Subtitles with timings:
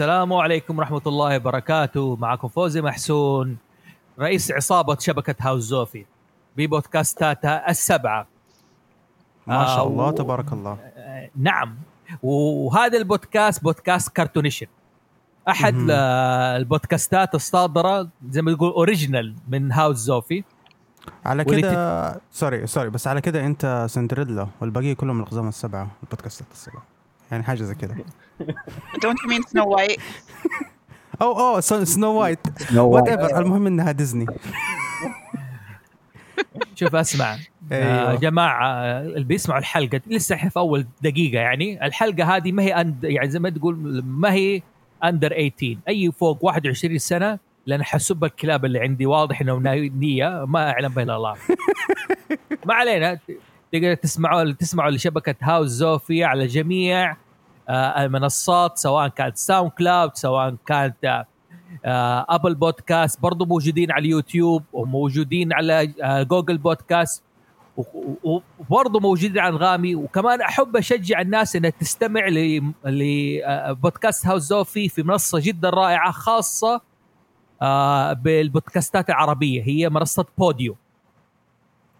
[0.00, 2.16] السلام عليكم ورحمة الله وبركاته.
[2.16, 3.56] معكم فوزي محسون
[4.18, 6.04] رئيس عصابة شبكة هاوس زوفي
[6.56, 8.26] ببودكاستاتها السبعة.
[9.46, 10.78] ما شاء آه، الله و- تبارك الله.
[10.96, 11.76] آه، نعم.
[12.22, 14.66] وهذا البودكاست بودكاست كرتونيشن.
[15.48, 15.86] أحد.
[15.90, 20.44] آه، البودكاستات الصادرة زي ما تقول original من هاوس زوفي.
[21.24, 26.82] على كده sorry sorry بس على كده أنت سندريلا والباقي كلهم الأقزام السبعة البودكاستات السبعة.
[27.30, 27.96] يعني حاجة زي كده.
[29.02, 30.00] Don't you mean Snow White?
[31.22, 32.38] أو أو Snow White
[32.76, 34.26] whatever المهم إنها ديزني
[36.74, 37.36] شوف أسمع.
[37.72, 37.84] أيوة.
[37.84, 41.86] آه جماعة آه، اللي بيسمعوا الحلقة لسه إحنا في أول دقيقة يعني.
[41.86, 44.62] الحلقة هذه ما هي under يعني زي ما تقول ما هي
[45.04, 49.06] under 18 أي فوق 21 سنة لأن حسب الكلاب اللي عندي.
[49.06, 49.58] واضح إنه
[49.98, 50.44] نية.
[50.44, 51.34] ما أعلم بها الا الله.
[52.66, 53.18] ما علينا.
[53.72, 57.16] تقدر تسمعوا تسمعوا لشبكة هاوس زوفي على جميع
[57.70, 61.26] المنصات سواء كانت SoundCloud سواء كانت آه،
[61.84, 67.22] آه، Apple Podcast برضو موجودين على اليوتيوب وموجودين على آه، Google Podcast
[68.24, 69.94] وبرضه موجودين على أنغامي.
[69.94, 72.28] وكمان أحب أشجع الناس إنها تستمع
[72.84, 76.80] لبودكاست هاوس زوفي في منصة جدا رائعة خاصة
[77.62, 79.62] آه، بالبودكاستات العربية.
[79.62, 80.76] هي منصة Podeo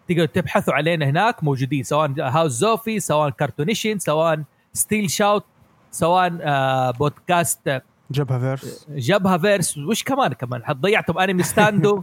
[0.09, 5.45] تقدروا تبحثوا علينا هناك موجودين سواء هاوس زوفي سواء كارتونيشن سواء ستيل شاوت
[5.91, 11.19] سواء آه، بودكاست جبهة فيرس جبهة فيرس وش كمان؟ كمان ضيعتم.
[11.19, 12.03] انمي ستاندو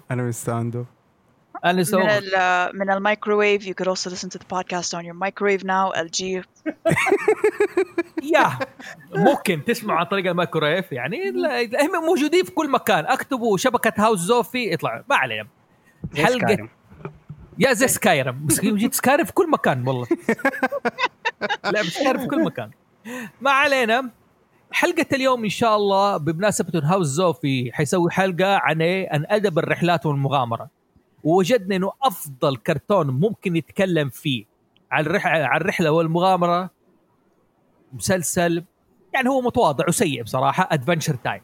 [1.65, 3.63] أنا سو من ال من الميكروويف.
[3.65, 6.23] You could also listen to the podcast on your microwave now LG
[8.33, 8.59] يا
[9.15, 13.05] ممكن تسمعوا عن طريق الميكرويف يعني لا- هم موجودين في كل مكان.
[13.05, 15.03] اكتبوا شبكة هاوس زوفي يطلع.
[15.09, 15.47] ما علينا
[16.13, 16.69] Skyrim.
[17.59, 20.07] yeah زي Skyrim بس جيت Skyrim في كل مكان والله.
[21.73, 22.71] لعبة Skyrim في كل مكان.
[23.41, 24.09] ما علينا.
[24.71, 29.59] حلقة اليوم إن شاء الله بمناسبة إن هاوس زوفي حيسوي حلقة عن إيه؟ عن أدب
[29.59, 30.69] الرحلات والمغامرة.
[31.23, 34.45] ووجدنا إنه أفضل كرتون ممكن يتكلم فيه
[34.91, 36.69] عن الرحلة عن الرحلة والمغامرة
[37.93, 38.63] مسلسل
[39.13, 41.41] يعني هو متواضع وسيء بصراحة Adventure Time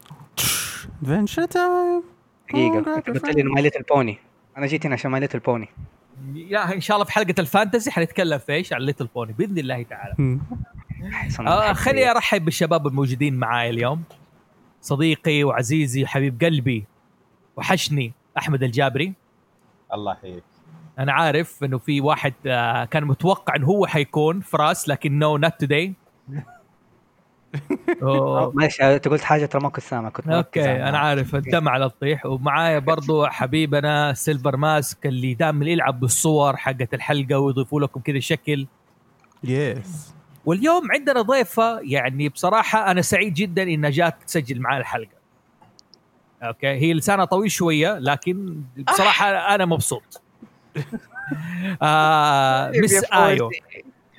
[1.02, 2.04] Adventure Time
[2.50, 4.20] دقيقة قلت لي My Little Pony
[4.58, 5.70] أنا جيت هنا عشان My Little Pony
[6.36, 9.58] yeah إن شاء الله في حلقة ال fantasy حنتكلم في إيش؟ عن Little Pony بإذن
[9.58, 10.40] الله تعالى.
[11.40, 14.04] آه خليني أرحب بالشباب الموجودين معاي اليوم.
[14.82, 16.86] صديقي وعزيزي وحبيب قلبي
[17.58, 19.14] وحشني أحمد الجابري.
[19.94, 20.44] الله يحييك.
[21.00, 25.54] أنا عارف إنه في واحد آه، كان متوقع إنه هو حيكون فراس لكن no not
[25.60, 25.94] today
[28.02, 32.26] معلش أنت قلت حاجة ترى ما كنت سامع كنت okay أنا عارف الدمع على الطيح.
[32.26, 38.68] ومعايا برضو حبيبنا Silver Mask اللي دائما يلعب بالصور حقت الحلقة ويضيفوا لكم كذا شكل.
[39.44, 40.14] yes
[40.46, 45.24] واليوم عندنا ضيفة يعني بصراحة أنا سعيد جدا إنها جات تسجل معنا الحلقة.
[46.44, 50.22] okay؟ هي لسانها طويل شوية لكن بصراحة أنا مبسوط.
[51.82, 53.52] آه Miss آيو.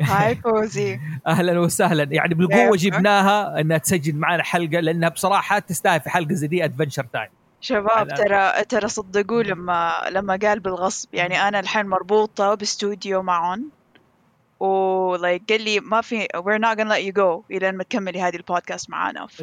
[0.00, 1.00] hi فوزي.
[1.26, 2.08] أهلا وسهلا.
[2.10, 7.04] يعني بالقوة؟ جبناها إنها تسجل معنا حلقة لأنها بصراحة تستاهل في حلقة زي دي Adventure
[7.04, 7.28] Time
[7.60, 13.70] شباب ترى ترى صدقوا لما لما قال بالغصب يعني أنا الحين مربوطة باستوديو معهم
[14.60, 18.20] و like قال لي ما في we're not gonna let you go إلى ما تكملي
[18.20, 19.40] هذه البودكاست معانا ف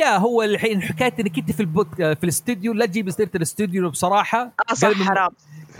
[0.00, 4.52] yeah هو الحين حكاية إنك أنت في البوك في الاستوديو لا تجيب سيرة الاستوديو بصراحة.
[4.70, 5.30] آه صح حرام.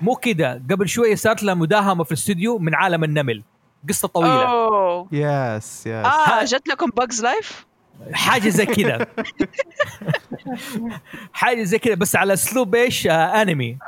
[0.02, 3.42] مو كذا قبل شوية صارت لها مداهمة في الاستوديو من عالم النمل.
[3.88, 4.48] قصة طويلة.
[4.48, 5.08] أوه.
[5.12, 7.66] yes yes آه جت لكم Bug's Life
[8.12, 8.98] حاجة زي كذا
[11.32, 13.78] حاجة زي كذا بس على اسلوب إيش آه انمي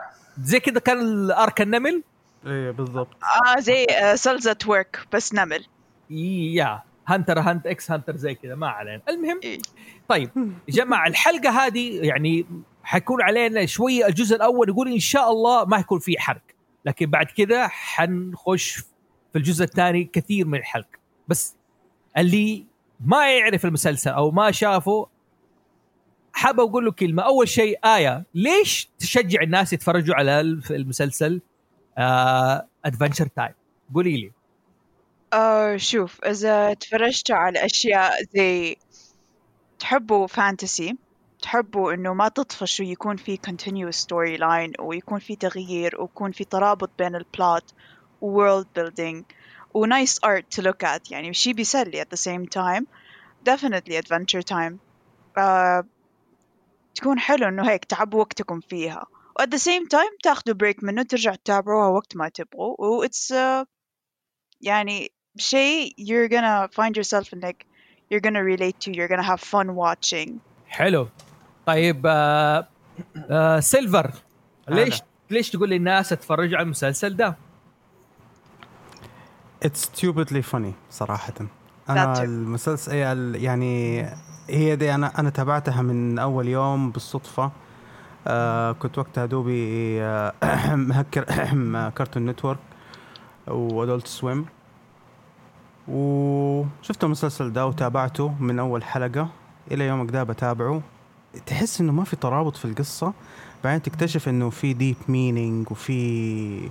[0.43, 2.03] زي كذا كان ال arc النمل؟
[2.47, 3.16] إيه بالضبط.
[3.22, 5.67] آه زي Cells at Work بس نمل.
[6.11, 9.02] yeah Hunter Hunt x Hunter زي كذا ما علينا.
[9.08, 9.58] المهم إيه.
[10.08, 10.31] طيب
[10.69, 12.46] يا جماعة الحلقة هذه يعني
[12.82, 16.43] حيكون علينا شوية الجزء الأول يقول إن شاء الله ما يكون فيه حرق.
[16.85, 18.76] لكن بعد كذا حنخش
[19.32, 20.88] في الجزء الثاني كثير من الحرق.
[21.29, 21.56] بس
[22.19, 22.67] اللي
[23.00, 25.08] ما يعرف المسلسل أو ما شافه
[26.32, 27.23] حاب أقول له كلمة.
[27.23, 30.40] أول شيء آية ليش تشجع الناس يتفرجوا على
[30.70, 31.40] المسلسل؟
[32.85, 33.55] Adventure Time
[33.95, 34.33] قولي لي.
[35.33, 38.77] آه شوف إذا تفرجتوا على أشياء زي
[39.79, 40.96] تحبوا fantasy
[41.43, 47.17] تحبوا إنه ما تطفشوا يكون في continuous storyline ويكون في تغيير ويكون في ترابط بين
[47.17, 47.64] ال plot
[48.21, 49.23] و world building
[49.75, 52.85] و nice art to look at يعني شي بيسلي at the same time.
[53.50, 54.75] Definitely adventure time.
[55.39, 55.85] آه
[56.95, 59.06] تكون حلو إنه هيك تعبوا وقتكم فيها.
[59.38, 63.31] و at the same time تاخدوا break منه ترجعوا تتابعوها وقت ما تبغوا و it's
[63.35, 63.67] uh,
[64.61, 67.67] يعني شيء you're gonna find yourself انك
[68.14, 70.31] you're gonna relate to you're gonna have fun watching
[70.69, 71.08] حلو
[71.67, 72.69] طيب آه
[73.31, 74.11] آه سيلفر
[74.69, 75.05] ليش هلا.
[75.31, 77.37] ليش تقول للناس اتفرجوا على المسلسل ده؟
[79.62, 81.88] It's stupidly funny صراحة too.
[81.90, 84.02] المسلسل ال- يعني
[84.50, 87.52] هي دي أنا أنا تابعتها من أول يوم بالصدفة
[88.28, 90.32] آه كنت وقتها دوبي آه
[90.75, 91.22] مهكر
[91.96, 92.58] Cartoon Network
[93.49, 94.46] و Adult Swim.
[95.88, 99.28] وشفت المسلسل ده وتابعته من أول حلقة
[99.70, 100.82] إلى يومك ده بتابعه.
[101.46, 103.12] تحس إنه ما في ترابط في القصة.
[103.64, 106.70] بعدين تكتشف إنه في deep meaning وفي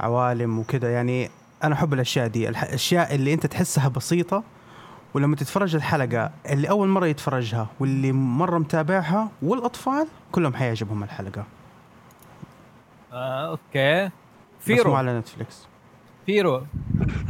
[0.00, 1.30] عوالم وكذا يعني
[1.64, 2.48] أنا أحب الأشياء دي.
[2.48, 4.42] الأشياء اللي أنت تحسها بسيطة
[5.14, 11.44] ولما تتفرج الحلقة اللي أول مرة يتفرجها واللي مرة متابعها والأطفال كلهم حيعجبهم الحلقة.
[13.12, 14.10] آه أوكي.
[14.60, 14.94] فيرو.
[14.94, 15.66] على نتفليكس.
[16.26, 16.62] فيرو.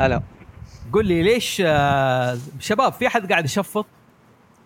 [0.00, 0.22] هلا.
[0.92, 3.86] قول لي ليش آه شباب في أحد قاعد يشفط؟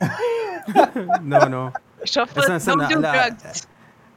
[1.21, 1.71] no no
[3.01, 3.37] لا.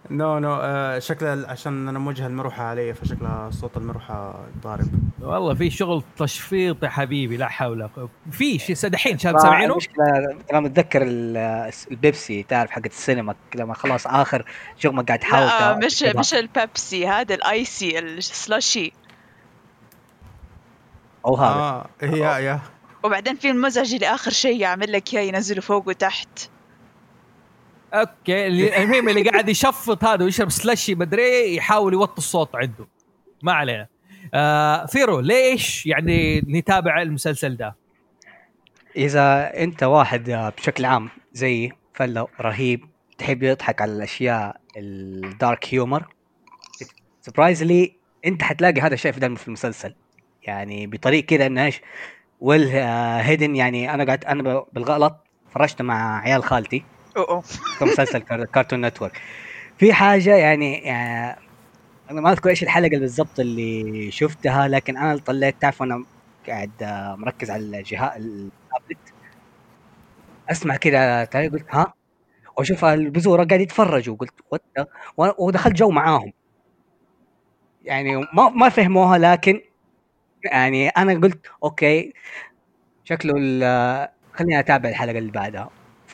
[0.09, 4.87] no no آه شكلها عشان أنا موجه المروحة علي فشكلها صوت المروحة ضارب.
[5.21, 8.09] والله في شغل تشفيط يا حبيبي لا حول ولا قوة.
[8.31, 9.77] في شيء دحين شباب ما- سامعينه؟
[10.51, 14.45] أنا متذكر ال- البيبسي تعرف حقت السينما لما خلاص آخر
[14.77, 16.19] شغل ما قاعد تحاول لا تا- مش كذا.
[16.19, 18.93] مش البيبسي هذا الـ icy السلاشي
[21.25, 21.53] أو هذا.
[21.55, 22.59] آه هي yeah.
[23.03, 26.49] وبعدين في المزعج اللي آخر شيء يعمل لك إياه ينزله فوق وتحت.
[27.99, 28.47] أوكي
[28.83, 32.87] المهم اللي قاعد يشفط هذا ويشرب سلشي مدري يحاول يوطي الصوت عنده.
[33.43, 33.87] ما علينا
[34.33, 37.75] آه فيرو ليش يعني نتابع المسلسل ده؟
[38.95, 42.85] إذا أنت واحد بشكل عام زي فله رهيب
[43.17, 46.05] تحب يضحك على الأشياء ال dark humor
[47.21, 47.95] surprisingly
[48.25, 49.95] أنت حتلاقي هذا الشيء في ده في المسلسل.
[50.43, 51.81] يعني بطريقة كذا إنه إيش
[52.39, 52.67] well
[53.21, 55.17] hidden يعني أنا قاعد أنا بالغلط
[55.51, 56.83] فرجت مع عيال خالتي.
[57.17, 57.43] أوه.
[57.81, 59.21] مسلسل كار- Cartoon Network.
[59.77, 61.39] في حاجة يعني, يعني
[62.11, 66.05] أنا ما أذكر إيش الحلقة بالضبط اللي شفتها لكن أنا طلعت تعرف أنا
[66.47, 69.13] قاعد آه، مركز على الجهاز التابلت؟
[70.51, 71.93] أسمع كذا قلت ها؟
[72.57, 74.63] وأشوف البزورة قاعد يتفرجوا قلت what
[75.39, 76.33] ودخلت جو معاهم.
[77.83, 79.61] يعني ما ما فهموها لكن
[80.45, 82.13] يعني أنا قلت أوكي
[83.03, 85.69] شكله ال- خليني أتابع الحلقة اللي بعدها.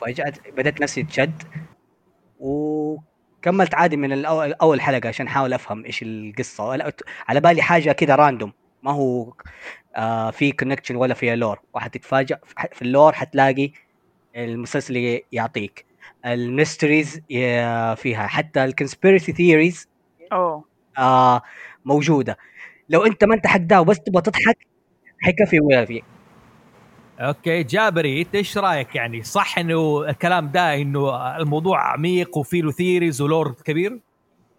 [0.06, 1.42] فجأة بدأت نفسي تشد
[2.40, 6.64] وكملت عادي من الأول أول حلقة عشان أحاول أفهم إيش القصة.
[6.68, 6.92] ولا-
[7.28, 8.52] على بالي حاجة كده random
[8.82, 9.32] ما هو
[9.96, 12.36] آه في connection ولا في lore وحتتفاجئ
[12.72, 13.72] في ال lore حتلاقي
[14.36, 15.84] المسلسل يعطيك.
[16.26, 17.20] ال mysteries
[17.96, 19.88] فيها حتى ال conspiracy theories
[20.32, 20.64] أوه.
[20.98, 21.42] آه
[21.84, 22.38] موجودة.
[22.88, 24.58] لو أنت ما أنت حقدها وبس تبغى تضحك
[25.20, 26.02] حيكفي ولا في
[27.20, 32.70] أوكي جابري إنت إيش رأيك؟ يعني صح إنه الكلام ده إنه الموضوع عميق وفي له
[32.70, 34.00] theories و lore كبير؟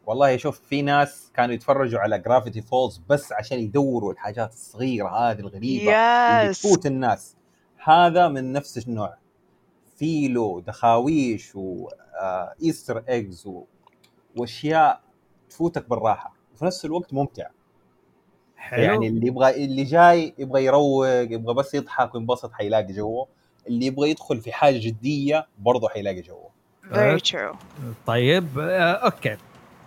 [0.05, 5.39] والله شوف في ناس كانوا يتفرجوا على Gravity Falls بس عشان يدوروا الحاجات الصغيرة هذه
[5.39, 7.35] الغريبة اللي تفوت الناس.
[7.83, 9.17] هذا من نفس النوع.
[9.97, 13.49] في له دخاويش و Easter eggs
[14.37, 15.01] وأشياء
[15.49, 16.33] تفوتك بالراحة.
[16.53, 17.47] وفي نفس الوقت ممتع.
[18.63, 18.83] حلو.
[18.83, 23.27] يعني اللي يبغى اللي جاي يبغى يروق يبغى بس يضحك وينبسط حيلاقي جوه.
[23.67, 26.49] اللي يبغى يدخل في حاجة جدية برضه حيلاقي جوه.
[26.91, 27.55] Very true.
[28.05, 29.37] طيب آه أوكي.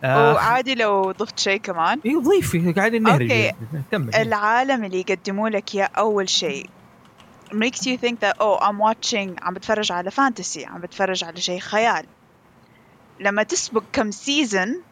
[0.05, 2.01] آه وعادي لو ضفت شيء كمان.
[2.07, 3.53] أيوه ضيفي قاعدين نهرج.
[3.93, 4.15] كمل.
[4.15, 6.67] العالم اللي يقدموا لك اياه أول شيء.
[7.47, 11.61] Makes you think that oh I'm watching عم بتفرج على fantasy عم بتفرج على شيء
[11.61, 12.07] خيال.
[13.21, 14.83] لما تسبق كم season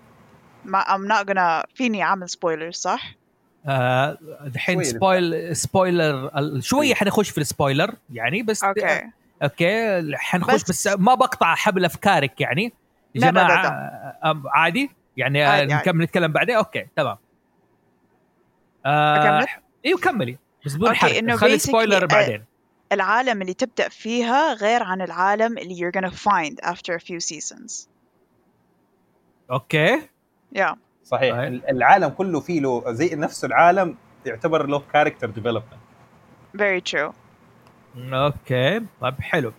[0.64, 3.14] ما I'm not gonna فيني أعمل spoiler صح؟
[3.66, 9.02] آه، الحين شوية spoil spoiler شوية حنخش في ال spoiler يعني بس أوكي.
[9.42, 12.72] أوكي حنخش بس- بس, ما بقطع حبل أفكارك يعني.
[13.14, 14.20] يا لا، لا، لا، جماعة لا.
[14.24, 15.90] آه، عادي؟ يعني آه، عادي، عادي.
[15.90, 17.16] نكمل نتكلم بعدين؟ أوكي تمام.
[18.86, 19.46] آه أكمل؟
[19.86, 20.38] أيوه كملي.
[20.66, 22.44] بس بدون حرق خلي spoiler آه، بعدين.
[22.92, 27.88] العالم اللي تبدأ فيها غير عن العالم اللي you're gonna find after a few seasons.
[29.50, 30.00] أوكي.
[30.58, 30.74] Yeah.
[31.04, 31.34] صحيح.
[31.70, 33.96] العالم كله فيه له زي نفس العالم
[34.26, 35.74] يعتبر له character development
[36.56, 37.12] very true.
[38.12, 38.80] أوكي.
[39.00, 39.52] طيب حلو.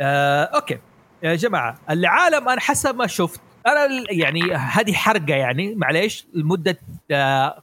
[0.00, 0.78] آه، okay.
[1.22, 6.78] يا جماعة العالم أنا حسب ما شفت أنا ال- يعني هذه حرقة يعني معليش لمدة
[7.10, 7.62] آه،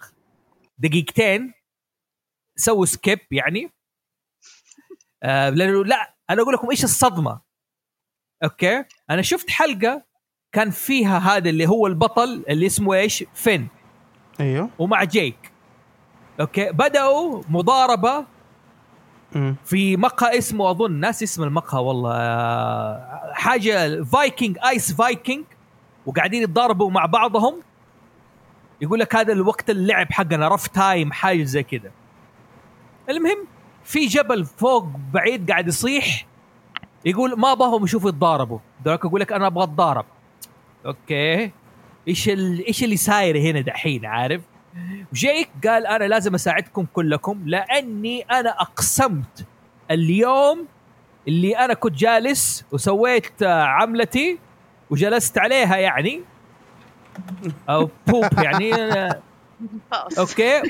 [0.77, 1.53] دقيقتين.
[2.55, 3.71] سووا skip يعني.
[5.23, 7.41] آه، لأنه لا أنا أقول لكم إيش الصدمة.
[8.43, 10.03] okay؟ أنا شفت حلقة
[10.53, 13.67] كان فيها هذا اللي هو البطل اللي اسمه إيش؟ فين؟
[14.39, 14.69] أيوه.
[14.79, 15.51] ومع جيك.
[16.39, 16.71] okay.
[16.71, 18.25] بدأوا مضاربة.
[19.65, 22.13] في مقهى اسمه أظن ناس اسم المقهى والله.
[23.33, 25.43] حاجة فايكنج ايس فايكنج
[26.05, 27.61] وقاعدين يتضاربوا مع بعضهم.
[28.81, 31.91] يقول لك هذا الوقت اللعب حقنا رف تايم حاجة زي كذا.
[33.09, 33.47] المهم
[33.83, 36.25] في جبل فوق بعيد قاعد يصيح.
[37.05, 38.59] يقول ما ابغاهم يشوفوا يتضاربوا.
[38.85, 40.05] ذاك يقول لك أنا أبغى أتضارب.
[40.85, 41.51] أوكي.
[42.07, 42.65] إيش ال...
[42.65, 44.41] إيش اللي صاير هنا دحين عارف؟
[45.13, 49.45] جيك قال أنا لازم أساعدكم كلكم لأني أنا أقسمت
[49.91, 50.67] اليوم
[51.27, 54.39] اللي أنا كنت جالس وسويت آه، عملتي
[54.89, 56.21] وجلست عليها يعني.
[57.69, 59.21] أو بوب يعني آه،
[60.19, 60.61] أوكي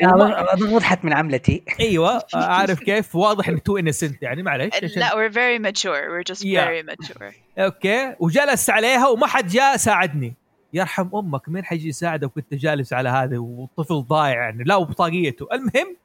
[0.71, 1.63] وضحت من عملتي.
[1.79, 3.15] أيوه عارف كيف.
[3.15, 6.03] واضح إنه تو انسنت يعني معلش لا very mature.
[6.09, 6.65] We're just Yeah.
[6.65, 7.33] very mature.
[7.59, 10.33] أوكي وجلس عليها وما حد جاء ساعدني.
[10.73, 15.47] يرحم أمك مين حيجي يساعدك وأنت جالس على هذا والطفل ضايع يعني؟ لا وبطاقيته.
[15.53, 15.95] المهم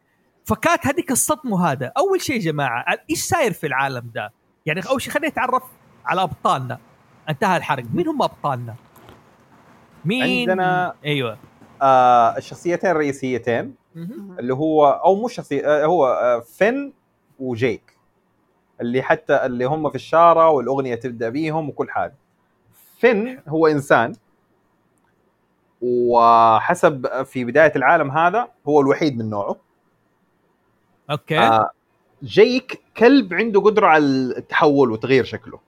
[0.45, 1.93] فكانت هذيك الصدمة هذا.
[1.99, 4.33] أول شيء يا جماعة إيش صاير في العالم ده؟
[4.67, 5.63] يعني أول شيء خلينا نتعرف
[6.07, 6.79] على أبطالنا.
[7.29, 7.85] انتهى الحرق.
[7.95, 8.75] مين هم أبطالنا؟
[10.05, 11.39] مين؟ عندنا- أيوه.
[11.83, 13.75] آه الشخصيتين الرئيسيتين.
[14.39, 16.93] اللي هو أو مو شخصيه آه هو آه فين
[17.39, 17.97] وجيك.
[18.81, 22.15] اللي حتى اللي هم في الشارع والأغنية تبدأ بيهم وكل حاجة.
[22.99, 24.15] فين هو إنسان.
[25.81, 29.57] وحسب في بداية العالم هذا هو الوحيد من نوعه.
[31.11, 31.39] okay.
[31.39, 31.71] آه
[32.23, 35.61] جيك كلب عنده قدرة على التحول وتغيير شكله.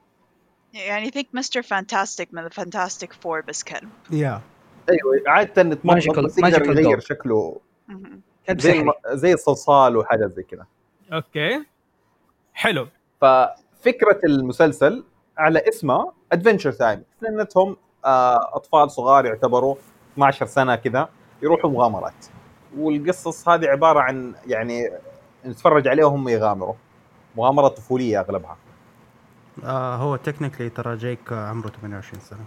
[0.72, 1.62] يعني think Mr.
[1.62, 3.88] Fantastic من Fantastic Four بس كلب.
[4.10, 4.40] yeah
[4.90, 7.00] أيوه عادة Magical- بس يقدر يغير.
[7.00, 7.60] شكله
[8.50, 10.66] زي زي الصلصال وحاجات زي كذا
[11.12, 11.64] okay.
[12.54, 12.88] حلو.
[13.20, 15.04] ففكرة المسلسل
[15.38, 17.76] على اسمه Adventure Time لانهم
[18.54, 19.74] أطفال صغار يعتبروا
[20.14, 21.08] 12 سنة كذا
[21.42, 22.26] يروحوا مغامرات.
[22.78, 24.90] والقصص هذه عبارة عن يعني
[25.46, 26.74] نتفرج عليهم هم يغامروا.
[27.36, 28.56] مغامرات طفولية أغلبها.
[29.64, 32.44] آه هو technically ترى جيك آه، عمره 28 سنة.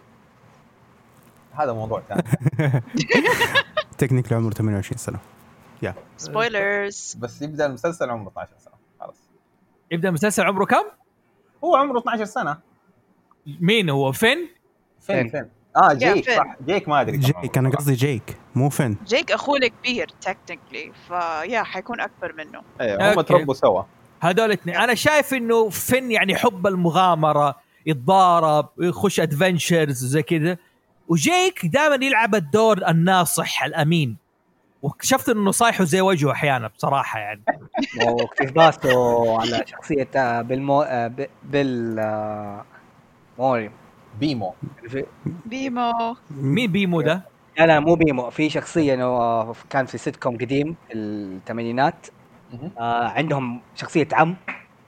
[1.53, 2.23] هذا موضوع ثاني.
[3.97, 5.19] technically عمره 28 سنة.
[6.23, 7.17] Spoilers.
[7.17, 8.73] بس يبدأ المسلسل عمره 12 سنة.
[8.99, 9.15] خلاص.
[9.91, 10.83] يبدأ المسلسل عمره كم؟
[11.63, 12.57] هو عمره 12 سنة.
[13.59, 14.49] مين هو؟ فين؟
[15.01, 15.49] فين فين؟ فين.
[15.75, 16.37] آه جيك فين.
[16.37, 16.55] صح.
[16.65, 17.69] جيك ما أدري جيك أنا.
[17.69, 21.07] قصدي جيك مو فن جيك أخوه الكبير technically.
[21.07, 22.61] فيا حيكون أكبر منه.
[22.81, 23.21] أيوه هم.
[23.21, 23.83] تربوا سوا.
[24.19, 27.55] هذول الاثنين أنا شايف إنه فين يعني حب المغامرة
[27.85, 30.57] يتضارب يخش adventures زي كذا.
[31.07, 34.17] وجيك دائما يلعب الدور الناصح الأمين.
[34.81, 37.41] واكتشفت إنه نصايحه زي وجهه أحيانا بصراحة يعني.
[38.05, 41.11] واقتباسه على شخصية آه، بالمو آه،
[41.43, 42.65] بال آه،
[43.39, 43.71] موري.
[44.19, 44.53] بيمو.
[45.45, 46.15] بيمو.
[46.31, 47.21] مين بيمو ده؟
[47.59, 48.29] لا لا مو بيمو.
[48.29, 52.07] في شخصية إنه كان في سيت كوم قديم في الثمانينات.
[52.77, 54.35] آه عندهم شخصية عم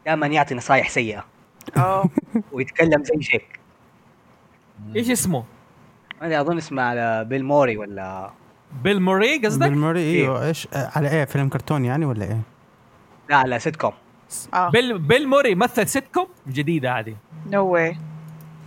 [0.05, 1.25] دائما يعطي نصايح سيئة.
[1.77, 2.10] آه
[2.51, 3.60] ويتكلم زي جيك
[4.95, 5.43] إيش اسمه؟
[6.22, 8.31] ما ادري أظن اسمه على بيل موري ولا
[8.84, 10.48] بيل موري قصدك؟ بالمري أيوه.
[10.48, 12.41] إيش؟ آه، على إيه؟ فيلم كرتون يعني ولا إيه؟
[13.29, 13.91] لا على سيت كوم
[14.53, 14.69] آه.
[14.69, 17.15] بيل بيل موري مثل سيت كوم جديدة هذه.
[17.51, 17.98] no way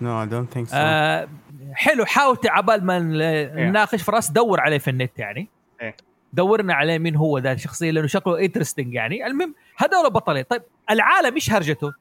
[0.00, 1.28] no I don't think so آه
[1.72, 2.04] حلو.
[2.04, 5.48] حاول عبال ما ن- نناقش في رأس دور عليه في النت يعني.
[5.82, 5.96] إيه.
[6.32, 9.26] دورنا عليه مين هو ذا الشخصية لأنه شكله interesting يعني.
[9.26, 10.42] المهم هذول بطلين.
[10.42, 11.92] طيب العالم إيش هرجته؟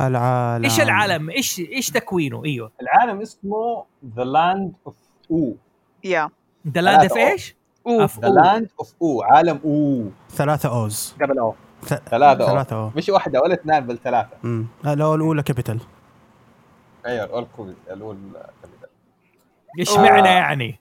[0.00, 0.64] العالم.
[0.64, 2.70] إيش العالم؟ إيش إيش تكوينه؟ إيوه.
[2.82, 3.84] العالم اسمه
[4.16, 4.94] the Land of
[5.30, 5.54] Ooo
[6.04, 6.30] yeah
[6.68, 7.56] the Land of إيش؟
[7.88, 11.14] of- the Land of Ooo عالم Ooo ثلاثة O's.
[11.22, 11.54] قبل O.
[11.82, 12.48] ث- ثلاثة O.
[12.48, 12.90] ثلاثة O.
[12.96, 14.30] مش واحدة ولا اثنين بل ثلاثة.
[14.44, 15.80] امم الـ O الاولى capital.
[17.06, 17.46] أيوه الأول
[18.62, 18.88] capital.
[19.78, 20.80] إيش معنى يعني؟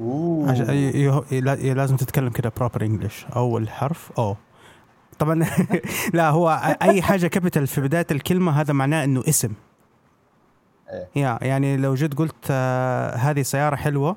[0.00, 1.22] اوه عشان ي- ي-
[1.68, 4.36] ي- لازم تتكلم كده proper English أول حرف O.
[5.18, 5.46] طبعا
[6.14, 9.52] لا هو أي حاجة capital في بداية الكلمة هذا معناه إنه اسم
[10.90, 11.08] إيه.
[11.16, 14.16] yeah يعني لو جيت قلت آه هذه سيارة حلوة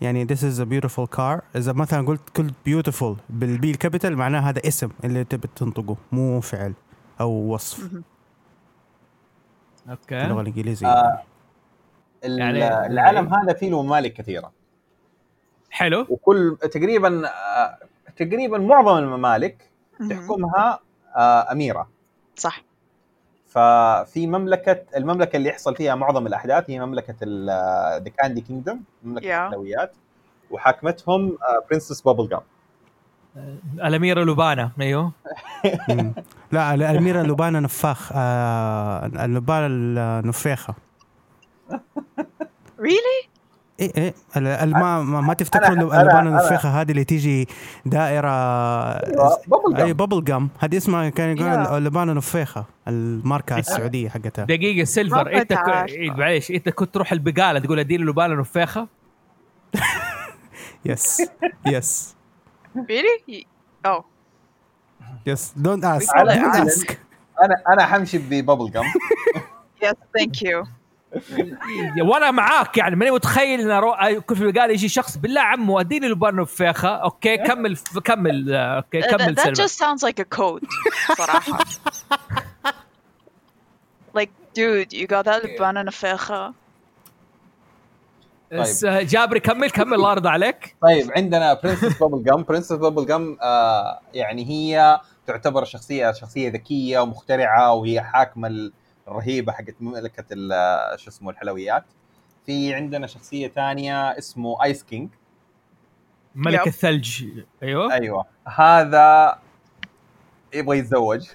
[0.00, 4.16] يعني this is a beautiful car إذا مثلا قلت قلت beautiful بال B ال capital
[4.16, 6.72] معناه هذا اسم اللي تبي تنطقه مو فعل
[7.20, 7.78] أو وصف.
[7.78, 8.02] في
[10.10, 11.22] اللغة okay الإنجليزية آه.
[12.22, 14.52] يعني- العالم هذا فيه له ممالك كثيرة
[15.70, 17.78] حلو وكل تقريبا آه،
[18.16, 19.70] تقريبا معظم الممالك.
[20.10, 20.78] تحكمها
[21.16, 21.88] آه، أميرة.
[22.36, 22.62] صح.
[23.48, 27.14] ففي مملكة المملكة اللي يحصل فيها معظم الأحداث هي مملكة
[27.98, 29.40] the Candy Kingdom مملكة Yeah.
[29.46, 29.92] الحلويات.
[30.50, 31.38] وحاكمتهم
[31.70, 32.40] Princess Bubblegum
[33.74, 35.12] الأميرة لوبانا أيوه.
[36.52, 39.66] لا الأميرة لبانه نفاخ آه اللبانه
[40.20, 40.74] النفيخه
[42.80, 43.28] really?
[43.80, 44.14] إيه إيه.
[44.36, 47.48] ال- ال- ما ما, ما تفتكروا أنا- النفيخه هذه اللي تيجي
[47.86, 48.30] دائرة
[49.46, 51.70] بابل أي بابل جام هذه اسمها كان يقولون Yeah.
[51.72, 54.44] اللبان النفيخه الماركة السعودية حقتها.
[54.44, 55.52] دقيقة سيلفر إنت.
[55.88, 58.88] إيه، معليش إنت كنت تروح البقالة تقول أديني لبانه نفيخه
[60.84, 61.22] يس
[61.66, 62.16] يس
[62.76, 63.44] You-
[63.88, 64.02] oh.
[65.26, 66.98] يس دونت اسك
[67.44, 68.84] أنا أنا حمشي ببابل جام
[69.84, 70.66] yes thank you.
[72.02, 76.08] وأنا معاك يعني ماني متخيل إن أروح كل في البقاله يجي شخص بالله عمو أديني
[76.08, 80.66] لبانه نفيخه okay كمل كمل آه، okay كمل that just sounds like a code
[81.16, 81.58] صراحة.
[84.18, 86.52] Like dude you got that لبانة نفاخة
[88.52, 90.76] بس، آه، جابري كمل كمل الله يرضى عليك.
[90.82, 98.00] طيب عندنا Princess Bubblegum Princess Bubblegum آه يعني هي تعتبر شخصية شخصية ذكية ومخترعة وهي
[98.00, 98.70] حاكمة
[99.08, 101.84] الرهيبه حقت مملكة ال- شو اسمه الحلويات.
[102.46, 105.08] في عندنا شخصية ثانية اسمه Ice King
[106.34, 106.66] ملك yep.
[106.66, 107.24] الثلج.
[107.62, 107.92] أيوه.
[107.92, 108.24] أيوه.
[108.56, 109.38] هذا
[110.54, 111.28] يبغى يتزوج.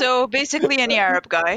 [0.00, 1.56] So basically any Arab guy.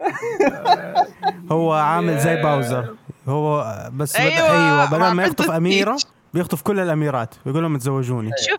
[1.52, 2.96] هو عامل زي Bowser.
[3.28, 5.96] هو بس بد- أيوة، أيوه بدل ما يخطف أميرة.
[6.34, 7.34] بيخطف كل الأميرات.
[7.46, 8.58] ويقول لهم تزوجوني شوف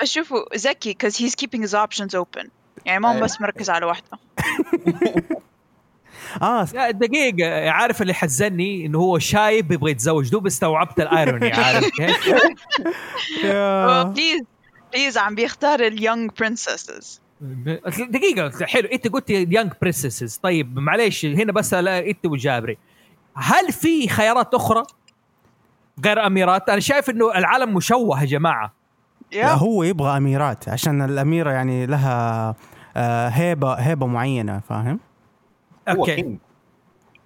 [0.00, 2.48] أشوفه ذكي because he's keeping his options open.
[2.88, 3.24] يعني ما هو أيوة.
[3.24, 4.06] بس مركز على واحدة.
[6.42, 10.30] آه يا دقيقة عارف اللي حزني؟ إنه هو شايب يبغى يتزوج.
[10.30, 11.90] دوب استوعبت ال irony عارف
[14.14, 14.42] please
[14.92, 17.20] please عم بيختار ال young princesses
[17.98, 18.88] دقيقة حلو.
[18.88, 22.78] إنت قلت young princesses طيب معليش هنا بس إنت وجابري.
[23.36, 24.82] هل في خيارات أخرى
[26.04, 28.72] غير أميرات؟ أنا شايف إنه العالم مشوه يا جماعة.
[29.32, 32.54] لا، هو يبغى أميرات عشان الأميرة يعني لها
[33.28, 35.00] هيبه هيبة معينة فاهم؟
[35.88, 36.38] هو okay.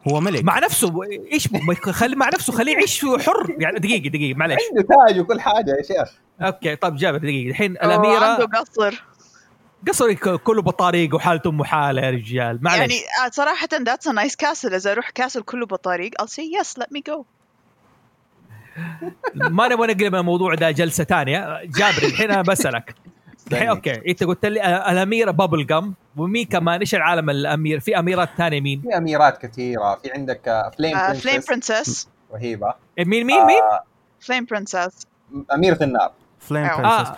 [0.09, 0.45] هو ملك.
[0.45, 0.93] مع نفسه
[1.33, 1.49] إيش
[1.91, 3.57] خلي مع نفسه خليه يعيش حر.
[3.59, 4.59] يعني دقيقة دقيقة معليش.
[4.71, 6.15] عنده تاج وكل حاجة يا شيخ.
[6.41, 7.51] okay طيب جابر دقيقة.
[7.51, 9.05] الحين عنده الاميرة قصر.
[9.89, 12.59] قصري ك- كله بطاريق وحالته امه حالة يا رجال.
[12.63, 12.81] معليش.
[12.81, 12.95] يعني
[13.27, 14.73] آه، صراحة that's a nice castle.
[14.75, 17.25] إذا أروح castle كله بطاريق I'll say yes let me go.
[19.35, 21.61] ما نبغى نقلب الموضوع ده جلسة ثانية.
[21.65, 22.95] جابر الحين أنا بسألك.
[23.55, 24.11] okay.
[24.11, 28.81] إنت قلت لي آه، الأميرة Bubblegum ومين كمان إيش العالم الأمير؟ في أميرات ثانية مين؟
[28.81, 29.95] في أميرات كثيرة.
[30.03, 32.75] في عندك flame uh, flame princess رهيبة.
[32.99, 33.85] مين مين مين؟ آه،
[34.25, 35.07] flame princess.
[35.55, 36.13] أميرة النار.
[36.39, 36.67] فليم.
[36.67, 37.17] برنسس آه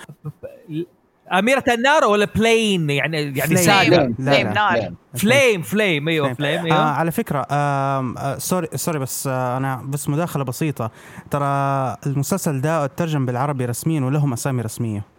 [1.32, 3.56] أميرة النار ولا plain يعني يعني.
[3.56, 4.48] ساده flame.
[4.52, 6.90] نار flame flame أيوه flame آه أيوه.
[6.90, 7.12] على
[7.50, 10.90] آه sorry sorry بس آه أنا بس مداخلة بسيطة.
[11.30, 11.46] ترى
[12.06, 15.13] المسلسل ده ترجم بالعربي رسميا ولهم أسامي رسمية.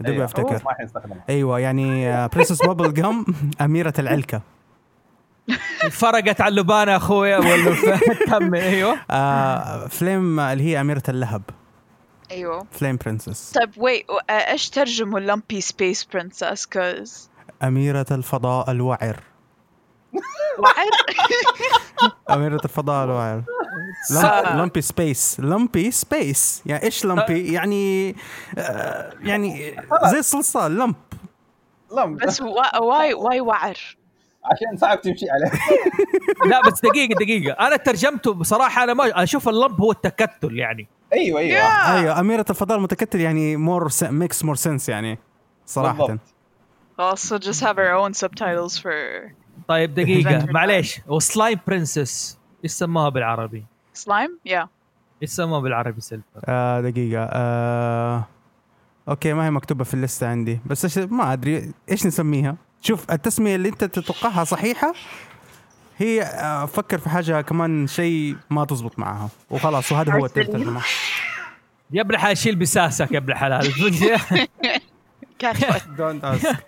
[0.00, 0.24] دوبي أيوة.
[0.24, 0.62] أفتكر.
[0.64, 3.24] ما أيوه يعني princess Bubblegum
[3.60, 4.42] أميرة العلكة.
[5.90, 7.76] فرقت على اللبان يا اخويا ولا
[8.26, 8.96] كمل أيوه.
[9.10, 11.42] آه flame اللي هي أميرة اللهب.
[12.30, 12.66] أيوه.
[12.72, 17.10] flame princess طيب wait uh, إيش ترجموا lumpy space princess cause
[17.62, 19.16] أميرة الفضاء الوعر.
[20.62, 20.86] وعر؟
[22.38, 23.42] أميرة الفضاء الوعر.
[24.16, 24.56] آه.
[24.56, 28.16] lumpy space lumpy space يعني إيش lumpy يعني
[28.58, 30.94] آه يعني زي الصلصال lump
[31.96, 33.76] لم بس why why وعر.
[34.44, 35.52] عشان صعب تمشي عليه.
[36.50, 37.52] لا بس دقيقة دقيقة.
[37.52, 40.88] أنا ترجمته بصراحة أنا ما أشوف ال lump هو التكتل يعني.
[41.12, 41.60] أيوه أيوه.
[41.60, 41.88] Yeah.
[41.88, 45.18] أيوه أميرة الفضاء المتكتل يعني مور ميكس مور سنس يعني
[45.66, 46.06] صراحة.
[46.06, 46.20] بالضبط.
[47.00, 48.92] also just have our own subtitles for
[49.68, 50.40] طيب دقيقة.
[50.40, 51.00] Adventure معليش.
[51.08, 53.64] و slime princess إيش سموها بالعربي؟
[54.04, 54.50] Slime?
[54.52, 54.66] Yeah.
[55.22, 57.28] إيش سموها بالعربي سيلفر؟ آه دقيقة.
[57.32, 58.24] آه
[59.08, 60.60] okay ما هي مكتوبة في الليسته عندي.
[60.66, 64.94] بس إيش ما أدري إيش نسميها؟ شوف التسمية اللي أنت تتوقعها صحيحة
[65.98, 69.28] هي آه فكر في حاجة كمان شيء ما تزبط معها.
[69.50, 70.80] وخلاص وهذا هو الترجمه
[71.92, 73.72] يا ابن الحلال شيل بساسك يا ابن الحلال.
[75.96, 76.64] دونت اسك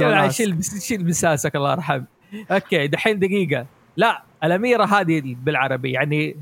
[0.00, 2.04] يا شيل بس- شيل بساسك الله يرحمه.
[2.50, 3.66] أوكي دحين دقيقة.
[3.98, 6.36] لا الأميرة هذه بالعربي يعني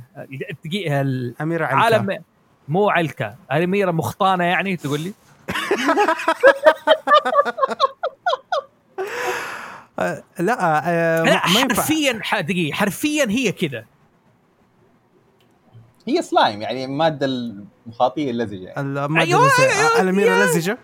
[0.64, 1.00] دقيقه
[1.40, 1.88] أميرة علكة.
[1.88, 2.22] العالم
[2.68, 5.12] مو علكة الأميرة مخطانة يعني تقول لي
[10.38, 13.84] لا آه لا حرفيا ح- دقيقة حرفيا هي كذا
[16.08, 18.80] هي سلايم يعني الماده المخاطية اللزجة يعني.
[18.80, 19.50] المادة أيوة،.
[19.58, 20.78] أيوة، الأميرة أيوة.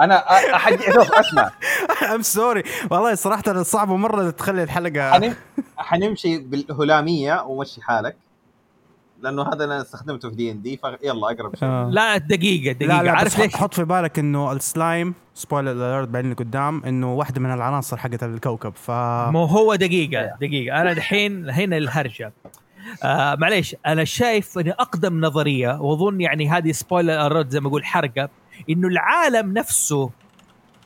[0.00, 0.14] أنا
[0.56, 1.50] أحد شوف أسمع.
[2.14, 5.34] I'm sorry والله صراحة صعبه مرة تخلي الحلقة حنم...
[5.76, 8.16] حنمشي بالهلامية ومشي حالك.
[9.22, 11.90] لأنه هذا أنا استخدمته في دي ان دي فيلا أقرب شيء آه.
[11.92, 16.08] لا دقيقه دقيقة لا لا عارف ليش؟ حط, في بالك إنه ال slime spoiler alert
[16.08, 18.90] بعدين قدام إنه واحدة من العناصر حقت الكوكب ف
[19.30, 20.80] مو هو دقيقة دقيقة.
[20.80, 22.32] أنا دحين هنا الهرجة.
[23.02, 27.84] آه معليش أنا شايف إن أقدم نظرية وأظن يعني هذه spoiler alert زي ما أقول
[27.84, 28.28] حرقة.
[28.70, 30.10] إنه العالم نفسه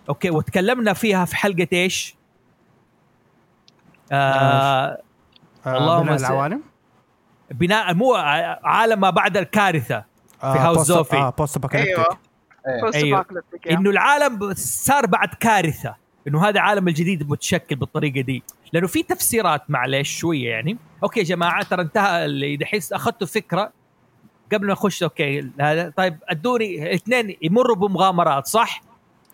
[0.09, 2.14] okay وتكلمنا فيها في حلقة إيش؟
[4.12, 4.98] آه
[5.66, 6.62] آه اللهم بناء العوالم
[7.50, 8.14] بناء مو
[8.64, 10.04] عالم ما بعد الكارثة
[10.42, 11.14] آه House post- Sophie.
[11.14, 12.18] آه post apocalyptic أيوه
[12.94, 12.94] إيه.
[12.94, 13.26] أيوه.
[13.66, 13.72] Yeah.
[13.78, 15.94] إنه العالم صار بعد كارثة
[16.28, 21.24] إنه هذا العالم الجديد متشكل بالطريقة دي لأنه في تفسيرات معلش شوية يعني okay يا
[21.24, 23.72] جماعة ترى انتهى اللي دحين أخذتوا فكرة
[24.52, 28.82] قبل ما اخش okay هذا طيب ادوني اثنين يمروا بمغامرات صح؟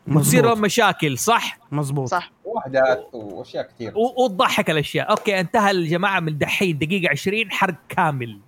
[0.09, 2.09] وتصير مشاكل صح؟ مظبوط.
[2.09, 2.31] صح.
[2.45, 5.11] وحدات وأشياء كثير وتضحك الأشياء.
[5.11, 8.39] okay انتهى الجماعة من دحين دقيقة 20 حرق كامل.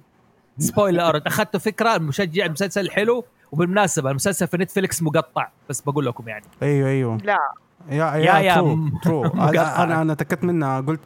[0.59, 5.49] spoiler أخذتوا فكرة المشجع المسلسل حلو وبالمناسبة المسلسل في Netflix مقطع.
[5.69, 6.45] بس بقول لكم يعني.
[6.63, 7.17] أيوه أيوه.
[7.25, 7.39] لا.
[7.91, 9.25] yeah yeah- yeah true م- true
[9.83, 10.81] أنا أنا تكت منها.
[10.81, 11.01] قلت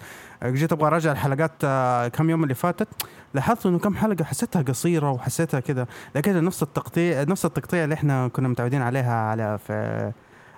[0.44, 2.88] جيت أبغى أراجع الحلقات آه، كم يوم اللي فاتت.
[3.34, 8.28] لاحظت إنه كم حلقة حسيتها قصيرة وحسيتها كذا لكن نفس التقطيع نفس التقطيع اللي إحنا
[8.28, 10.12] كنا متعودين عليها على في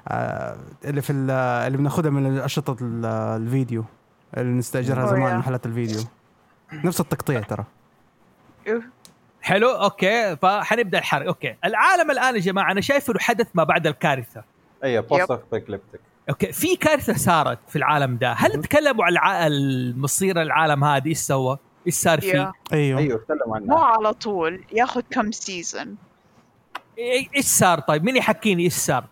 [0.08, 1.30] آه، اللي في ال-
[1.66, 3.06] اللي بناخذها من اشرطه ال-
[3.42, 3.84] الفيديو
[4.36, 5.32] اللي نستأجرها زمان.
[5.32, 6.00] من محلات الفيديو.
[6.72, 7.64] نفس التقطيع ترى.
[9.42, 10.36] حلو okay.
[10.36, 11.26] فحنبدأ الحرق.
[11.26, 11.54] okay.
[11.64, 14.44] العالم الآن يا جماعة أنا شايف إنه حدث ما بعد الكارثة.
[14.84, 16.52] أيوه post apocalyptic okay.
[16.52, 18.32] في كارثة صارت في العالم ده.
[18.32, 19.46] هل تكلموا عن الع...
[19.46, 22.52] المصير العالم هذه إيش سوى؟ إيش صار فيه.
[22.72, 22.98] أيوه.
[22.98, 25.96] أيوه تكلم مو عنها على طول ياخذ كم season
[26.96, 29.04] إيه- إيش صار طيب؟ مين يحكيني إيش صار؟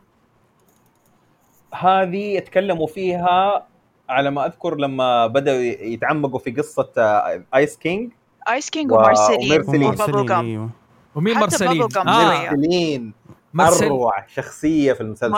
[1.74, 3.66] هذه يتكلموا فيها
[4.08, 8.10] على ما أذكر لما بدأوا يتعمقوا في قصة آه، Ice King
[8.48, 9.84] ايس كينج و- ومارسيلين وميرسلين.
[9.84, 10.70] وبابل ومرسلين، جام أيوه.
[11.14, 11.48] ومين آه.
[11.48, 12.50] شوية.
[12.50, 13.12] مارسلين
[13.54, 15.32] مرسل أروع شخصية في المسلسل.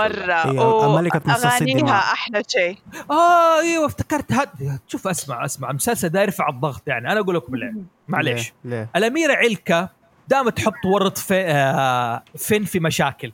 [1.31, 1.95] مصاصي أغانيها الدماء.
[1.95, 2.79] أحلى شيء.
[3.11, 4.33] آه أيوه افتكرت.
[4.33, 5.71] هاد شوف أسمع أسمع.
[5.71, 7.13] المسلسل ده يرفع الضغط يعني.
[7.13, 7.75] أنا أقول لكم ليه.
[8.09, 8.53] معليش.
[8.65, 9.89] ليه؟ ليه؟ الأميرة علكه
[10.29, 13.33] دامت تحط ورط في آه فين في مشاكل.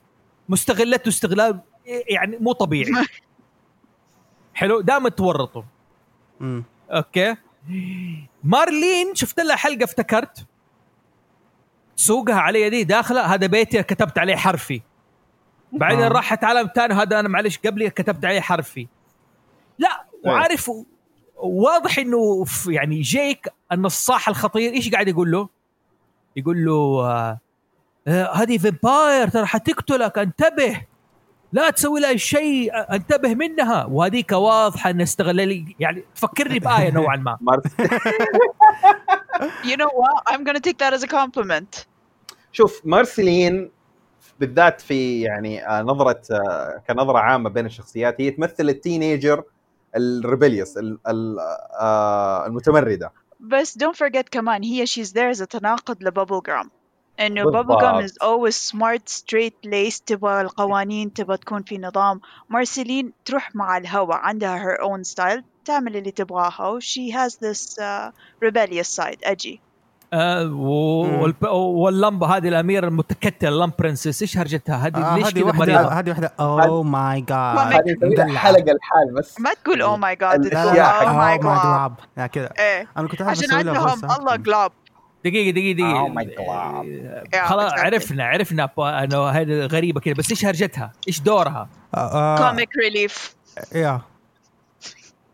[0.48, 1.60] مستغلته استغلال
[2.08, 2.92] يعني مو طبيعي.
[4.54, 5.64] حلو؟ دامت تورطه.
[6.90, 7.36] Okay.
[8.44, 10.46] Marceline شفت لها حلقة افتكرت؟
[12.00, 14.80] سوقها علي دي داخله هذا بيتي كتبت عليه حرفي.
[15.72, 16.08] بعدين آه.
[16.08, 18.88] راحت عالم ثاني هذا أنا معلش قبلي كتبت عليه حرفي.
[19.78, 20.70] لا وعارف
[21.36, 25.48] واضح إنه في- يعني جيك النصاح الخطير إيش قاعد يقول له؟
[26.36, 26.72] يقول له
[27.06, 27.38] آه،
[28.08, 30.80] آه، هذه vampire ترى حتقتلك انتبه.
[31.52, 33.84] لا تسوي لها شيء انتبه منها.
[33.84, 37.38] وهذيك واضحة ان استغلالي يعني تفكرني بآية نوعا ما.
[39.64, 40.16] You know what?
[40.32, 41.86] I'm gonna take that as a compliment.
[42.52, 43.70] شوف Marceline
[44.40, 49.42] بالذات في يعني آه، نظرة آه، كنظرة عامة بين الشخصيات هي تمثل ال teenager
[49.96, 51.38] ال rebellious ال- ال-
[51.80, 53.12] آه، المتمردة.
[53.40, 56.70] بس don't forget كمان هي there as a تناقض ل Bubblegum
[57.20, 57.44] إنه.
[57.44, 62.20] Bubblegum is always smart straight laced تبغى القوانين تبغى تكون في نظام.
[62.48, 67.74] Marceline تروح مع الهوا عندها her own style تعمل اللي تبغاها و she has this
[67.78, 68.12] uh,
[68.44, 69.58] rebellious side edgy
[70.12, 74.22] آه و- واللمبة هذه الأميرة المتكتلة اللمب برنسس.
[74.22, 76.32] إيش هرجتها؟ هذه آه ليش هذه كذا واحدة مريضة؟ هذه واحدة.
[76.40, 78.36] اوه ماي جاد.
[78.36, 79.40] حلقه الحال بس.
[79.40, 81.90] ما تقول oh my god لا، تقول لا، oh my اوه god.
[81.90, 82.04] God.
[82.18, 82.50] يا كذا.
[82.58, 82.88] إيه.
[82.96, 84.36] أنا كنت عشان عندهم الله.
[84.36, 84.72] جلاب
[85.24, 85.76] دقيقة دقيقة
[86.14, 86.82] دقيقة.
[87.42, 87.78] Oh خلاص exactly.
[87.80, 88.70] عرفنا عرفنا.
[89.04, 91.68] انه هذه غريبة كذا بس إيش هرجتها؟ إيش دورها؟
[92.38, 93.34] comic relief.
[93.74, 94.00] يا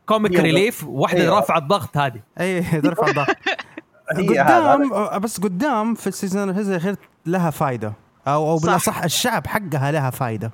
[0.06, 0.40] comic.
[0.40, 1.36] relief واحدة أيوة.
[1.36, 2.20] رافعه الضغط هذه.
[2.40, 3.26] اي ترفع الضغط
[4.10, 4.90] قدام
[5.20, 7.92] بس قدام في ال season الاخير لها فايدة.
[8.28, 8.66] أو أو صح.
[8.66, 10.50] بالأصح الشعب حقها لها فايدة.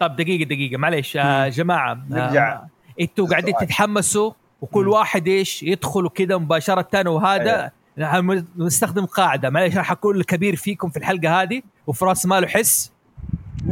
[0.00, 0.78] طب دقيقة دقيقة.
[0.78, 2.52] معلش آه جماعة نرجع.
[2.52, 2.68] آه
[3.00, 3.54] أنتوا قاعدين.
[3.60, 4.90] تتحمسوا وكل مم.
[4.90, 9.50] واحد إيش يدخل كذا مباشرة وهذا نحن نستخدم قاعدة.
[9.50, 12.92] معلش راح اكون الكبير فيكم في الحلقة هذه وفي راس ماله حس.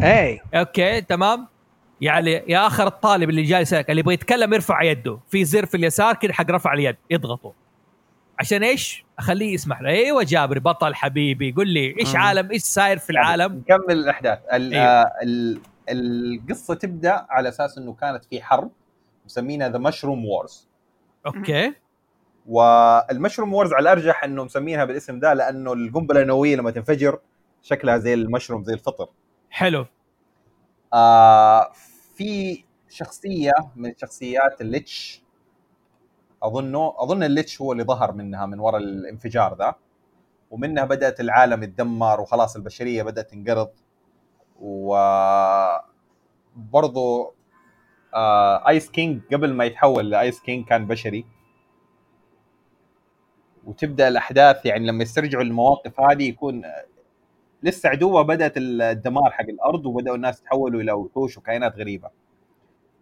[0.02, 1.46] اي okay تمام.
[2.00, 5.18] يعني يا آخر الطالب اللي جالس اللي يبغى يتكلم يرفع يده.
[5.28, 6.96] في زر في اليسار كذا حق رفع اليد.
[7.10, 7.52] يضغطه
[8.38, 9.88] عشان إيش؟ اخليه يسمح له.
[9.90, 11.52] أيوه جابري بطل حبيبي.
[11.52, 12.16] قول لي إيش مم.
[12.20, 14.38] عالم؟ إيش صاير في العالم؟ نكمل الأحداث.
[14.52, 14.74] ال-
[15.22, 18.70] ال- القصة تبدأ على أساس إنه كانت في حرب
[19.24, 20.68] مسمينها the Mushroom Wars
[21.26, 21.74] okay.
[22.46, 27.18] و ال Mushroom Wars على الأرجح إنه مسمينها بالاسم ده لأنه القنبلة النووية لما تنفجر
[27.62, 29.08] شكلها زي المشروم زي الفطر.
[29.50, 29.86] حلو.
[30.94, 31.72] آه
[32.16, 35.22] في شخصية من شخصيات ال Lich
[36.42, 39.74] اظنه أظن ال Lich هو اللي ظهر منها من وراء الانفجار ذا.
[40.50, 43.70] ومنها بدأت العالم يتدمر وخلاص البشرية بدأت تنقرض.
[44.60, 44.96] و
[46.56, 47.34] برضو
[48.14, 51.26] آه Ice King قبل ما يتحول ل Ice King كان بشري.
[53.64, 56.62] وتبدأ الأحداث يعني لما يسترجعوا المواقف هذه يكون
[57.62, 62.10] لسه عدوه بدأت الدمار حق الأرض وبدأوا الناس يتحولوا إلى وحوش وكائنات غريبة.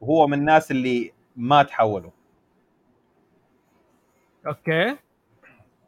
[0.01, 2.11] وهو من الناس اللي ما تحولوا.
[4.47, 4.97] أوكي.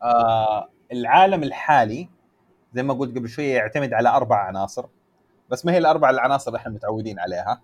[0.03, 2.09] آه العالم الحالي
[2.73, 4.87] زي ما قلت قبل شوية يعتمد على أربع عناصر
[5.51, 7.61] بس ما هي الأربع العناصر اللي إحنا متعودين عليها.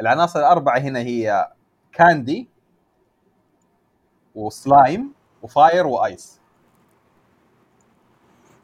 [0.00, 1.52] العناصر الأربعة هنا هي
[1.92, 2.48] candy
[4.34, 5.12] و slime
[5.42, 6.40] و fire و ice.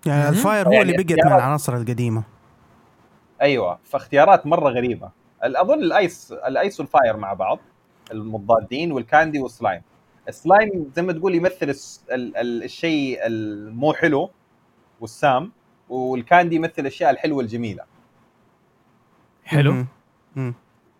[0.06, 0.28] يعني.
[0.28, 1.32] ال fire هو يعني اللي بقت من.
[1.32, 2.22] العناصر القديمة.
[3.42, 5.10] أيوه فاختيارات مرة غريبة.
[5.42, 7.58] أظن الايس الآيس والفاير مع بعض
[8.12, 9.82] المضادين و ال candy والسلايم.
[10.28, 14.30] السلايم زي ما تقول يمثل الس- ال- ال- الشيء المو حلو
[15.00, 15.52] والسام
[15.88, 17.84] والكاندي يمثل الأشياء الحلوة الجميله
[19.44, 19.84] حلو.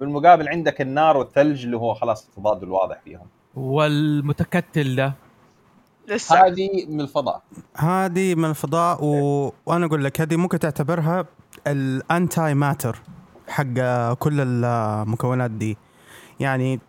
[0.01, 3.27] بالمقابل عندك النار والثلج اللي هو خلاص التضاد الواضح فيهم.
[3.55, 5.15] والمتكتل ده.
[6.09, 6.47] لسه.
[6.47, 7.43] هذه من الفضاء.
[7.77, 9.53] هذه من الفضاء و...
[9.67, 11.27] وأنا أقول لك هذه ممكن تعتبرها
[11.67, 12.99] الانتاي ماتر
[13.49, 15.77] حق كل المكونات دي.
[16.41, 16.81] يعني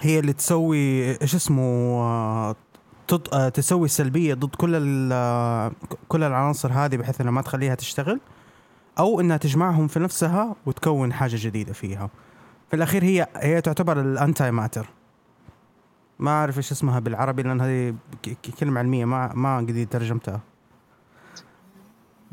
[0.00, 2.54] هي اللي تسوي إيش اسمه
[3.54, 4.72] تسوي سلبيه ضد كل.
[6.08, 8.20] كل العناصر هذه بحيث إنها ما تخليها تشتغل
[8.98, 12.10] أو إنها تجمعهم في نفسها وتكون حاجة جديدة فيها
[12.68, 14.86] في الأخير هي هي تعتبر الانتاي ماتر
[16.18, 17.94] ما أعرف إيش اسمها بالعربي لأن هذه
[18.60, 20.40] كلمة علمية ما ما قد ترجمتها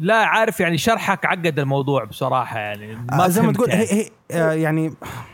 [0.02, 2.96] لا عارف يعني شرحك عقد الموضوع بصراحة يعني.
[2.96, 3.84] ما ما زي ما تقول يعني.
[3.84, 4.94] هي, هي آه يعني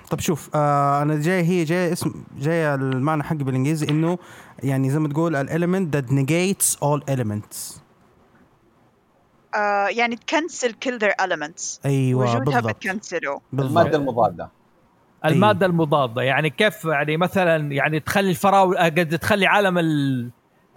[0.09, 4.17] طب شوف آه أنا جاي هي جاي اسم جاي المعنى حقي بالإنجليزي إنه
[4.63, 7.79] يعني زي ما تقول الاليمنت that negates all elements.
[9.55, 11.79] آه يعني تكنسل كل their elements.
[11.85, 12.75] أيوه وجودها بالضبط.
[12.75, 13.41] بتكنسله.
[13.53, 13.77] بالضبط.
[13.77, 14.49] المادة المضادة.
[15.25, 16.21] المادة المضادة.
[16.21, 20.31] يعني كيف يعني مثلا يعني تخلي الفراوله قد تخلي عالم ال آه،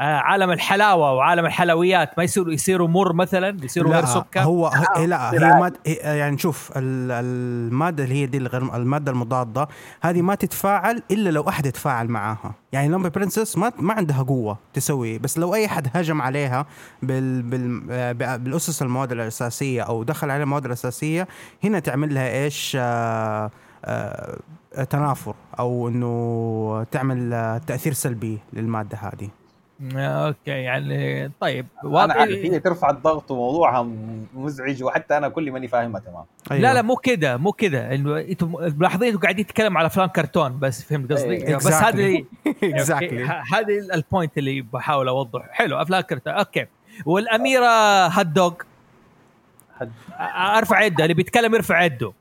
[0.06, 5.04] عالم الحلاوة وعالم الحلويات ما يصيروا يصيروا مر مثلا؟ يصيروا غير سكر؟ هو هو- آه.
[5.06, 9.68] لا هي ماد هي- يعني شوف ال- المادة اللي هي دي الغير المادة المضادة
[10.00, 12.54] هذه ما تتفاعل إلا لو أحد يتفاعل معاها.
[12.72, 16.66] يعني Lumpy Princess ما ما عندها قوة تسوي بس لو أي حد هجم عليها
[17.02, 21.28] بال بال آه، بالأسس المواد الأساسية أو دخل عليها المواد الاساسيه
[21.64, 23.50] هنا تعمل لها إيش؟ آه
[23.84, 24.38] آه
[24.90, 29.24] تنافر أو إنه تعمل آه، تأثير سلبي للمادة هذه.
[29.24, 29.39] آه،
[29.94, 33.88] okay يعني طيب أنا واضح عارف هي ترفع الضغط وموضوعها
[34.34, 36.24] مزعج وحتى أنا كل ماني فاهمها تمام.
[36.50, 36.62] أيوة.
[36.62, 37.94] لا لا مو كده مو كده.
[37.94, 42.24] إنه أنتم ملاحظين أنتم قاعدين تتكلم على افلام كرتون بس فهمت قصدي؟ إيه، بس هذه
[43.54, 45.48] هذه ال point اللي بحاول أوضح.
[45.50, 46.32] حلو أفلام كرتون.
[46.32, 46.66] okay.
[47.06, 48.54] والأميرة Hot Dog.
[50.56, 52.12] أرفع يده اللي بيتكلم يرفع يده.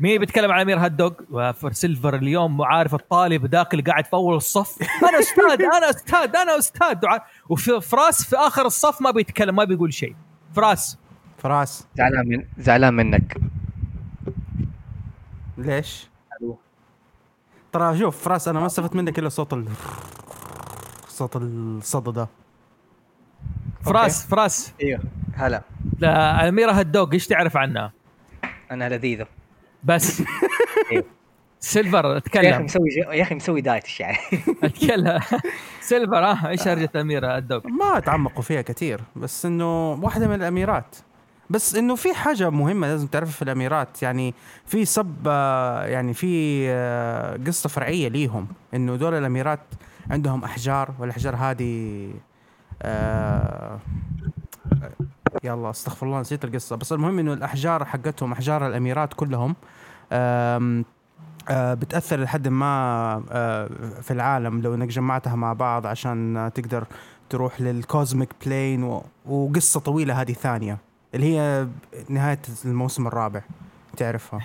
[0.00, 4.12] مين بيتكلم على أمير Hot Dog وفر سيلفر اليوم عارف الطالب ذاك اللي قاعد في
[4.12, 4.78] أول الصف.
[5.08, 6.96] أنا أستاذ أنا أستاذ أنا أستاذ.
[7.04, 10.14] وع- وفي فراس في آخر الصف ما بيتكلم ما بيقول شيء.
[10.54, 10.98] فراس.
[11.38, 11.86] فراس.
[11.96, 13.36] زعلان من زعلان منك.
[15.58, 16.08] ليش؟
[17.72, 19.66] ترى شوف فراس أنا ما استفدت منك إلا صوت ال
[21.08, 22.28] صوت الصدى ده.
[23.84, 24.72] فراس فراس.
[24.82, 25.00] أيوه.
[25.34, 25.62] هلا.
[25.98, 27.92] لا الاميره Hot Dog إيش تعرف عنها
[28.70, 29.26] أنا لذيذة.
[29.84, 30.22] بس.
[30.92, 31.04] إيه.
[31.60, 34.16] سيلفر يا أخي اتكلم مسوي ج- يا أخي مسوي diet إيش يعني؟
[34.64, 35.20] أتكلم.
[35.80, 40.34] سيلفر آه إيش هرجه الاميره Hot Dog ما تعمقوا فيها كثير بس إنه واحدة من
[40.34, 40.96] الأميرات.
[41.50, 44.34] بس إنه في حاجة مهمة لازم تعرفها في الأميرات يعني
[44.66, 49.60] في sub آه، يعني في آه، قصة فرعية ليهم إنه دول الأميرات
[50.10, 52.10] عندهم أحجار والأحجار هذه
[52.82, 53.78] آه،
[55.44, 56.76] يلا استغفر الله نسيت القصة.
[56.76, 59.56] بس المهم إنه الأحجار حقتهم أحجار الأميرات كلهم
[60.12, 60.84] آم،
[61.48, 62.66] آه، بتأثر لحد ما
[63.30, 63.66] آه،
[64.02, 64.60] في العالم.
[64.62, 66.84] لو إنك جمعتها مع بعض عشان تقدر
[67.30, 69.00] تروح لل cosmic plane.
[69.26, 70.78] وقصة طويلة هذه ثانية
[71.14, 71.66] اللي هي
[72.08, 73.42] نهاية الموسم الرابع.
[73.96, 74.40] تعرفها؟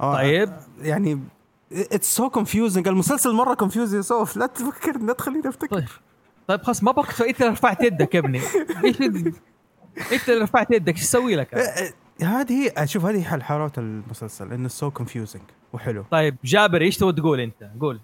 [0.00, 0.52] آه، طيب.
[0.82, 1.20] يعني
[1.72, 5.76] it's so confusing المسلسل مرة confusing so لا تفكر لا تخليني أفتكر.
[5.76, 5.88] طيب.
[6.48, 8.40] طيب خلاص ما بقى انت رفعت يدك يا ابني.
[8.84, 8.96] إيش
[10.12, 11.92] انت اللي رفعت يدك إيش أسوي لك؟ آه، آه،
[12.24, 16.04] هذه هي شوف هذه حل حلاوه المسلسل إنه so confusing وحلو.
[16.10, 18.00] طيب جابر إيش تبغى تقول أنت؟ قول.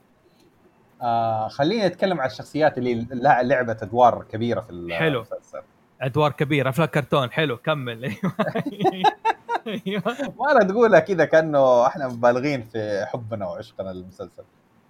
[1.03, 5.17] آه خلينا نتكلم عن الشخصيات اللي لا- لعبت أدوار كبيرة في ال- حلو.
[5.17, 5.59] المسلسل.
[6.01, 8.05] أدوار كبيرة أفلام كرتون حلو كمل.
[8.05, 8.33] أيوه.
[9.67, 10.03] أيوه
[10.41, 14.43] ما لا تقولها كذا كأنه إحنا مبالغين في حبنا وعشقنا للمسلسل.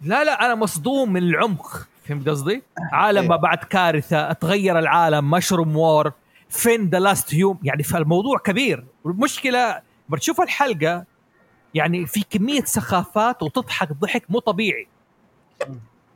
[0.03, 5.77] لا لا أنا مصدوم من العمق فهمت قصدي؟ عالم ما بعد كارثة تغير العالم mushroom
[5.77, 6.13] war
[6.49, 8.87] فين ذا لاست هيوم يعني فالموضوع كبير.
[9.05, 11.05] والمشكلة بتشوف الحلقة
[11.75, 14.89] يعني في كمية سخافات وتضحك ضحك مو طبيعي.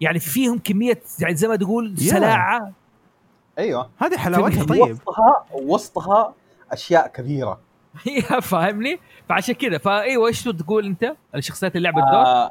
[0.01, 1.99] يعني فيهم كمية يعني زي ما تقول.
[1.99, 2.73] سلاعة.
[3.59, 3.91] أيوه.
[3.99, 4.81] هذه حلاوتها طيب.
[4.81, 6.35] وسطها وسطها
[6.73, 7.61] أشياء كبيرة.
[8.03, 12.51] هي فاهمني؟ فعشان كذا فأيوة إيش تقول أنت؟ الشخصيات اللي لعبت دور؟ آه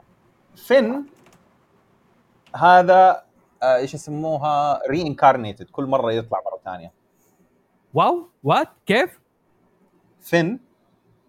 [0.55, 1.05] فين
[2.55, 3.23] هذا
[3.63, 6.98] آه إيش يسموها؟ reincarnated كل مرة يطلع مرة ثانية.
[7.93, 9.19] wow what كيف؟
[10.21, 10.59] فين ما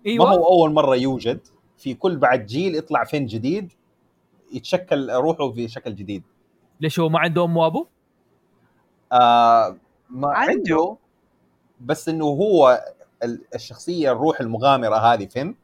[0.07, 0.31] إيوه.
[0.33, 1.41] هو أول مرة يوجد.
[1.79, 3.73] في كل بعد جيل يطلع فين جديد
[4.53, 6.23] يتشكل روحه في شكل جديد.
[6.81, 7.87] ليش هو ما عنده ام وابو؟
[9.13, 9.77] آه
[10.11, 10.53] ما عنده.
[10.53, 10.97] عنده
[11.81, 12.85] بس إنه هو
[13.23, 15.57] ال- الشخصية الروح المغامرة هذه فين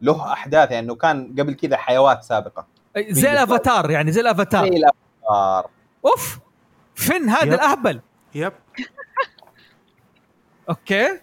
[0.00, 2.66] له أحداث يعني إنه كان قبل كذا حيوات سابقة.
[3.08, 4.64] زي الأفاتار يعني زي الأفاتار.
[4.70, 5.70] زي الأفاتار
[6.06, 6.38] of
[6.94, 7.52] فين هذا yep.
[7.52, 8.00] الأهبل.
[8.34, 8.52] yep.
[10.70, 11.20] okay؟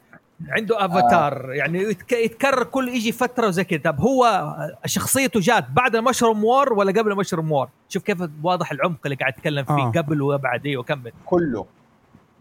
[0.49, 3.79] عنده افاتار يعني يتك- يتكرر كل يجي فترة وزي كذا.
[3.91, 4.53] طب هو
[4.85, 8.99] شخصيته جات بعد ال mushroom war ولا قبل ال mushroom war؟ شوف كيف واضح العمق
[9.05, 9.73] اللي قاعد يتكلم فيه.
[9.73, 9.91] آه.
[9.95, 10.65] قبل وبعد.
[10.65, 11.11] أيوه كمل.
[11.25, 11.65] كله.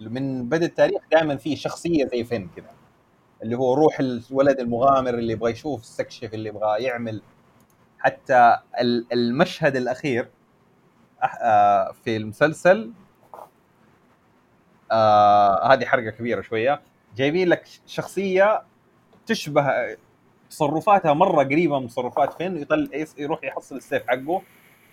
[0.00, 2.70] من بدا التاريخ دائما في شخصية زي فين كذا.
[3.42, 7.22] اللي هو روح الولد المغامر اللي يبغى يشوف يستكشف اللي يبغى يعمل.
[7.98, 10.28] حتى ال- المشهد الأخير
[11.42, 12.90] آه، في المسلسل
[14.92, 16.80] آه هذه حرقة كبيرة شوية.
[17.16, 18.62] جايبين لك شخصية
[19.26, 19.66] تشبه
[20.50, 24.42] تصرفاتها مرة قريبة من تصرفات فين يطل يروح يحصل السيف حقه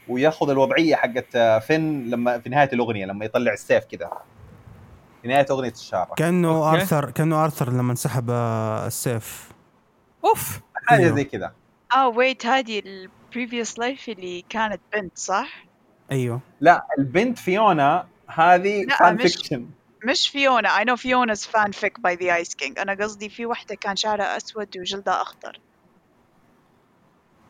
[0.08, 4.10] وياخذ الوضعية حقت فين لما في نهاية الأغنية لما يطلع السيف كذا
[5.22, 6.82] في نهاية أغنية الشاره كأنه okay.
[6.82, 9.52] ارثر كأنه آرثر لما انسحب آه، السيف.
[10.26, 10.60] أوف.
[10.86, 11.16] حاجة أيوه.
[11.16, 11.54] زي كذا
[11.96, 15.66] آه wait هذه ال previous life اللي كانت بنت صح؟
[16.12, 16.40] أيوه.
[16.62, 19.66] لا البنت فيونا هذه لا، fan مش- fiction
[20.04, 22.80] مش فيونا I know Fiona's fanfic by the Ice King.
[22.80, 25.60] أنا قصدي في وحدة كان شعرها أسود وجلدها أخضر.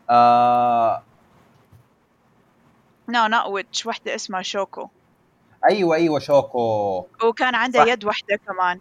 [0.09, 1.03] آه.
[3.11, 4.89] No not witch وحدة اسمها شوكو.
[5.69, 7.05] أيوه أيوه شوكو.
[7.23, 7.85] وكان عندها.
[7.85, 8.79] يد وحدة كمان.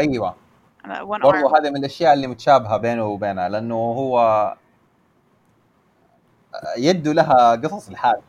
[0.00, 0.34] أيوه.
[0.84, 4.56] one برضو هذا من الأشياء اللي متشابهة بينه وبينها لأنه هو
[6.76, 8.20] يده لها قصص لحال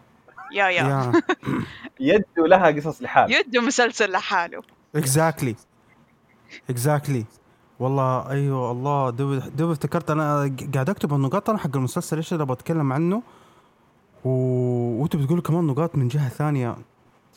[0.52, 0.84] yeah yeah.
[0.84, 1.12] yeah.
[2.16, 4.62] يده لها قصص لحال يده مسلسل لحاله.
[4.96, 5.56] exactly
[6.70, 7.26] exactly
[7.80, 9.10] والله أيوه الله.
[9.10, 12.18] دوب دوب افتكرت أنا قاعد أكتب النقاط أنا حق المسلسل.
[12.18, 13.24] إيش اللي بتكلم عنه؟
[14.26, 14.30] و...
[15.02, 16.76] وانتوا بتقولوا كمان نقاط من جهة ثانية.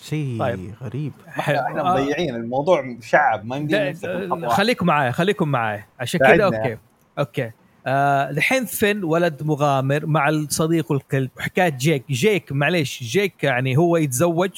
[0.01, 0.75] شيء طيب.
[0.83, 1.13] غريب.
[1.29, 2.35] إحنا مضيعين.
[2.35, 4.49] الموضوع شعب ما يمدينا.
[4.49, 5.87] خليكم معايا خليكم معايا.
[6.01, 6.79] عشان كذا ساعدنا.
[7.19, 7.51] okay.
[7.87, 11.31] آه، الحين فين ولد مغامر مع الصديق والكلب.
[11.37, 12.05] وحكايه جيك.
[12.11, 13.03] جيك معليش.
[13.03, 14.51] جيك يعني هو يتزوج.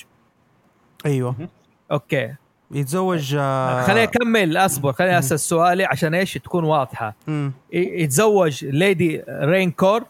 [1.07, 1.49] أيوه.
[1.93, 2.35] okay.
[2.71, 3.83] يتزوج آه...
[3.87, 4.93] خليني أكمل أصبر.
[4.93, 7.15] خليني أسأل سؤالي عشان إيش تكون واضحة.
[7.27, 7.53] مم.
[7.73, 10.05] ي- يتزوج ليدي رينيكورن.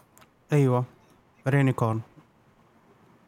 [0.53, 0.85] أيوه.
[1.47, 2.01] رينيكورن.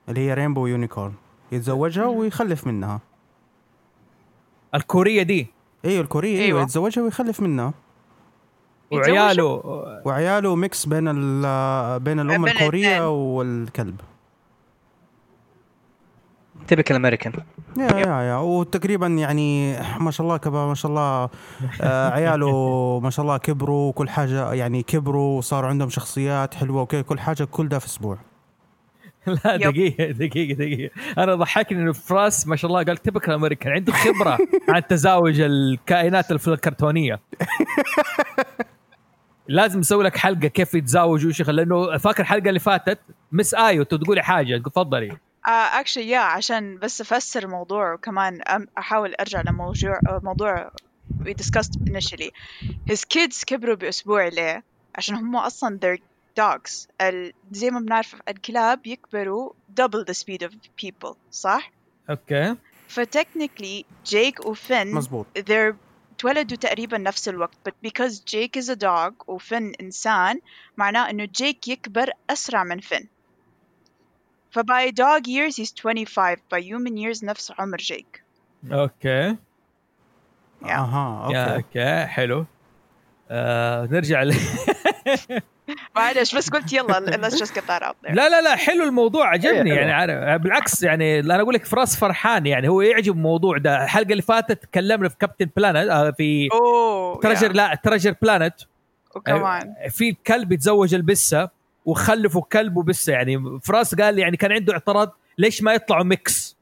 [0.09, 1.13] اللي هي rainbow unicorn.
[1.51, 2.99] يتزوجها ويخلف منها.
[4.75, 5.47] الكورية دي.
[5.85, 6.35] أيوه الكورية.
[6.35, 6.61] أيوه, أيوة.
[6.61, 7.73] يتزوجها ويخلف منها؟
[8.91, 9.61] وعياله.
[10.05, 13.09] وعياله mix بين ال بين الأم الكورية.
[13.09, 14.01] والكلب.
[16.67, 17.33] typical American
[17.77, 18.35] yeah yeah yeah.
[18.37, 21.29] وتقريبا يعني ما شاء الله كبا ما شاء الله
[21.81, 22.49] آه عياله
[23.03, 27.43] ما شاء الله كبروا وكل حاجة يعني كبروا وصاروا عندهم شخصيات حلوة وكذا كل حاجة
[27.43, 28.17] كل ده في أسبوع.
[29.45, 29.61] لا يب.
[29.61, 30.91] دقيقة دقيقة دقيقة.
[31.17, 34.37] أنا ضحكني إنه فراس ما شاء الله قال تبكر امريكان عنده خبرة
[34.73, 37.19] عن تزاوج الكائنات الكرتونيه
[39.49, 42.99] لازم نسوي لك حلقة كيف يتزاوجوا وش لأنه فاكر الحلقة اللي فاتت
[43.31, 45.17] مس آيو تقولي حاجة تفضلي.
[45.47, 50.71] آه actually يا عشان بس أفسر الموضوع وكمان أم- أحاول أرجع لموضوع آه، موضوع
[51.23, 52.29] we discussed initially.
[52.91, 54.63] His kids كبروا بأسبوع ليه؟
[54.95, 55.99] عشان هم أصلا they're
[56.41, 56.87] dogs.
[57.01, 57.33] ال...
[57.51, 60.51] زي ما بنعرف الكلاب يكبروا double the speed of
[60.85, 61.71] people صح؟
[62.09, 62.55] okay.
[62.87, 65.73] ف technically جيك وفين مزبوط they're
[66.19, 67.57] اتولدوا تقريبا نفس الوقت.
[67.69, 70.39] But because Jake is a dog وفين إنسان
[70.77, 73.07] معناه إنه جيك يكبر أسرع من فين
[74.51, 78.23] ف by dog years he's 25 by human years نفس عمر جيك
[78.71, 79.35] okay.
[80.61, 80.69] Yeah.
[80.69, 81.55] أها yeah okay.
[81.55, 82.45] okay حلو.
[83.29, 84.33] آه نرجع ل...
[85.95, 89.27] معلش بس قلت يلا let's just get that out there لا لا لا حلو الموضوع
[89.27, 93.57] عجبني إيه، يعني عارف بالعكس يعني أنا أقول لك فراس فرحان يعني هو يعجب الموضوع
[93.57, 97.55] ده الحلقة اللي فاتت تكلمنا في كابتن بلانت آه في أوه Treasure yeah.
[97.55, 98.55] لا Treasure Planet
[99.15, 101.49] وكمان في كلب يتزوج البسة
[101.85, 106.59] وخلفوا كلب وبسة يعني فراس قال يعني كان عنده اعتراض ليش ما يطلعوا mix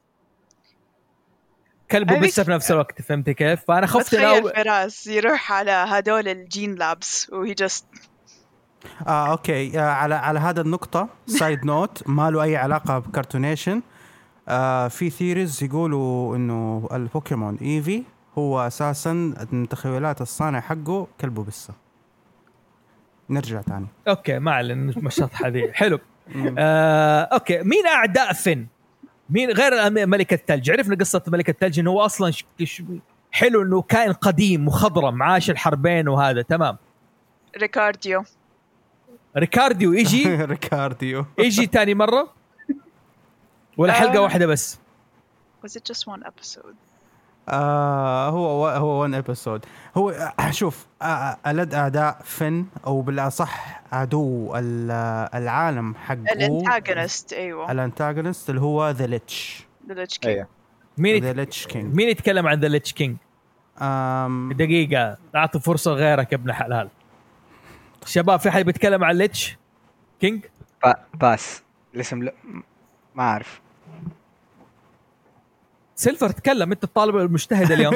[1.90, 2.44] كلب وبسة.
[2.44, 7.30] في نفس الوقت فهمت كيف؟ فأنا خفت انه بتخيل فراس يروح على هدول الجين لابس
[7.30, 7.86] وهي just
[9.06, 9.80] آه أوكي.
[9.80, 13.82] آه على على هذا النقطة side note ما له أي علاقة ب cartoon Nation
[14.48, 18.02] آه في theories يقولوا إنه البوكيمون ايفي
[18.38, 19.12] هو أساسا
[19.52, 21.74] من تخيلات الصانع حقه كلبه بسة
[23.30, 23.86] نرجع تاني.
[24.08, 25.98] أوكي ما علينا مش الشطحه ذي حلو.
[26.58, 27.62] آه، أوكي.
[27.62, 28.68] مين أعداء فين؟
[29.30, 32.44] مين غير ملك الثلج؟ عرفنا قصة ملك الثلج إنه هو أصلا ش...
[32.62, 32.82] ش...
[33.30, 36.42] حلو إنه كائن قديم مخضرم عاش الحربين وهذا.
[36.42, 36.76] تمام.
[37.58, 38.22] ريكارديو.
[39.36, 40.34] ريكارديو يجي.
[40.44, 41.26] ريكارديو.
[41.38, 42.28] يجي تاني مرة.
[43.76, 44.20] ولا حلقه آه.
[44.20, 44.78] واحدة بس.
[45.66, 46.74] Was it just one episode?
[47.48, 49.64] آه هو هو one episode
[49.96, 56.14] هو آه، شوف آه ألد أعداء فن أو بالأصح عدو ال- العالم حقه.
[56.32, 57.72] ال antagonist أيوه.
[57.72, 60.26] ال antagonist اللي هو ذا ليتش The Lich King.
[60.26, 60.48] إيه
[60.98, 61.36] مين the ي...
[61.36, 63.16] Lich King مين يتكلم عن the Lich King؟
[63.82, 64.52] آم.
[64.52, 66.88] دقيقة اعطي فرصة غيرك يا ابن حلال
[68.06, 69.56] شباب في حد بيتكلم عن Lich؟
[70.20, 70.44] King؟
[70.84, 71.62] با باس.
[71.94, 72.32] الاسم لا
[73.14, 73.60] ما أعرف.
[75.94, 77.94] سيلفر تكلم أنت الطالب المجتهد اليوم.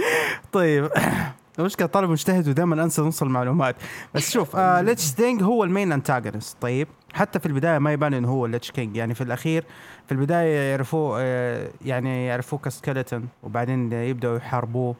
[0.52, 0.90] طيب.
[1.58, 3.76] المشكلة طالب مجتهد ودائما أنسى نص المعلومات.
[4.14, 6.88] بس شوف آه Lich King هو ال main antagonist طيب.
[7.12, 8.96] حتى في البداية ما يبان إنه هو Lich King.
[8.96, 9.64] يعني في الأخير
[10.06, 14.94] في البداية يعرفوه آه يعني يعرفوه ك skeleton وبعدين يبدأوا يحاربوه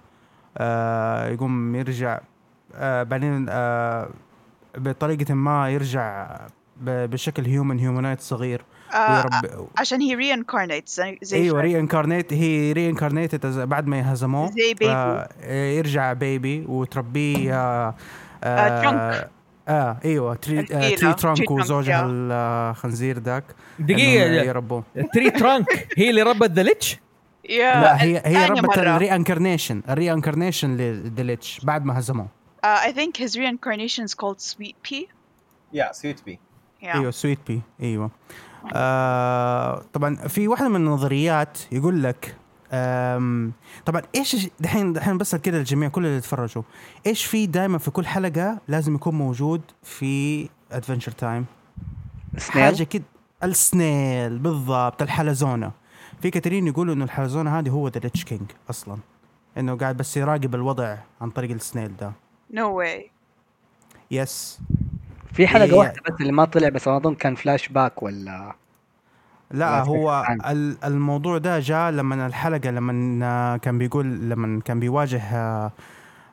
[0.58, 2.20] آه يقوم يرجع
[2.74, 4.08] آه بعدين آه
[4.76, 6.36] بطريقة ما يرجع
[6.80, 8.62] ب- بشكل human humanoid صغير
[8.94, 9.68] آه ويرب...
[9.78, 11.60] عشان هي reincarnates زي زي إيوه.
[11.60, 14.90] reincarnate هي reincarnated بعد ما يهزموه زي baby.
[14.90, 15.28] آه
[15.70, 17.94] يرجع baby وتربيه آه
[18.44, 19.30] آه، trunk.
[19.68, 20.62] آه إيوه Tree, آه.
[20.64, 22.02] Tree Trunks Tree Trunks، وزوجها.
[22.06, 23.44] الخنزير ذاك
[23.78, 26.98] دقيقة يربوه Tree Trunks هي اللي ربت the Lich
[27.58, 28.78] لا هي هي ربت.
[28.78, 32.26] الري انكارنيشن الري انكارنيشن لليتش بعد ما هزموه
[32.64, 35.08] Uh, I think his reincarnation is called Sweet Pea.
[35.72, 36.38] يا Sweet Pea
[36.82, 36.94] Yeah.
[36.94, 38.10] أيوه Sweet Pea أيوه.
[38.74, 42.36] آه طبعا في واحدة من النظريات يقول لك
[43.86, 46.62] طبعا إيش دحين دحين بسال كده الجميع كل اللي يتفرجوا.
[47.06, 51.46] إيش في دائما في كل حلقة لازم يكون موجود في Adventure Time
[52.50, 53.04] حاجة snail كده.
[53.42, 55.72] ال snail بالضبط الحلزونة.
[56.22, 58.98] في كثيرين يقولوا إنه الحلزونة هذه هو the Lich King أصلا.
[59.58, 62.12] إنه قاعد بس يراقب الوضع عن طريق ال snail ده.
[62.52, 63.10] No way.
[64.10, 64.60] Yes
[65.32, 65.72] في حلقة إيه.
[65.72, 68.54] واحدة بس اللي ما طلع بس أنا أظن كان فلاش باك ولا
[69.50, 70.24] لا هو
[70.84, 75.20] الموضوع ده جاء لما الحلقة لما كان بيقول لما كان بيواجه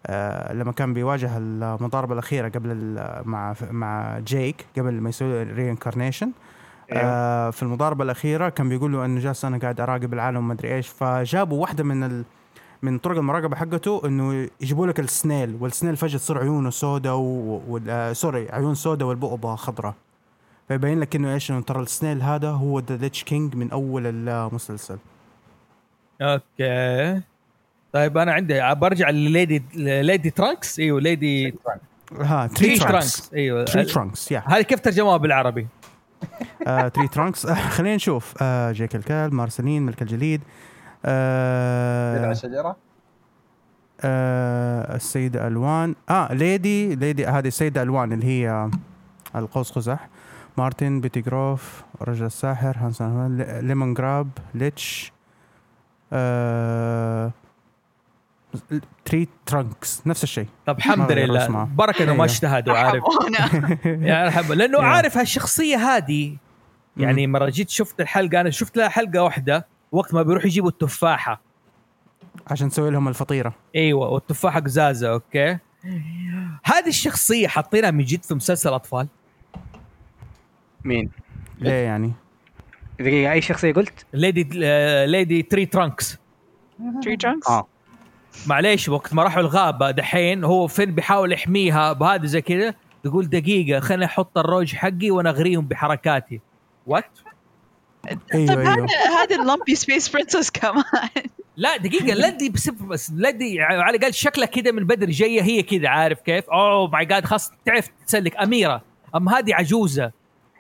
[0.08, 6.32] آه، لما كان بيواجه المضاربة الأخيرة قبل ال- مع مع جيك قبل ما يسوي reincarnation
[6.92, 10.76] آه في المضاربة الأخيرة كان بيقول له إنه جالس أنا قاعد أراقب العالم وما أدري
[10.76, 12.24] إيش فجابوا واحدة من ال
[12.82, 17.16] من طرق المراقبة حقته إنه يجيبوا لك ال snail وال snail فجأة تصير عيونه سوداء
[17.16, 17.62] و...
[17.68, 17.80] و...
[17.90, 19.94] آه sorry عيون سوداء والبؤبة خضراء
[20.68, 24.28] فيبين لك إنه إيش إنه ترى ال snail هذا هو the Lich King من أول
[24.30, 24.98] المسلسل.
[26.22, 27.22] أوكي.
[27.94, 31.56] طيب أنا عندي برجع لل Lady Lady Trunks إيوه Lady
[32.20, 33.64] ها Tree Trunks إيوه.
[33.64, 35.68] Tree Trunks يا هذه كيف ترجموها بالعربي؟
[36.66, 38.34] Tree Trunks خلينا نشوف.
[38.42, 40.42] آه جيك الكلب مارسلين ملك الجليد.
[41.06, 42.76] آه الشجره
[44.02, 45.96] آه السيدة ألوان.
[46.10, 48.70] آه Lady Lady هذه السيدة ألوان اللي هي
[49.36, 50.08] القوس قزح.
[50.58, 55.12] مارتن بيتي جروف رجل الساحر هانسون لي- ليمون جراب Lich
[56.14, 57.32] آه
[59.06, 60.48] Tree Trunks نفس الشيء.
[60.66, 61.68] طب الحمد لله.
[61.76, 62.26] بركه انه ما.
[62.26, 63.04] اجتهدوا عارف.
[63.86, 64.84] يعني الحمد لله إنه يا.
[64.84, 66.38] عارف هالشخصية هذه
[66.98, 69.68] يعني مرة جيت شفت الحلقة أنا شفت لها حلقة واحدة.
[69.92, 71.42] وقت ما بيروحوا يجيبوا التفاحة.
[72.48, 73.54] عشان نسوي لهم الفطيرة.
[73.76, 75.58] أيوه والتفاحة قزازة أوكي.
[76.64, 79.08] هذه الشخصية حاطينها من جد في مسلسل أطفال.
[80.84, 81.12] مين؟
[81.60, 82.14] ليه يعني؟
[83.00, 84.44] دقيقه أي شخصية قلت؟ Lady
[85.06, 86.18] Lady Tree Trunks
[86.82, 87.50] Tree trunks?
[87.50, 87.68] آه.
[88.48, 92.74] معليش وقت ما راحوا الغابة دحين هو فين بيحاول يحميها بهذا زي كذا
[93.06, 96.42] يقول دقيقة خليني أحط الروج حقي وأنا أغريهم بحركاتي.
[96.88, 97.20] What
[98.10, 98.52] طيب أيوه.
[98.52, 100.84] أيوه هذا هذا ال Lumpy Space Princess كمان.
[101.58, 105.90] لا دقيقة لدي بس بس لدي على الأقل شكلها كذا من بدري جاية هي كذا
[105.90, 108.38] عارف كيف؟ أوه ماي جاد خلاص تعرف تسلك.
[108.38, 108.82] أميرة
[109.16, 110.12] أما هذه عجوزة.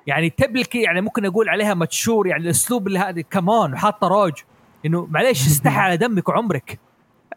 [0.08, 4.34] يعني تبلكي يعني ممكن أقول عليها متشور يعني الأسلوب اللي هذا كمان حاطة روج.
[4.86, 6.80] إنه معليش استحي على دمك وعمرك.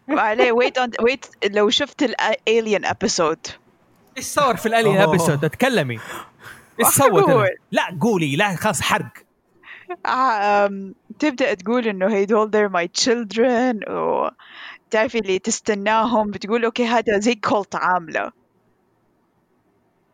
[0.08, 3.46] عليه ويت ويت لو شفت الالين ابيسود
[4.16, 5.00] إيش صور في ال alien.
[5.00, 5.98] episode تكلمي.
[6.80, 7.48] إيش سوت.
[7.72, 9.23] لا قولي لا خلاص حرق.
[10.06, 14.28] آه، تبدأ تقول إنه هيدول they're my children و
[14.90, 18.32] تعرفي اللي تستناهم بتقول أوكي هذا زي cult عاملة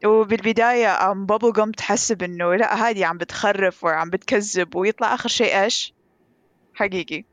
[0.04, 5.94] وبالبداية أم Bubblegum تحسب إنه لا هذه عم بتخرف وعم بتكذب ويطلع آخر شيء إيش؟
[6.74, 7.24] حقيقي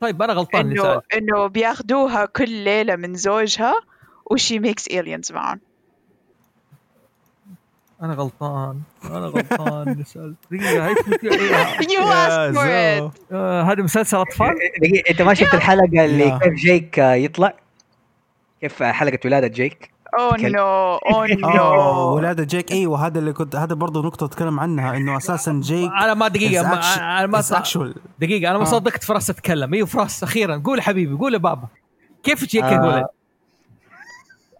[0.00, 1.00] طيب أنا غلطان سأل.
[1.14, 3.74] إنه بياخدوها كل ليلة من زوجها
[4.30, 5.60] وشي ميكس aliens معهم
[8.02, 10.34] أنا غلطان أنا غلطان سأل.
[10.50, 11.08] دقيقة it
[13.32, 16.38] آه، هذا مسلسل أطفال دقيقة أنت ما شفت الحلقة اللي.
[16.42, 17.54] كيف جيك آه، يطلع؟
[18.60, 20.58] كيف حلقة ولادة جيك؟ Oh كل- no oh
[21.14, 25.60] أوه no ولادة جيك أيوه هذا اللي كنت هذا برضه نقطة اتكلم عنها إنه أساسا
[25.64, 26.80] جيك أنا ما دقيقة ما
[27.18, 27.98] أنا ما actual.
[28.20, 28.68] دقيقة أنا ما آه.
[28.68, 31.68] صدقت فراس اتكلم أيوه فراس أخيرا قول يا حبيبي قول يا بابا
[32.22, 32.86] كيف جيك آه.
[32.86, 33.06] ولد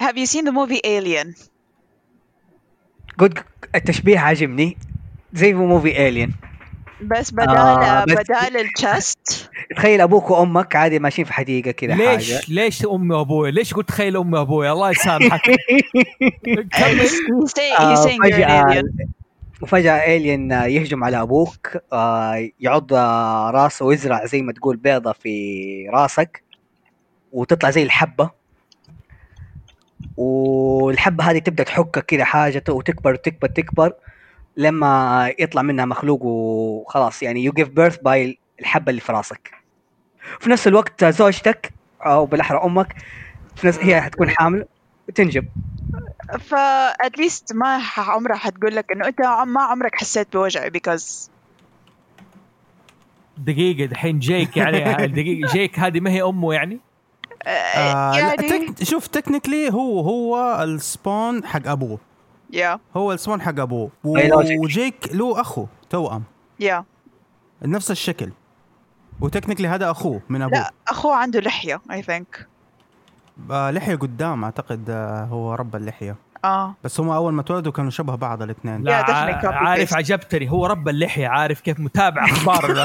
[0.02, 1.28] Have you seen the movie Alien
[3.18, 3.44] قلت
[3.74, 4.76] التشبيه عاجبني
[5.32, 6.34] زي موفي الين
[7.02, 12.16] بس بدال آه، بس- بدال الشست تخيل أبوك وأمك عادي ماشيين في حديقة كذا حاجة.
[12.16, 15.40] ليش ليش أمي وأبوي؟ ليش قلت تخيل أمي وأبوي؟ الله يسامحك.
[16.72, 17.00] كمل.
[17.00, 18.82] He's saying, آه، he's saying you're an فجأة
[19.62, 22.92] وفجأة alien يهجم على أبوك آه، يعض
[23.54, 26.42] راسه ويزرع زي ما تقول بيضة في راسك
[27.32, 28.30] وتطلع زي الحبة.
[30.16, 33.92] والحبة هذه تبدأ تحكك كذا حاجة وتكبر تكبر تكبر
[34.56, 37.22] لما يطلع منها مخلوق وخلاص.
[37.22, 39.50] يعني you give birth by الحبة اللي في راسك.
[40.40, 41.72] في نفس الوقت زوجتك
[42.06, 42.94] أو بالأحرى أمك
[43.56, 44.66] في نفس هي حتكون حامل
[45.14, 45.44] تنجب.
[46.40, 46.54] ف
[47.06, 51.30] at least ما عمرها حتقول لك إنه أنت ما عمرك حسيت بوجع because
[53.38, 56.80] دقيقة دحين جيك يعني دقيقة جيك هذه ما هي أمه يعني؟
[57.46, 58.84] آه لا، يعني تك...
[58.84, 61.98] شوف technically هو هو ال spawn حق أبوه.
[62.52, 63.90] Yeah هو ال spawn حق أبوه.
[64.06, 64.58] Biological.
[64.58, 66.22] وجيك له أخو توأم.
[66.60, 66.84] Yeah
[67.62, 68.32] نفس الشكل.
[69.20, 70.58] و technically هذا أخوه من أبوه.
[70.58, 72.44] لا أخوه عنده لحية I think.
[73.50, 76.16] آه لحية قدام أعتقد آه هو رب اللحية.
[76.44, 76.74] آه.
[76.84, 78.82] بس هم أول ما تولدوا كانوا شبه بعض الاثنين.
[78.82, 78.94] لا
[79.44, 79.94] عارف.
[79.94, 80.50] عجبتني.
[80.50, 82.74] هو رب اللحية عارف كيف متابع أخبار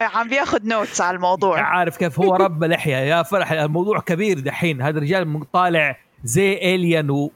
[0.00, 1.60] عم بياخد notes على الموضوع.
[1.60, 2.96] عارف كيف هو رب لحية.
[2.96, 4.82] يا فرح الموضوع كبير دحين.
[4.82, 7.32] هذا الرجال طالع زي alien و...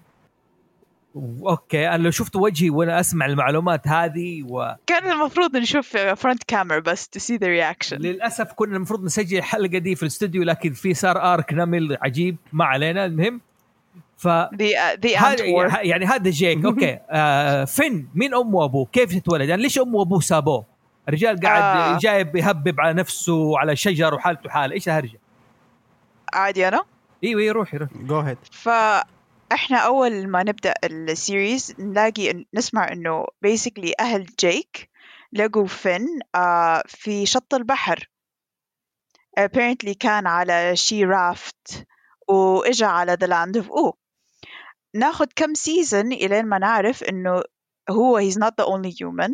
[1.15, 4.75] و- okay أنا لو شفت وجهي وأنا أسمع المعلومات هذه و...
[4.87, 7.93] كان المفروض نشوف front camera بس to see the reaction.
[8.01, 12.65] للأسف كنا المفروض نسجل الحلقة دي في الاستوديو لكن في صار ارك نمل عجيب ما
[12.65, 13.05] علينا.
[13.05, 13.41] المهم
[14.19, 16.65] ف the uh, war يعني هذا جيك.
[16.65, 16.99] Okay.
[17.11, 20.67] آه فين مين امه وأبوه؟ كيف تتولد؟ يعني ليش امه وأبوه سابوه؟
[21.09, 21.99] الرجال قاعد آه.
[21.99, 24.75] جايب يهبب على نفسه وعلى شجر وحالته حالة.
[24.75, 25.21] إيش الهرجة؟
[26.33, 26.85] عادي أنا؟
[27.25, 27.95] أيوه أيوه روحي روحي.
[27.95, 34.91] Go ahead فاحنا أول ما نبدأ ال series نلاقي نسمع إنه basically أهل جيك
[35.33, 38.11] لقوا فين آه في شط البحر.
[39.41, 41.87] Apparently كان على شي raft
[42.29, 43.93] وإجا على the land of Ooo
[44.95, 47.43] ناخد كم season إلين ما نعرف إنه
[47.91, 49.33] هو he's not the only human.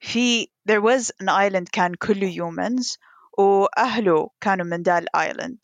[0.00, 2.98] في there was an island كان كله humans
[3.38, 5.58] وأهله كانوا من ذا ال island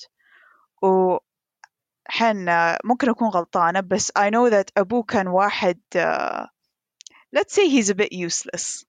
[0.83, 1.16] و
[2.09, 2.47] حن
[2.85, 6.47] ممكن أكون غلطانة بس I know that أبوه كان واحد uh,
[7.37, 8.85] let's say he's a bit useless.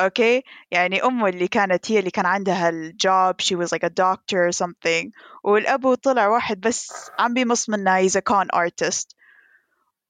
[0.00, 4.48] Okay يعني أمه اللي كانت هي اللي كان عندها الجوب she was like a doctor
[4.48, 5.10] or something.
[5.44, 9.19] والأبو طلع واحد بس عم بيمص منها he's a con artist.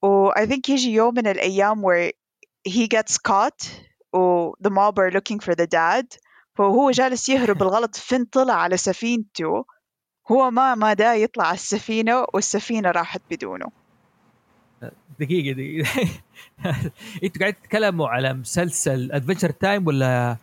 [0.03, 2.11] و I think يجي يوم من الأيام where
[2.69, 3.67] he gets caught
[4.13, 6.05] و the mob are looking for the dad
[6.55, 9.65] فهو جالس يهرب بالغلط فين طلع على سفينته؟
[10.31, 13.65] هو ما ما دا يطلع على السفينة والسفينة راحت بدونه.
[15.19, 16.09] دقيقة دقيقة.
[17.23, 20.37] أنتوا قاعد تتكلموا على مسلسل Adventure Time ولا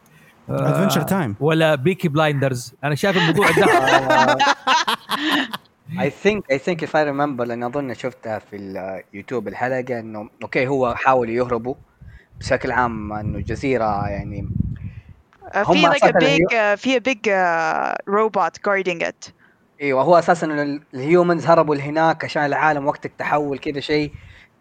[0.49, 3.67] Adventure Time ولا Peaky Blinders أنا شايف الموضوع ده.
[6.01, 10.67] I think I think if I remember لأن أظن شفتها في اليوتيوب الحلقة إنه أوكي
[10.69, 11.75] هو حاولوا يهربوا
[12.41, 14.49] بشكل عام إنه جزيرة يعني
[15.53, 19.33] آه، هم في like a big uh, في a big uh, robot guarding it.
[19.83, 24.13] أيوه هو أساسا ال- ال humans هربوا لهناك عشان العالم وقت التحول كذا شيء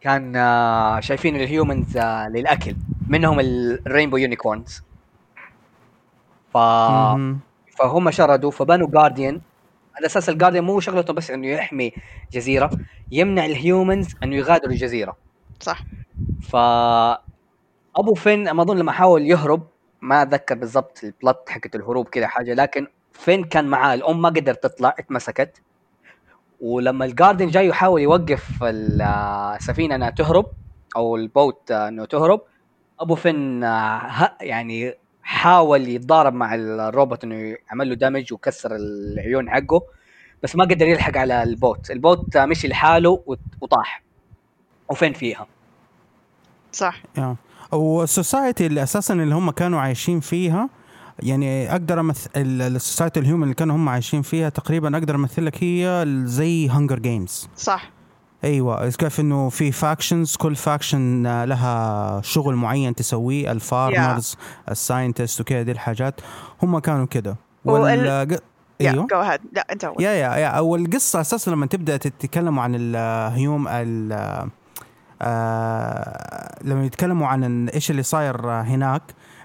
[0.01, 2.75] كان آه، شايفين ال humans آه، للأكل.
[3.07, 4.83] منهم ال rainbow unicorns
[6.53, 6.57] ف.
[7.77, 9.41] فهم شردوا فبنوا guardian
[9.97, 11.91] على أساس ال guardian مو شغلته بس إنه يحمي
[12.33, 12.69] جزيرة
[13.11, 15.17] يمنع ال humans إنه يغادروا الجزيرة.
[15.59, 15.85] صح.
[16.41, 16.55] ف
[17.95, 19.67] أبو فين ما أظن لما حاول يهرب
[20.01, 24.29] ما أتذكر بالضبط ال boat حقت الهروب كذا حاجة لكن فين كان معاه الأم ما
[24.29, 25.61] قدرت تطلع اتمسكت.
[26.61, 29.01] ولما ال guardian جاي يحاول يوقف ال-
[29.55, 30.45] السفينة إنها تهرب
[30.95, 32.41] أو ال boat إنه تهرب
[32.99, 34.93] أبو فين آه، يعني
[35.27, 37.35] حاول يتضارب مع الروبوت إنه
[37.69, 39.81] يعمل له damage وكسر العيون حقه
[40.43, 41.91] بس ما قدر يلحق على ال boat.
[41.91, 44.03] ال boat آه، مشي لحاله وط- وطاح.
[44.89, 45.47] وفين فيها؟
[46.71, 47.01] صح.
[47.17, 47.35] Yeah
[47.71, 50.69] وال society اللي أساسا اللي هم كانوا عايشين فيها
[51.23, 55.45] يعني أقدر امثل ال society ال human اللي كانوا هم عايشين فيها تقريبا أقدر أمثل
[55.45, 57.89] لك هي زي Hunger Games صح.
[58.43, 58.89] أيوه.
[58.89, 64.35] كيف إنه في factions كل faction لها شغل معين تسويه ال farmers
[64.71, 66.21] ال scientist وكذا دي الحاجات.
[66.63, 67.35] هم كانوا كده.
[67.65, 68.37] وال-
[68.81, 69.07] أيوه.
[69.11, 69.83] جو ahead لا أنت.
[69.83, 74.13] Yeah yeah yeah والقصة أساسا لما تبدأ تتكلموا عن ال human ال
[75.21, 79.01] آه لما يتكلموا عن إيش اللي صاير هناك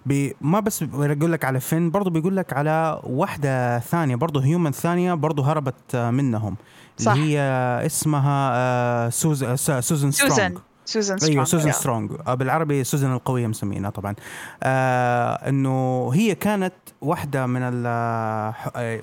[0.07, 4.73] بي ما بس بيقول لك على فين برضه بيقول لك على واحدة ثانية برضه human
[4.73, 6.57] ثانية برضه هربت آه، منهم.
[6.99, 7.13] صح.
[7.13, 7.41] اللي هي
[7.87, 11.73] اسمها آه سوز آه سوزن سترونج سوزان سوزان أيوه سترونج سوزن.
[11.73, 14.15] سترونج آه، بالعربي سوزن القوية مسمينها طبعا
[14.63, 17.87] آه إنه هي كانت واحدة من ال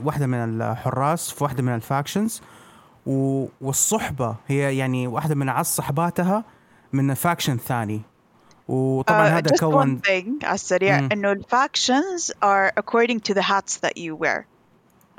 [0.03, 2.41] واحدة من الحراس في واحدة من ال factions
[3.61, 6.43] والصحبة هي يعني واحدة من أعز صحباتها
[6.93, 8.01] من faction ثاني
[8.67, 10.01] وطبعا Uh, هذا كون
[10.43, 10.97] على السريع.
[10.97, 14.45] إنه ال factions are according to the hats that you wear.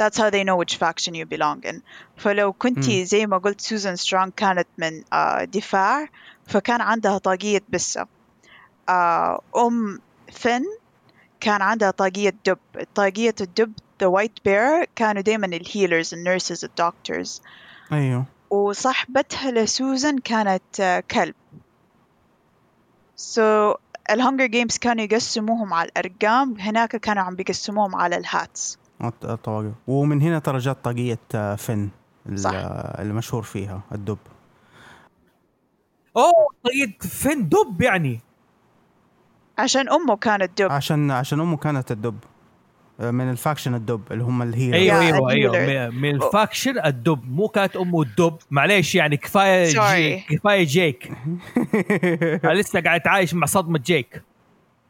[0.01, 1.83] That's how they know which faction you belong in.
[2.17, 6.09] فلو كنتي زي ما قلت سوزان سترونج كانت من uh, دفاع
[6.47, 8.07] فكان عندها طاقية بسة.
[8.91, 8.93] Uh,
[9.57, 10.01] أم
[10.33, 10.63] فن
[11.41, 12.59] كان عندها طاقية دب.
[12.95, 17.43] طاقية الدب the white bear كانوا دايما ال healers ال nurses الدكتورز
[17.93, 21.35] أيوه وصاحبتها لسوزان كانت آه، كلب
[23.17, 23.75] so
[24.11, 29.73] ال Hunger Games كانوا يقسموهم على الأرقام هناك كانوا عم بيقسموهم على ال hats الطواقي
[29.87, 31.89] ومن هنا ترى جت طاقية آه، فن
[32.35, 32.51] صح.
[32.99, 34.19] المشهور فيها الدب.
[36.17, 38.21] أوه طيب فين دب يعني.
[39.59, 40.73] عشان أمه كانت دب.
[40.73, 42.19] عشان عشان أمه كانت الدب.
[43.01, 44.75] آه، من ال faction الدب اللي هم ال hero.
[44.75, 45.91] أيوه أيوه أيوه.
[45.91, 47.21] من- ال faction الدب.
[47.33, 48.37] مو كانت أمه الدب.
[48.51, 50.29] معليش يعني كفاية Ja- Sorry.
[50.35, 51.13] كفاية جيك.
[52.45, 54.23] لسه قاعد عايش مع صدمة جيك.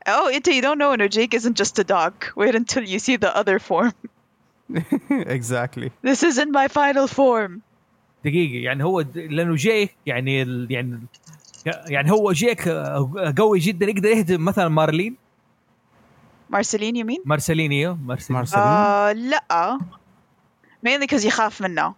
[0.09, 2.12] Oh أنت you don't know إنه Jake isn't just a dog.
[2.36, 3.92] Wait until you see the other form.
[5.12, 7.59] exactly this isn't my final form.
[8.24, 11.01] دقيقة يعني هو لأنه جيك يعني ال- يعني
[11.66, 13.86] يعني هو جيك آه، قوي جدا.
[13.86, 15.16] يقدر يهدم مثلا مارلين؟
[16.51, 19.78] مارسيلين يمين مارسلينيو مارسلين مارسلين آه لا.
[20.86, 21.94] Mainly because يخاف منه.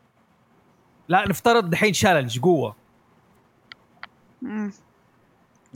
[1.08, 2.76] لا نفترض دحين challenge قوة.
[4.42, 4.72] مم.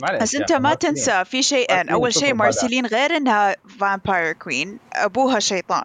[0.02, 0.74] معلش بس انت ما.
[0.74, 2.34] تنسى في شيئين أول شيء.
[2.34, 5.84] مارسيلين غير إنها vampire queen أبوها شيطان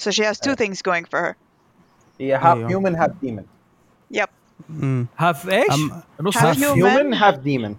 [0.00, 1.34] so she has two things going for her
[2.20, 2.70] هي half أيوه.
[2.70, 3.44] human half demon
[4.10, 4.28] yep.
[5.18, 5.80] half إيش؟
[6.20, 6.62] نص Half half human.
[6.64, 7.76] human half demon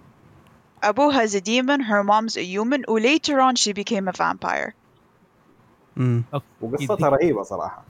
[0.82, 4.72] أبوها is a demon her mom's a human و later on she became a vampire
[5.96, 6.24] مم.
[6.60, 7.82] وقصتها رهيبة صراحة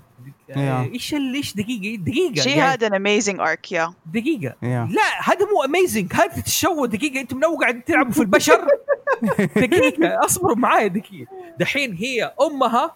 [0.57, 2.77] إيش إيش دقيقة؟ دقيقة she يعني.
[2.77, 3.93] had an amazing arc yeah.
[4.07, 4.55] دقيقة.
[4.63, 4.89] yeah.
[4.91, 7.21] لا هذا مو amazing هذا تتشوه دقيقة.
[7.21, 8.67] أنتم من قاعد تلعبوا في البشر.
[9.57, 10.25] دقيقة.
[10.25, 11.31] أصبروا معايا دقيقة.
[11.59, 12.95] دحين هي أمها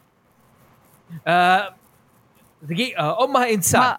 [1.26, 1.74] آه
[2.62, 3.80] دقيقة أمها إنسان.
[3.80, 3.98] ما.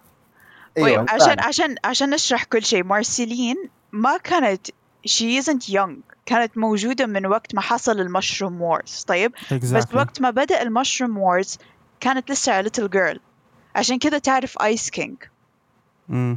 [0.78, 1.20] أيوه إنسان.
[1.20, 3.56] عشان عشان عشان نشرح كل شيء مارسيلين
[3.92, 4.66] ما كانت
[5.08, 6.16] she isn't young.
[6.26, 9.04] كانت موجودة من وقت ما حصل ال Mushroom Wars.
[9.06, 9.96] طيب؟ بس Exactly.
[9.96, 11.58] وقت ما بدأ ال Mushroom Wars
[12.00, 13.18] كانت لسه little girl.
[13.76, 15.16] عشان كذا تعرف Ice King
[16.08, 16.36] مم.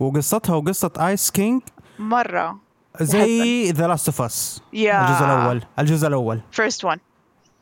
[0.00, 1.62] وقصتها وقصة Ice King
[1.98, 2.58] مرة.
[3.00, 6.40] زي The Last of Us yeah الجزء الأول الجزء الأول.
[6.60, 6.98] First one.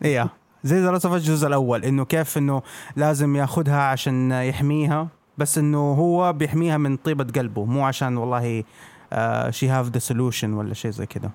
[0.04, 0.28] إيه
[0.64, 2.62] زي The Last of Us الجزء الأول إنه كيف إنه
[2.96, 8.64] لازم ياخذها عشان يحميها بس إنه هو بيحميها من طيبة قلبه مو عشان والله
[9.50, 11.30] she have the solution ولا شيء زي كده.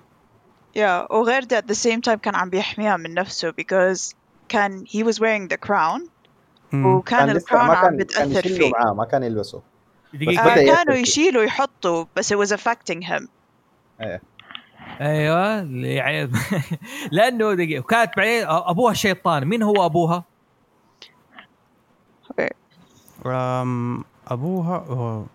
[0.76, 4.14] yeah وغير ده at the same time كان عم بيحميها من نفسه because
[4.50, 6.10] كان he was wearing the crown.
[6.74, 8.72] وكان الكراون عم يشيله فيه.
[8.72, 9.62] معاه ما كان يلبسه.
[10.14, 10.44] دقيقة.
[10.44, 10.96] آه كانوا.
[10.96, 13.28] يشيلوا يحطوا بس it was affecting him.
[15.02, 16.32] أيوه يعني
[17.12, 19.46] لأنه دقيقة وكانت بعدين أبوها شيطان.
[19.46, 20.24] مين هو أبوها؟
[23.26, 25.26] أم، أبوها أوه.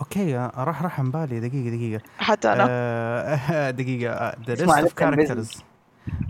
[0.00, 1.40] أوكي راح راح عن بالي.
[1.40, 2.02] دقيقة دقيقة.
[2.18, 2.66] حتى أنا.
[2.70, 4.14] آه، دقيقة.
[4.46, 5.62] the list اسمع of characters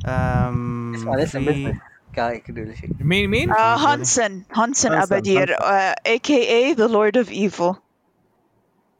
[0.04, 1.74] اسمع لسه
[2.16, 7.24] business كده ولا شيء مين مين؟ آه هانسن هانسن هانسن، أبدير آه aka the Lord
[7.26, 7.74] of Evil.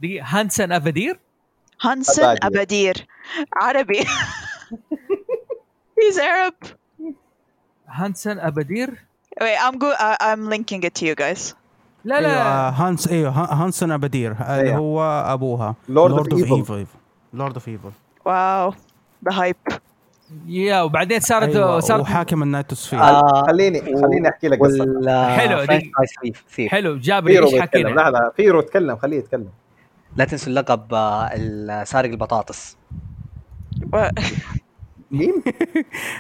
[0.01, 1.21] دقيقه هانسن افادير
[1.83, 2.57] هانسن أبادير.
[2.63, 3.07] أبدير
[3.57, 4.01] عربي
[6.01, 6.69] he's Arab.
[7.89, 9.05] هانسن ابادير
[9.41, 11.55] wait I'm go uh, I'm linking it to you guys.
[12.05, 14.77] لا أيوه لا هانس أيوه ها- هانسون ابدير اللي أيوه.
[14.77, 15.03] هو
[15.33, 16.87] ابوها Lord of Evil.
[17.33, 17.91] Lord of Evil
[18.29, 18.75] wow.
[19.29, 19.75] The hype.
[20.47, 25.37] yeah وبعدين صارت أيوة صارت وحاكم ال Nightosphere آه، خليني خليني أحكي لك قصة.
[25.37, 25.93] حلو، دي-
[26.69, 29.49] حلو فيرو إيش حكينا لا لا فيرو تكلم خليه يتكلم.
[30.17, 32.77] لا تنسوا اللقب آه، سارق البطاطس.
[33.93, 34.09] و-
[35.11, 35.43] مين؟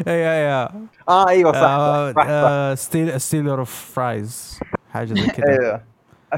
[0.09, 0.69] اي اي
[1.09, 2.27] آه أيوه صح آه، صح, صح, صح.
[2.31, 4.61] آه، steal stealer of fries
[4.93, 5.81] حاجة زي كذا أيوه.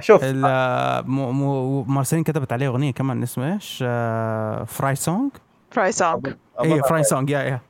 [0.00, 5.30] شوف ال- آه، مو- مو- مارسيلين كتبت عليه أغنية كمان اسمه إيش؟ آه، fry song؟
[5.76, 7.60] fry song اي fry song yeah yeah.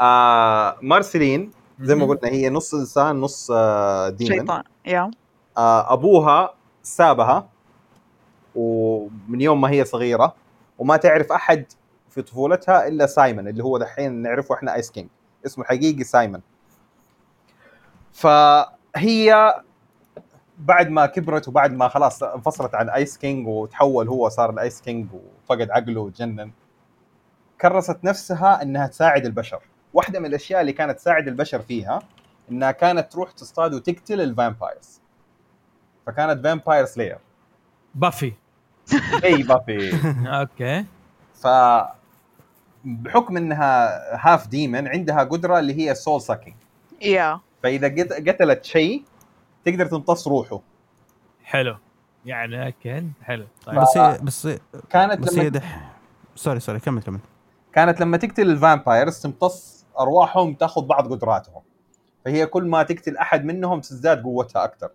[0.00, 1.50] آه مارسيلين
[1.80, 5.10] زي ما قلنا هي نص إنسان نص آه demon شيطان yeah.
[5.58, 7.48] آه أبوها سابها
[8.54, 10.34] ومن يوم ما هي صغيرة
[10.78, 11.64] وما تعرف أحد
[12.10, 15.08] في طفولتها إلا سايمون اللي هو دحين نعرفه إحنا Ice King
[15.46, 16.42] اسمه الحقيقي سايمون.
[18.12, 19.54] فهي
[20.58, 24.80] بعد ما كبرت وبعد ما خلاص انفصلت عن Ice King وتحول هو صار ال Ice
[24.80, 26.50] King وفقد عقله وتجنن
[27.60, 29.60] كرست نفسها إنها تساعد البشر.
[29.94, 31.98] واحدة من الأشياء اللي كانت تساعد البشر فيها
[32.50, 35.00] إنها كانت تروح تصطاد وتقتل ال vampires
[36.06, 37.18] فكانت vampire slayer
[37.94, 38.32] Buffy.
[39.22, 39.90] زي Buffy.
[40.40, 40.84] okay.
[41.34, 41.46] ف
[42.84, 43.90] بحكم إنها
[44.26, 46.56] half demon عندها قدرة اللي هي soul sucking
[47.02, 49.04] yeah فإذا قت- قتلت شيء
[49.64, 50.60] تقدر تمتص روحه.
[51.44, 51.76] حلو.
[52.26, 53.46] يعني okay حلو.
[53.66, 53.80] طيب.
[53.80, 54.58] بس بس
[54.90, 55.60] كانت بس لما
[56.34, 57.18] sorry sorry كمل كمل.
[57.72, 61.62] كانت لما تقتل ال vampires تمتص أرواحهم تاخذ بعض قدراتهم.
[62.24, 64.90] فهي كل ما تقتل أحد منهم تزداد قوتها أكثر.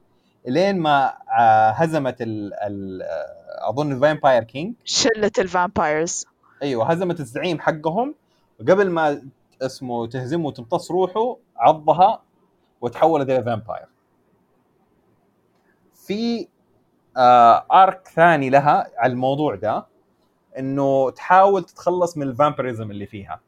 [0.47, 6.25] لين ما آه، هزمت ال ال آه، أظن vampire king شلة ال vampires.
[6.63, 8.15] أيوه هزمت الزعيم حقهم.
[8.59, 9.21] وقبل ما
[9.61, 12.21] اسمه تهزمه وتمتص روحه عضها
[12.81, 13.85] وتحولت إلى vampire
[15.93, 16.47] في
[17.17, 19.85] آه arc ثاني لها على الموضوع ده.
[20.59, 23.39] إنه تحاول تتخلص من ال vampirism اللي فيها.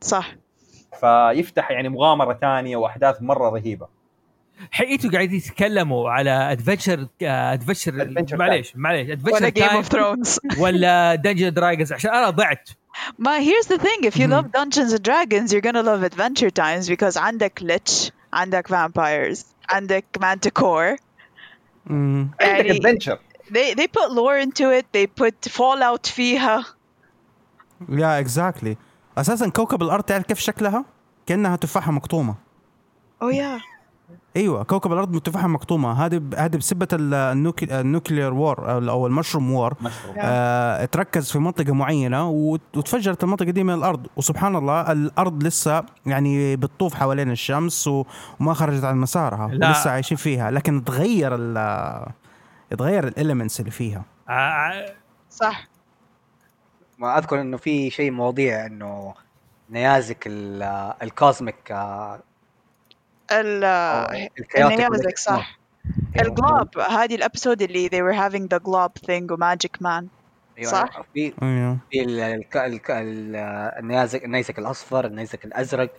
[0.00, 0.34] صح.
[1.00, 3.88] فيفتح يعني مغامرة ثانية وأحداث مرة رهيبة.
[4.70, 11.14] حقيقته قاعدين يتكلموا على Adventure Adventure معليش معليش ولا Adventure Game Time of Thrones ولا
[11.14, 12.70] Dungeon Dragons عشان أنا ضعت.
[13.18, 14.04] ما here's the thing.
[14.04, 18.68] If you love Dungeons and Dragons you're gonna love Adventure Times because عندك Lich عندك
[18.68, 21.00] vampires عندك Manticore.
[21.86, 22.30] مم.
[22.40, 23.18] عندك يعني Adventure
[23.52, 24.86] they they put lore into it.
[24.96, 26.64] They put fallout فيها
[27.88, 28.76] yeah exactly
[29.18, 30.84] أساسا كوكب الأرض تعرف كيف شكلها؟
[31.26, 32.34] كأنها تفاحة مقطومة.
[33.24, 33.62] Oh yeah.
[34.36, 35.92] أيوه كوكب الأرض تفاحه مقطومة.
[36.06, 40.14] هذه ب- هذه بسبة ال- nuc- ال nuclear war أو ال mushroom war mushroom.
[40.18, 44.06] آه تركز في منطقة معينة وت- وتفجرت المنطقة دي من الأرض.
[44.16, 48.04] وسبحان الله الأرض لسه يعني بتطوف حوالين الشمس و-
[48.40, 49.48] وما خرجت عن مسارها.
[49.52, 49.72] لا.
[49.72, 50.50] لسه عايشين فيها.
[50.50, 52.06] لكن تغير ال
[52.72, 54.04] يتغير ال elements اللي فيها.
[54.28, 54.94] آه،
[55.30, 55.68] صح.
[56.98, 59.14] ما أذكر إنه في شيء مواضيع إنه
[59.70, 62.20] نيازك ال- الكوزميك آه،
[64.56, 65.58] النيازك صح.
[66.20, 70.08] الجلوب هذه الابسود اللي they were having the glob thing وماجيك مان
[70.58, 71.02] أيوة، صح.
[71.14, 71.78] في أيوه.
[71.92, 73.36] في ال- الك- الك- ال-
[73.78, 75.90] النيازك النيزك الأصفر النيزك الأزرق.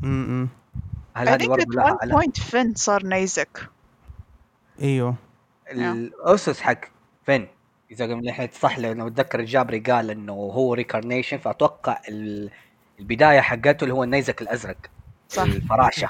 [0.00, 0.48] م- م.
[1.14, 3.68] هل هذه برضه لها علاقة؟ point Finn صار نيزك.
[4.82, 5.14] أيوه.
[5.72, 6.80] الأسس حق
[7.26, 7.48] فين؟
[7.90, 12.50] إذا من ناحيه صح لأنه أتذكر الجابري قال إنه هو reincarnation فأتوقع ال-
[13.00, 14.76] البداية حقته اللي هو النيزك الأزرق.
[15.28, 15.42] صح.
[15.42, 16.08] الفراشة.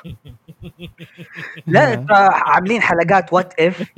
[1.66, 3.90] لا عاملين حلقات what if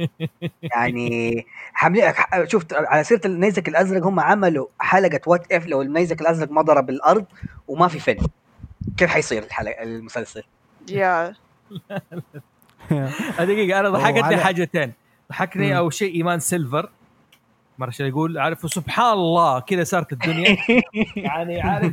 [0.63, 2.13] يعني عاملين
[2.45, 6.91] شفت على سيرة النيزك الأزرق هم عملوا حلقة what if لو النيزك الأزرق ما ضرب
[6.91, 7.25] الأرض
[7.69, 8.17] وما في فن
[8.97, 10.43] كيف حيصير الحلقة المسلسل؟
[10.91, 11.35] yeah
[13.41, 14.93] دقيقة أنا ضحكتني حاجتين.
[15.31, 15.79] ضحكني.
[15.79, 16.91] أول شيء إيمان سيلفر.
[17.79, 20.57] مرة شو يقول عارف سبحان الله كذا صارت الدنيا.
[21.17, 21.93] يعني عارف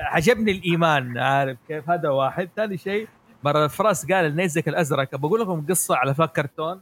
[0.00, 2.48] عجبني الإيمان عارف كيف؟ هذا واحد.
[2.56, 3.08] ثاني شيء
[3.44, 5.16] مرة فراس قال النيزك الأزرق.
[5.16, 6.80] بقول لكم قصة على أفلام كرتون.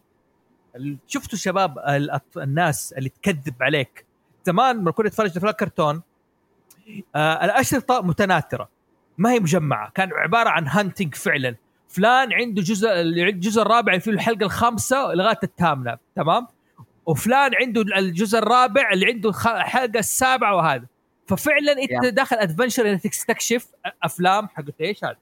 [1.07, 1.79] شفتوا شباب
[2.37, 4.07] الناس اللي تكذب عليك؟
[4.45, 6.03] زمان لما كنت أتفرج أفلام كرتون
[7.16, 8.68] آه الأشرطة متناثرة.
[9.18, 11.57] ما هي مجمعة كان عبارة عن hunting فعلا.
[11.91, 16.47] فلان عنده جزء الجزء الرابع في الحلقة الخامسة لغاية الثامنة تمام؟
[17.07, 20.86] وفلان عنده الجزء الرابع اللي عنده الحلقة السابعة وهذا.
[21.26, 22.09] ففعلا انت Yeah.
[22.09, 23.66] داخل adventure إنك تستكشف
[24.03, 25.16] أفلام حقت إيش هذا؟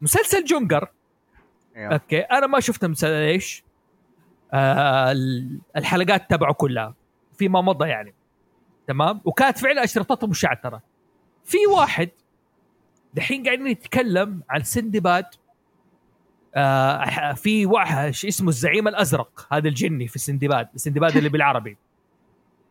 [0.00, 0.88] مسلسل جونجر.
[1.76, 3.62] أوكي أنا ما شفت مسلسل إيش؟
[4.52, 6.94] آه ال- الحلقات تبعه كلها
[7.38, 8.14] فيما مضى يعني
[8.86, 10.82] تمام؟ وكانت فعلا أشرطته مشعترة.
[11.44, 12.08] في واحد
[13.14, 15.24] دحين قاعدين نتكلم عن سندباد.
[16.56, 21.76] آه في واحد ش- اسمه الزعيم الأزرق هذا الجني في سندباد سندباد اللي بالعربي.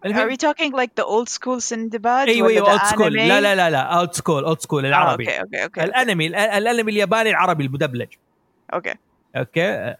[0.06, 2.06] Are we talking like the old school Sindbad?
[2.28, 3.14] أيوه أيوه old school?
[3.14, 5.24] لا لا لا لا old school old school العربي.
[5.26, 8.08] okay okay okay الأنمي ال- الأنمي الياباني العربي المدبلج.
[8.74, 8.94] okay
[9.36, 9.96] okay.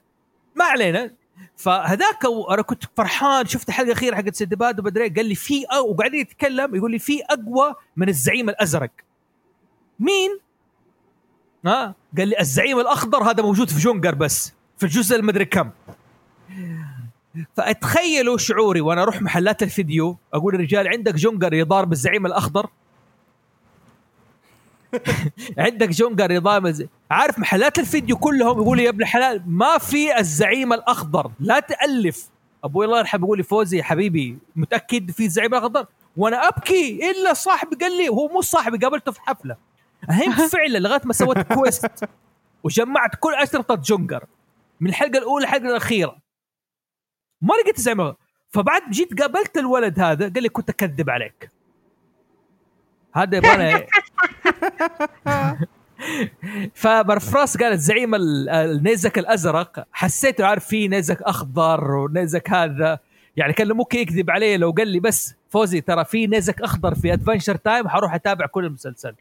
[0.56, 1.12] ما علينا.
[1.58, 2.20] فهذاك
[2.52, 6.92] أنا كنت فرحان شفت الحلقة الأخيرة حقت سندباد وبدري قال لي في وقاعدين يتكلم يقول
[6.92, 8.92] لي في أقوى من الزعيم الأزرق.
[10.00, 10.40] مين؟
[11.66, 15.70] ها؟ قال لي الزعيم الأخضر هذا موجود في جونجر بس في الجزء المدري كم.
[17.56, 22.70] فأتخيلوا شعوري وأنا أروح محلات الفيديو أقول الرجال عندك جونجر يضارب الزعيم الأخضر؟
[25.58, 31.32] عندك جونجر يضارب عارف محلات الفيديو كلهم يقولوا يا ابن الحلال ما في الزعيم الأخضر
[31.40, 32.30] لا تألف.
[32.64, 35.86] أبوي الله يرحمه يقول لي فوزي يا حبيبي متأكد في الزعيم الأخضر؟
[36.18, 39.56] وأنا أبكي إلا صاحبي قال لي هو مو صاحبي قابلته في حفلة.
[40.10, 42.06] الحين فعلا لغاية ما سويت quest
[42.64, 44.26] وجمعت كل اشرطه جونجر.
[44.80, 46.18] من الحلقة الأولى للحلقة الأخيرة.
[47.42, 48.16] ما لقيت الأخضر.
[48.50, 51.50] فبعد جيت قابلت الولد هذا قال لي كنت أكذب عليك.
[53.16, 53.58] هذا يبغى
[56.76, 63.00] ففراس قال الزعيم ال- النيزك الأزرق حسيته عارف في نيزك أخضر ونيزك هذا.
[63.38, 67.14] يعني كان ممكن يكذب علي لو قال لي بس فوزي ترى في نيزك أخضر في
[67.14, 69.16] Adventure Time حروح أتابع كل المسلسل.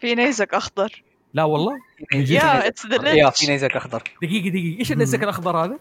[0.00, 1.02] في نيزك أخضر.
[1.34, 1.78] لا والله؟
[2.14, 3.30] Yeah, it's the yeah.
[3.30, 4.02] في نيزك أخضر.
[4.22, 4.78] دقيقة دقيقة.
[4.78, 5.78] إيش النيزك الأخضر هذا؟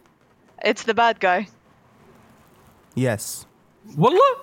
[0.65, 1.49] It's the bad guy.
[2.97, 3.47] yes
[3.97, 4.35] والله؟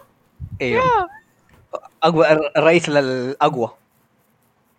[0.61, 0.83] أيوه.
[2.03, 3.71] أقوى الرئيس الأقوى.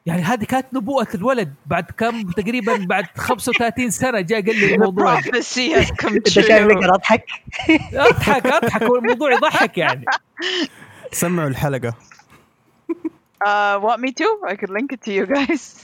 [0.05, 1.53] يعني هذه كانت نبوءة الولد.
[1.65, 5.19] بعد كم؟ تقريبا بعد 35 سنة جاء قال لي الموضوع.
[5.19, 7.25] إنت شايف أضحك؟
[7.93, 8.81] أضحك أضحك.
[8.81, 10.05] والموضوع يضحك يعني.
[11.11, 11.93] سمعوا الحلقة.
[13.45, 14.27] Uh, want me to?
[14.51, 15.63] I could link it to you guys.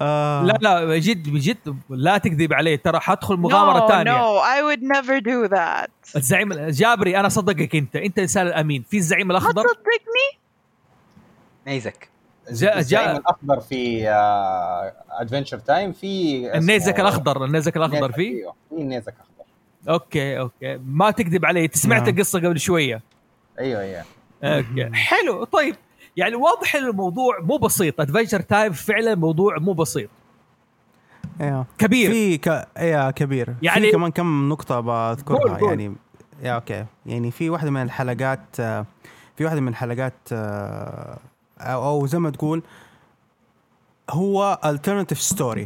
[0.00, 0.42] آه.
[0.42, 2.76] لا لا بجد بجد لا تكذب علي.
[2.76, 6.16] ترى حدخل مغامرة no ثانية no I would never do that.
[6.16, 7.96] الزعيم جابري أنا صدقك أنت.
[7.96, 8.82] أنت الانسان الأمين.
[8.82, 10.40] في الزعيم ما الأخضر؟ تصدقني
[11.66, 12.08] نيزك.
[12.50, 14.08] الزعيم الأخضر في
[15.10, 17.44] Adventure Time في النيزك الأخضر.
[17.44, 18.54] النيزك الأخضر فيه أيوه.
[18.68, 19.44] في نيزك اخضر
[19.88, 20.78] okay okay.
[20.86, 21.64] ما تكذب علي.
[21.64, 22.14] انت سمعت نعم.
[22.14, 23.02] القصة قبل شوية.
[23.58, 24.04] أيوه أيوه.
[24.44, 24.90] okay.
[24.92, 25.44] حلو.
[25.44, 25.76] طيب
[26.16, 28.00] يعني واضح إن الموضوع مو بسيط.
[28.00, 30.10] Adventure Time فعلا موضوع مو بسيط.
[31.40, 32.10] أيوه كبير.
[32.10, 32.46] في ك...
[32.78, 33.54] yeah كبير.
[33.62, 35.58] يعني- في كمان كم نقطة قول- بذكرها.
[35.58, 35.68] قول.
[35.68, 35.94] يعني
[36.42, 36.84] yeah okay.
[37.06, 38.86] يعني في واحدة من الحلقات آه،
[39.36, 41.18] في واحدة من الحلقات آه،
[41.60, 42.62] أو أو زي ما تقول
[44.10, 45.60] هو alternative story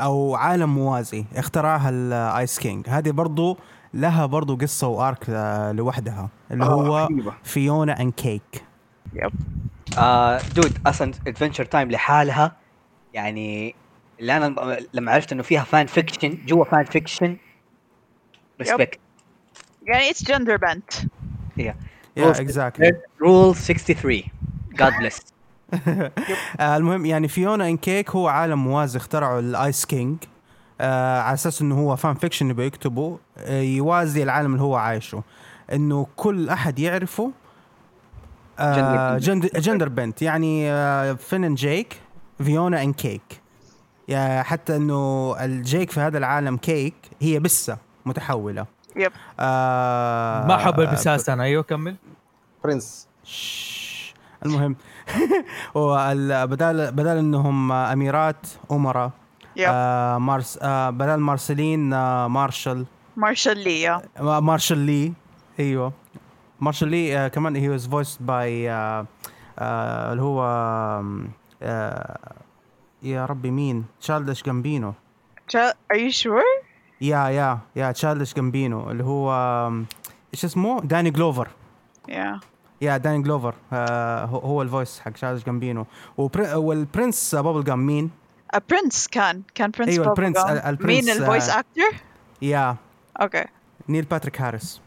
[0.00, 3.58] أو عالم موازي اخترعها ال Ice King هذه برضو
[3.94, 7.32] لها برضو قصة و arc آه، لوحدها اللي هو رهيبة.
[7.44, 8.64] Fionna and Cake
[9.98, 12.56] آه dude أصلا Adventure Time لحالها
[13.14, 13.74] يعني
[14.20, 17.36] اللي أنا لما عرفت إنه فيها fan fiction جوا fan fiction
[18.60, 19.00] respect
[19.82, 21.06] يعني it's gender bent.
[21.56, 21.76] yeah
[22.16, 22.92] exactly
[23.22, 24.22] rule 63
[24.72, 25.20] God bless
[26.60, 30.18] آه المهم يعني Fionna and Cake هو عالم موازي اخترعوا ال Ice King
[30.80, 35.22] آه على أساس إنه هو fan fiction يبغى يكتبه آه يوازي العالم اللي هو عايشه.
[35.72, 37.32] إنه كل أحد يعرفه
[38.58, 42.00] آه gender, gender bent يعني آه Finn and Jake
[42.38, 43.40] Fionna and Cake
[44.08, 48.66] yeah حتى إنه الجيك في هذا العالم كيك هي بسة متحولة.
[48.96, 51.42] yep آه ما احب البساس أنا.
[51.42, 51.96] أيوه كمل.
[52.64, 53.08] prince.
[54.46, 54.76] المهم.
[55.74, 59.10] وال- بدال بدال إنهم أميرات أمراء
[59.58, 62.86] آه مارس آه بدل Marceline آه Marshall.
[63.16, 65.12] Marshall Lee yeah آه Marshall Lee.
[65.60, 65.92] أيوه.
[66.60, 68.70] Marshall Lee آه كمان he was voiced by
[69.58, 70.42] اللي هو
[71.62, 72.18] آه
[73.02, 74.92] يا ربي مين؟ Childish Gambino
[75.92, 76.64] are you sure?
[77.00, 79.32] yeah yeah yeah Childish Gambino اللي هو
[80.34, 81.48] إيش اسمه؟ Danny Glover
[82.10, 82.40] yeah.
[82.82, 85.86] yeah Danny Glover هو- ال voice حق تشالدش جامبينو
[86.18, 88.10] وال prince Bubblegum مين؟
[88.56, 90.18] A prince كان كان prince أيوة، Bubblegum.
[90.18, 91.96] ال prince- ال- ال prince، مين ال voice آه، أكتر
[92.42, 92.76] yeah
[93.22, 93.44] okay
[93.88, 94.80] Neil Patrick Harris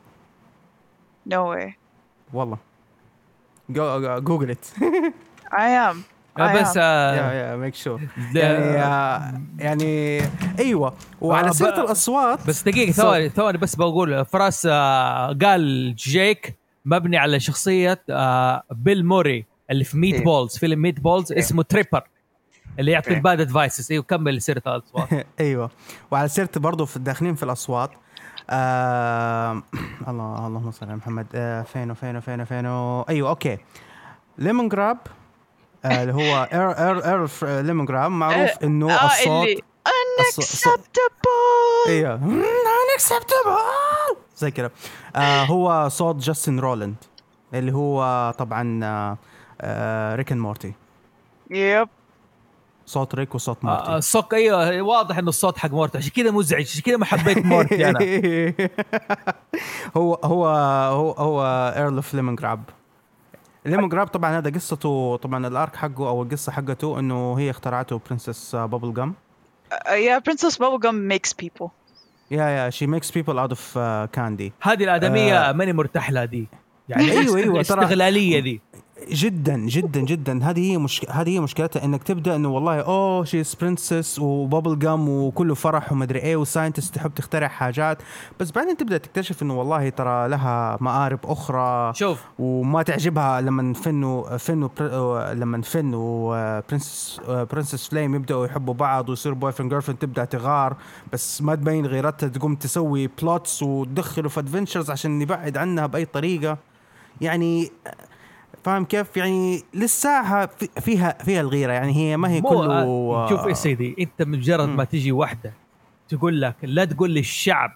[1.29, 1.71] no way.
[2.33, 2.57] والله
[3.69, 4.65] go Google it
[5.45, 5.95] I am.
[6.39, 6.73] I بس.
[6.77, 8.01] آه، يا يا ميك شور
[8.35, 10.21] يعني آه، يعني
[10.59, 15.95] أيوه وعلى آه، سيره الاصوات بس دقيقة So- ثواني ثواني بس بقول فراس آه، قال
[15.95, 16.55] جيك
[16.85, 20.23] مبني على شخصية آه، Bill Murray اللي في Meat إيه.
[20.23, 21.39] balls فيلم Meatballs إيه.
[21.39, 22.03] اسمه Tripper
[22.79, 23.17] اللي يعطي إيه.
[23.17, 25.27] ال bad advices أيوه كمل سيرة الأصوات.
[25.39, 25.69] أيوه.
[26.11, 27.91] وعلى سيرة برضه في داخلين في الأصوات
[28.49, 29.63] آه
[30.07, 31.27] الله اللهم صل على محمد.
[31.35, 33.57] آه فينه فينه فينه فينه أيوه okay.
[34.37, 34.97] Lemongrab
[35.85, 39.47] آه اللي هو Earl Earl Earl Lemongrab معروف إنه آه الصوت
[39.89, 41.87] unacceptable.
[41.89, 42.19] أيوه.
[42.85, 44.15] Unacceptable.
[44.37, 44.71] زي كذا
[45.15, 46.95] آه هو صوت Justin Roiland
[47.53, 49.17] اللي هو طبعا آه
[49.61, 50.73] آه Rick and Morty
[51.49, 51.89] yep
[52.85, 56.61] صوت Rick وصوت آه، مورتي الصوت أيوه واضح إنه الصوت حق Morty عشان كذا مزعج
[56.61, 57.99] عشان كذا ما حبيت Morty أنا.
[59.97, 60.47] هو هو
[60.91, 61.43] هو هو
[61.77, 62.63] Earl of Lemongrab
[63.65, 68.55] Lemongrab طبعا هذا قصته طبعا ال arc حقه أو القصة حقته إنه هي اخترعته Princess
[68.55, 69.13] Bubblegum
[69.65, 69.77] Uh,
[70.07, 71.67] yeah, Princess Bubblegum makes people.
[72.31, 73.77] yeah yeah she makes people out of
[74.13, 75.51] candy هذه الآدمية آه.
[75.51, 76.47] ماني مرتاح لها دي.
[76.89, 78.61] يعني أيوة، أيوة، ترى- الاستغلاليه دي.
[79.11, 80.43] جدا جدا جدا.
[80.43, 85.09] هذه هي مش هذه هي مشكلتها إنك تبدأ إنه والله oh she princess و bubblegum
[85.09, 87.97] وكله فرح ومدري إيه و scientist تحب تخترع حاجات.
[88.39, 92.23] بس بعدين تبدأ تكتشف إنه والله ترى لها مآرب أخرى شوف.
[92.39, 99.09] وما تعجبها لما Finn Finn وبر- لما Finn و princess princess Flame يبدأوا يحبوا بعض
[99.09, 100.75] ويصيروا boyfriend girl تبدأ تغار.
[101.13, 106.57] بس ما تبين غيرتها تقوم تسوي plots وتدخله في adventures عشان يبعد عنها بأي طريقة.
[107.21, 107.71] يعني
[108.65, 111.73] فاهم كيف؟ يعني لساها في- فيها فيها الغيرة.
[111.73, 115.53] يعني هي ما هي كله آه، شوف يا سيدي أنت مجرد ما تجي واحدة
[116.09, 117.71] تقول لك لا تقول لي الشعب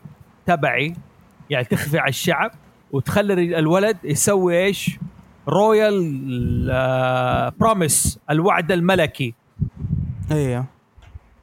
[0.45, 0.93] تبعي
[1.49, 2.51] يعني تخفي على الشعب
[2.91, 4.99] وتخلي الولد يسوي إيش؟
[5.47, 9.33] royal promise الوعد الملكي.
[10.31, 10.65] أيوه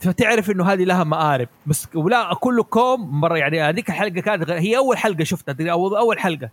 [0.01, 1.49] فتعرف إنه هذه لها مآرب.
[1.66, 6.51] بس ولا كله كوم مرة يعني هذيك الحلقة كانت هي أول حلقة شفتها أول حلقة.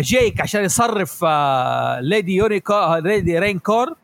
[0.00, 3.94] جيك عشان يصرف آه، Lady Unicorn آه، Lady Rainicorn.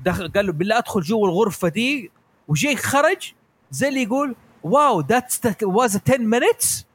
[0.00, 2.10] دخل قال له بالله أدخل جوا الغرفة دي.
[2.48, 3.32] وجيك خرج
[3.70, 6.86] زي اللي يقول wow that's was 10 minutes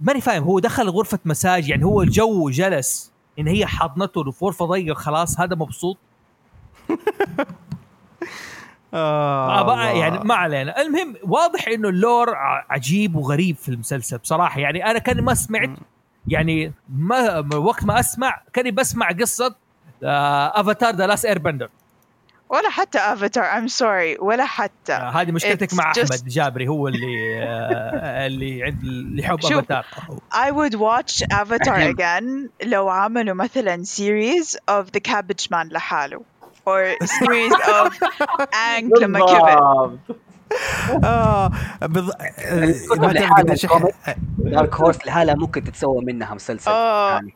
[0.00, 3.12] ماني فاهم هو دخل غرفة مساج يعني هو الجو جلس.
[3.38, 5.96] ان هي حضنته في غرفه ضيقة خلاص هذا مبسوط.
[8.94, 9.98] آه بقى.
[9.98, 10.80] يعني ما علينا.
[10.82, 12.34] المهم واضح إنه ال lore
[12.70, 14.60] عجيب وغريب في المسلسل بصراحة.
[14.60, 15.70] يعني أنا كاني ما سمعت
[16.28, 19.54] يعني ما وقت ما أسمع كأني بسمع قصة
[20.04, 21.68] آه Avatar The Last Airbender
[22.48, 26.88] ولا حتى Avatar I'm sorry ولا حتى هذه مشكلتك It's مع just- احمد جابري هو
[26.88, 29.52] اللي آه اللي عند اللي يحب شوف.
[29.52, 29.84] Avatar
[30.34, 36.22] I would watch Avatar again لو عملوا مثلا series of the Cabbage Man لحاله
[36.68, 37.92] or series of
[38.76, 39.96] Aang لما كبر.
[41.04, 41.50] آه
[41.82, 42.10] بض...
[42.10, 43.66] آه، ما تعرف.
[44.38, 47.12] Dark Horse لحالها ممكن تتسوى منها مسلسل آه.
[47.12, 47.34] يعني.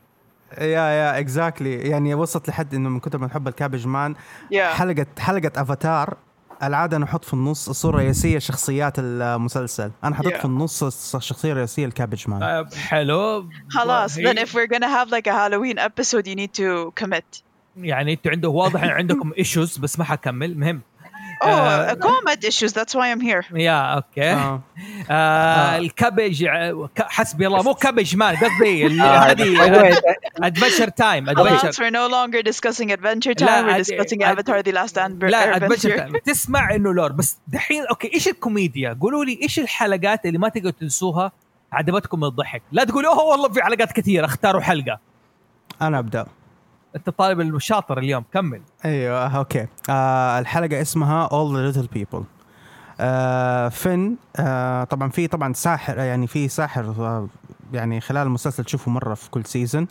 [0.59, 4.15] يا يا اكزاكتلي يعني وصلت لحد إنه من كتر ما نحب ال cabbage man
[4.55, 6.17] yeah حلقة حلقة افاتار
[6.63, 9.91] العادة نحط في النص الصورة الرئيسيه شخصيات المسلسل.
[10.05, 10.39] أنا حطيت Yeah.
[10.39, 10.83] في النص
[11.15, 12.43] الشخصيه الرئيسيه ال cabbage man.
[12.43, 13.49] آه حلو.
[13.69, 17.43] خلاص then if we're gonna have like a Halloween episode you need to commit.
[17.77, 20.59] يعني أنتوا عنده واضح إن عندكم issues بس ما حكمل.
[20.59, 20.81] مهم.
[21.43, 21.95] Oh آه.
[21.95, 23.45] commitment issues that's why I'm here.
[23.57, 24.61] yeah okay آه.
[25.11, 26.45] آه ال cabbage
[26.97, 30.01] ك- حسبي الله مو cabbage man قصدي آه، هذه
[30.43, 33.67] Adventure Time Adventure we're no longer discussing Adventure Time.
[33.67, 35.97] We're discussing Avatar The Last Airbender لا ادفنشر Adventure.
[35.99, 40.49] تايم تسمع إنه lore بس دحين okay إيش الكوميديا؟ قولوا لي إيش الحلقات اللي ما
[40.49, 41.33] تقدروا تنسوها؟
[41.73, 44.99] عجبتكم من الضحك؟ لا تقولوا أوه والله في حلقات كثيرة اختاروا حلقة.
[45.83, 46.27] أنا أبدأ.
[46.97, 48.61] انت طالب الشاطر اليوم كمل.
[48.85, 49.67] أيوه okay.
[49.91, 52.23] آه الحلقة اسمها All the Little People.
[53.01, 57.29] آه فن آه طبعا في طبعا ساحر يعني في ساحر آه
[57.73, 59.87] يعني خلال المسلسل تشوفه مرة في كل season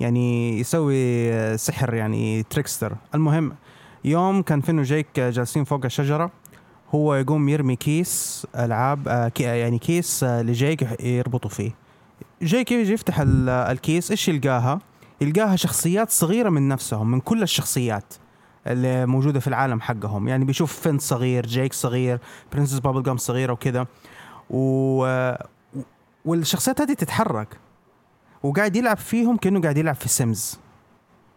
[0.00, 3.52] يعني يسوي آه، سحر يعني trickster المهم
[4.04, 6.30] يوم كان Finn و Jake آه، جالسين فوق الشجرة
[6.94, 11.70] هو يقوم يرمي كيس ألعاب آه يعني كيس آه لجيك يربطوا فيه.
[12.42, 14.78] جيك يجي يفتح ال- الكيس إيش يلقاها؟
[15.20, 18.14] يلقاها شخصيات صغيرة من نفسهم من كل الشخصيات
[18.66, 20.28] اللي موجودة في العالم حقهم.
[20.28, 22.18] يعني بيشوف فين صغير جيك صغير
[22.52, 23.86] Princess Bubblegum صغيرة وكذا.
[24.50, 25.06] و...
[26.24, 27.48] والشخصيات هذه تتحرك
[28.42, 30.58] وقاعد يلعب فيهم كأنه قاعد يلعب في Sims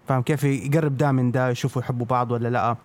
[0.08, 2.76] فاهم كيف يقرب ده من ده يشوفوا يحبوا بعض ولا لأ.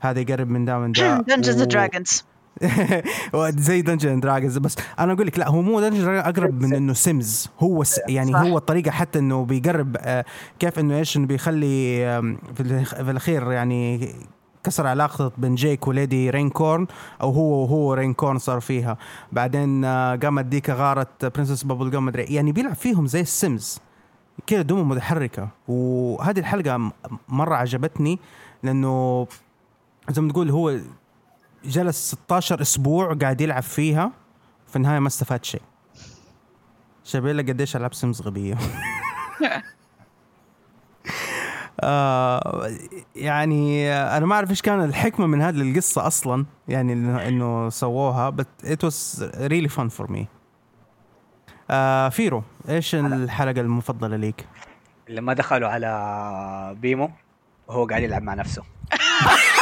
[0.00, 1.18] هذا يقرب من ده من ده.
[1.36, 2.22] And و- Dragons.
[3.58, 7.48] زي Dungeons Dragons بس أنا أقول لك لا هو مو Dungeons أقرب من إنه Sims
[7.60, 8.38] هو س يعني صح.
[8.38, 10.24] هو الطريقة حتى إنه بيقرب آه،
[10.58, 11.98] كيف إنه إيش إنه بيخلي
[12.54, 14.14] في الأخير يعني
[14.64, 16.86] كسر علاقته بين جيك و Lady Rainicorn
[17.20, 18.96] أو هو وهو Rainicorn صار فيها.
[19.32, 23.78] بعدين آه، قامت ديك غارت Princess Bubblegum يعني بيلعب فيهم زي ال Sims
[24.46, 25.48] كذا دمه متحركة.
[25.68, 26.92] وهذه الحلقة
[27.28, 28.18] مرة عجبتني
[28.62, 29.26] لأنه
[30.10, 30.78] زي ما تقول هو
[31.66, 34.12] جلس 16 أسبوع قاعد يلعب فيها
[34.66, 35.62] في النهاية ما استفاد شيء.
[37.04, 38.58] شبيلة قديش ألعاب Sims غبية.
[41.80, 42.70] آه
[43.16, 46.92] يعني أنا ما أعرف إيش كان الحكمة من هذه القصة أصلا يعني
[47.28, 50.24] انه سووها it was really fun for me.
[51.70, 54.46] آه فيرو إيش الحلقة المفضلة ليك؟
[55.08, 57.10] لما دخلوا على بيمو
[57.68, 58.62] وهو قاعد يلعب مع نفسه.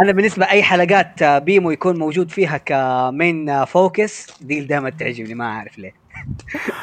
[0.00, 5.44] أنا بالنسبة أي حلقات بيمو يكون موجود فيها ك main focus دي دائما تعجبني ما
[5.44, 5.94] أعرف ليه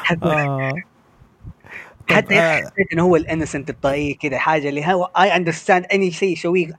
[0.04, 0.72] حتى آه
[2.10, 2.40] حتى.
[2.40, 6.72] حسيت إنه هو ال innocent الطريق كذا حاجة اللي هو I understand اني شيء يسويه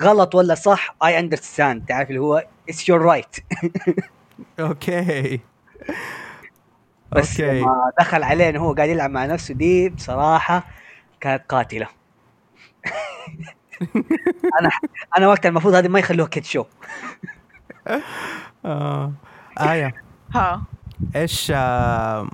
[0.00, 3.36] غلط ولا صح I understand تعرف اللي هو it's your right
[4.60, 5.40] okay
[7.12, 7.60] بس okay.
[7.60, 10.66] لما دخل عليه إنه هو قاعد يلعب مع نفسه دي بصراحة
[11.20, 11.88] كانت قاتلة.
[14.60, 14.70] أنا
[15.18, 16.64] أنا وقتها المفروض هذه ما يخلوها كيد شو.
[18.64, 19.12] آه.
[19.60, 19.94] آية.
[20.34, 20.62] ها.
[21.16, 22.28] إيش آه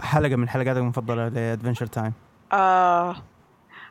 [0.00, 2.12] حلقة من حلقاتك المفضلة لادفنشر تايم؟
[2.52, 3.16] آه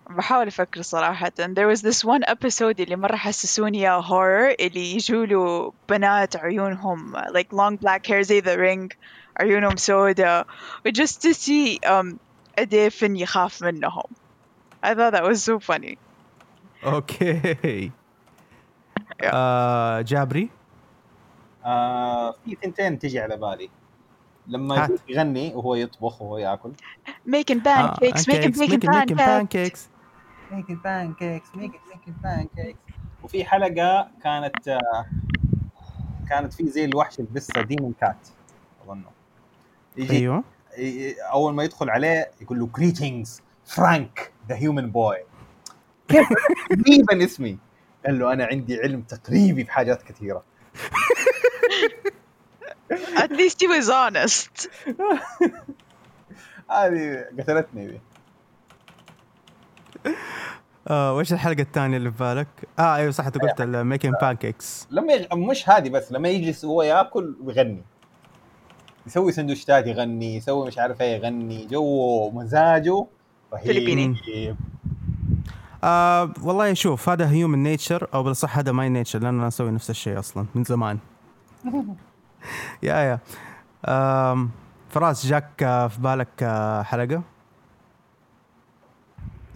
[0.10, 1.30] بحاول أفكر صراحة.
[1.30, 7.18] There was this one episode اللي مرة حسسوني يا horror اللي يجوا له بنات عيونهم
[7.18, 8.98] like long black hair زي the ring
[9.40, 10.46] عيونهم سودا
[10.86, 12.16] و just to see um,
[12.60, 14.04] قد فين يخاف منهم.
[14.84, 15.98] I thought that was so funny.
[16.84, 17.92] أوكي
[19.24, 20.50] آه جابري
[21.66, 23.70] آه في ثنتين تجي على بالي.
[24.48, 25.10] لما هات.
[25.10, 26.72] يغني وهو يطبخ وهو ياكل.
[27.28, 29.90] Making pancakes making making pancakes pancakes.
[30.52, 32.94] making pancakes making making pancakes.
[33.24, 35.06] وفي حلقة كانت آه
[36.30, 38.28] كانت في زي الوحش البسه Demon Cat
[38.86, 39.12] أظنه.
[39.98, 40.44] يجي أيوه.
[41.32, 43.30] أول ما يدخل عليه يقول له greetings
[43.66, 45.18] فرانك the human boy
[46.08, 46.28] كيف
[46.70, 47.58] تقريبا اسمي؟
[48.06, 50.44] قال له أنا عندي علم تقريبي في حاجات كثيرة.
[53.16, 54.70] At least he was honest.
[56.72, 58.02] هذه قتلتني ذي
[60.88, 62.48] آه وإيش الحلقة الثانية اللي في بالك؟
[62.80, 65.36] آه أيوه صح أنت قلت الميكين بانكيكس لما يغ...
[65.36, 67.84] مش هذه بس لما يجلس وهو ياكل ويغني.
[69.08, 71.66] يسوي سندوتشات يغني يسوي مش عارف إيه يغني.
[71.66, 73.06] جو مزاجه
[73.66, 74.16] فلبيني.
[75.84, 79.90] آه والله شوف هذا human nature أو بالأصح هذا my nature لأن أنا أسوي نفس
[79.90, 80.98] الشيء أصلا من زمان.
[82.84, 83.20] yeah yeah.
[83.86, 84.52] آم
[84.90, 87.22] فراس جاك آه، في بالك آه، حلقة؟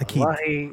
[0.02, 0.22] أكيد.
[0.24, 0.72] والله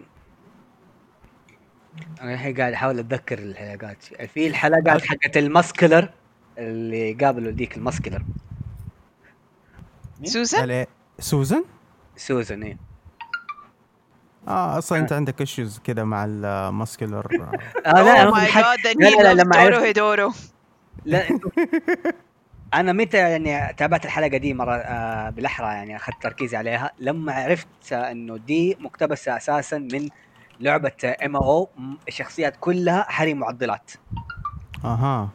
[2.20, 4.04] أنا الحين قاعد أحاول أتذكر الحلقات.
[4.04, 6.10] في الحلقات حقت ال muscular
[6.58, 8.24] اللي قابلوا ديك ال muscular.
[10.24, 10.86] سوزان هلا،
[11.18, 11.64] سوزن؟
[12.16, 12.76] سوزن إيه.
[14.48, 17.26] آه أصلا أنت عندك issues كذا مع ال muscular
[17.86, 20.32] آه لا oh لا لا, لما دورو عرفت هيدورو
[21.04, 21.22] لا
[22.74, 26.90] أنا متى يعني تابعت الحلقة دي مرة؟ آه بالأحرى يعني أخذت تركيزي عليها.
[26.98, 30.08] لما عرفت إنه دي مقتبسة أساسا من
[30.60, 31.68] لعبة ام أو
[32.08, 33.90] الشخصيات كلها حريم معضلات.
[34.84, 35.28] أها.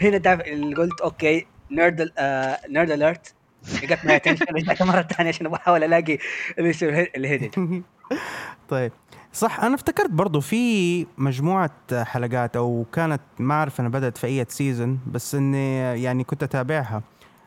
[0.00, 3.34] هنا تعرف اللي قلت okay nerd آه nerd alert
[3.82, 6.18] جت my attention رجعت مرة ثانية عشان بحاول ألاقي
[6.58, 7.82] اللي يصير ال hidden.
[8.68, 8.92] طيب.
[9.32, 14.46] صح أنا افتكرت برضو في مجموعة حلقات أو كانت ما أعرف أنا بدأت في أي
[14.48, 17.02] season بس إني يعني كنت أتابعها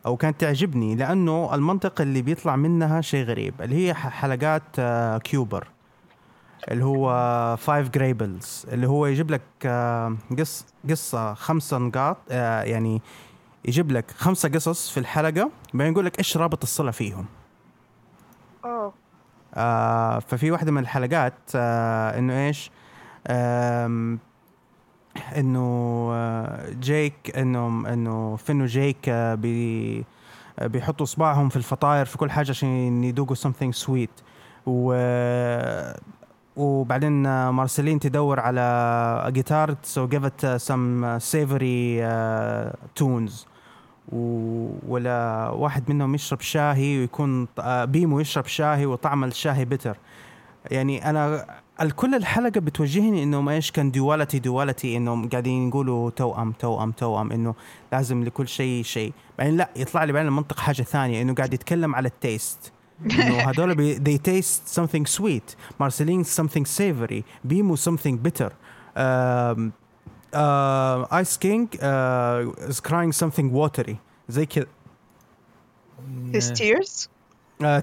[0.05, 5.67] أو كانت تعجبني لأنه المنطق اللي بيطلع منها شيء غريب اللي هي حلقات آه، Cuber
[6.71, 7.09] اللي هو
[7.57, 13.01] five graybles اللي هو يجيب لك آه، قص قصة خمسة نقاط آه، يعني
[13.65, 17.25] يجيب لك خمسة قصص في الحلقة بعدين يقول لك إيش رابط الصلة فيهم.
[18.65, 18.93] أوه.
[19.57, 22.71] آه ففي واحدة من الحلقات آه إنه إيش؟
[23.27, 24.19] آم،
[25.37, 25.59] إنه
[26.13, 30.05] آه جيك إنه إنه فين وجيك آه بي
[30.59, 34.23] آه، بيحطوا اصبعهم في الفطاير في كل حاجة عشان يذوقوا something sweet
[34.65, 34.93] و
[36.55, 41.05] وبعدين آه، مارسيلين تدور على جيتار so give it uh, some
[44.11, 49.97] ولا واحد منهم يشرب شاهي ويكون آه، بيمو يشرب شاهي وطعم الشاهي bitter
[50.71, 51.45] يعني أنا
[51.81, 57.55] الكل الحلقة بتوجهني إنهم إيش كان duality duality إنهم قاعدين يقولوا توأم توأم توأم إنه
[57.91, 59.13] لازم لكل شيء شيء.
[59.37, 62.71] بعدين لا يطلع لي بعدين المنطق حاجة ثانية إنه قاعد يتكلم على ال taste
[63.05, 65.55] إنه هذول بي they taste something sweet.
[65.79, 67.21] مارسيلين something savory.
[67.43, 68.51] بيمو something bitter.
[70.35, 73.95] Uh, Ice King uh, is crying something watery.
[74.29, 74.65] زي كذا.
[76.33, 77.09] His tears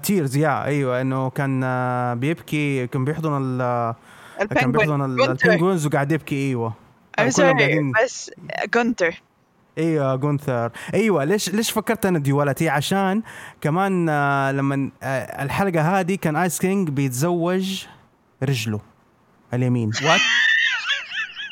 [0.03, 3.95] tears yeah أيوه إنه كان آه، بيبكي كان بيحضن ال
[4.55, 6.73] كان بيحضن ال penguins وقاعد يبكي أيوه.
[7.21, 8.31] I'm كلهم sorry بس
[8.73, 9.21] جونتر
[9.77, 13.21] أيوه جونثر أيوه ليش ليش فكرت أنا duality عشان
[13.61, 17.85] كمان آه لما آه الحلقة هذه كان Ice King بيتزوج
[18.43, 18.79] رجله
[19.53, 19.91] اليمين.
[20.05, 20.19] what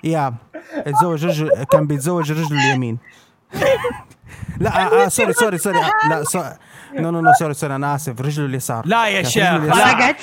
[0.03, 0.33] yeah
[0.87, 2.97] يتزوج رجل كان بيتزوج رجله اليمين
[4.59, 6.43] لا آه آه sorry sorry sorry آه، لا سو...
[6.93, 10.15] no no no sorry sorry أنا اسف رجله اليسار لا يا شيخ لا.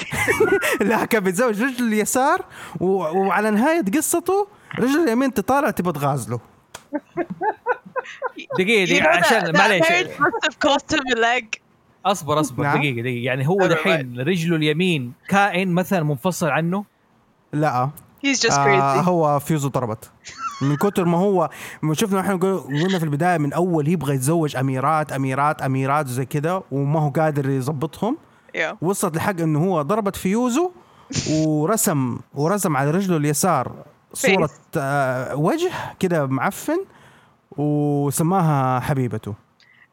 [0.80, 2.44] لا كان بيتزوج رجله اليسار
[2.80, 2.86] و...
[2.86, 4.48] وعلى نهايه قصته
[4.78, 6.40] رجله اليمين تطالع تبى تغازله
[8.58, 9.86] دقيقه دقيقه عشان معليش.
[12.06, 12.78] اصبر اصبر نعم.
[12.78, 16.84] دقيقه دقيقه يعني هو دحين رجله اليمين كائن مثلا منفصل عنه
[17.52, 17.90] لا
[18.26, 18.64] Just آه
[19.02, 19.08] crazy.
[19.08, 20.10] هو فيوزه ضربت
[20.62, 21.50] من كتر ما هو
[21.92, 26.62] شفنا إحنا قل- قلنا في البداية من أول يبغى يتزوج اميرات اميرات أميرات وزي كذا
[26.72, 28.16] وما هو قادر يظبطهم
[28.56, 28.74] Yeah.
[28.82, 30.70] وصلت لحق إنه هو ضربت فيوزه
[31.30, 33.72] ورسم ورسم على رجله اليسار
[34.14, 35.70] صورة آه وجه
[36.00, 36.78] كده معفن
[37.56, 39.34] وسماها حبيبته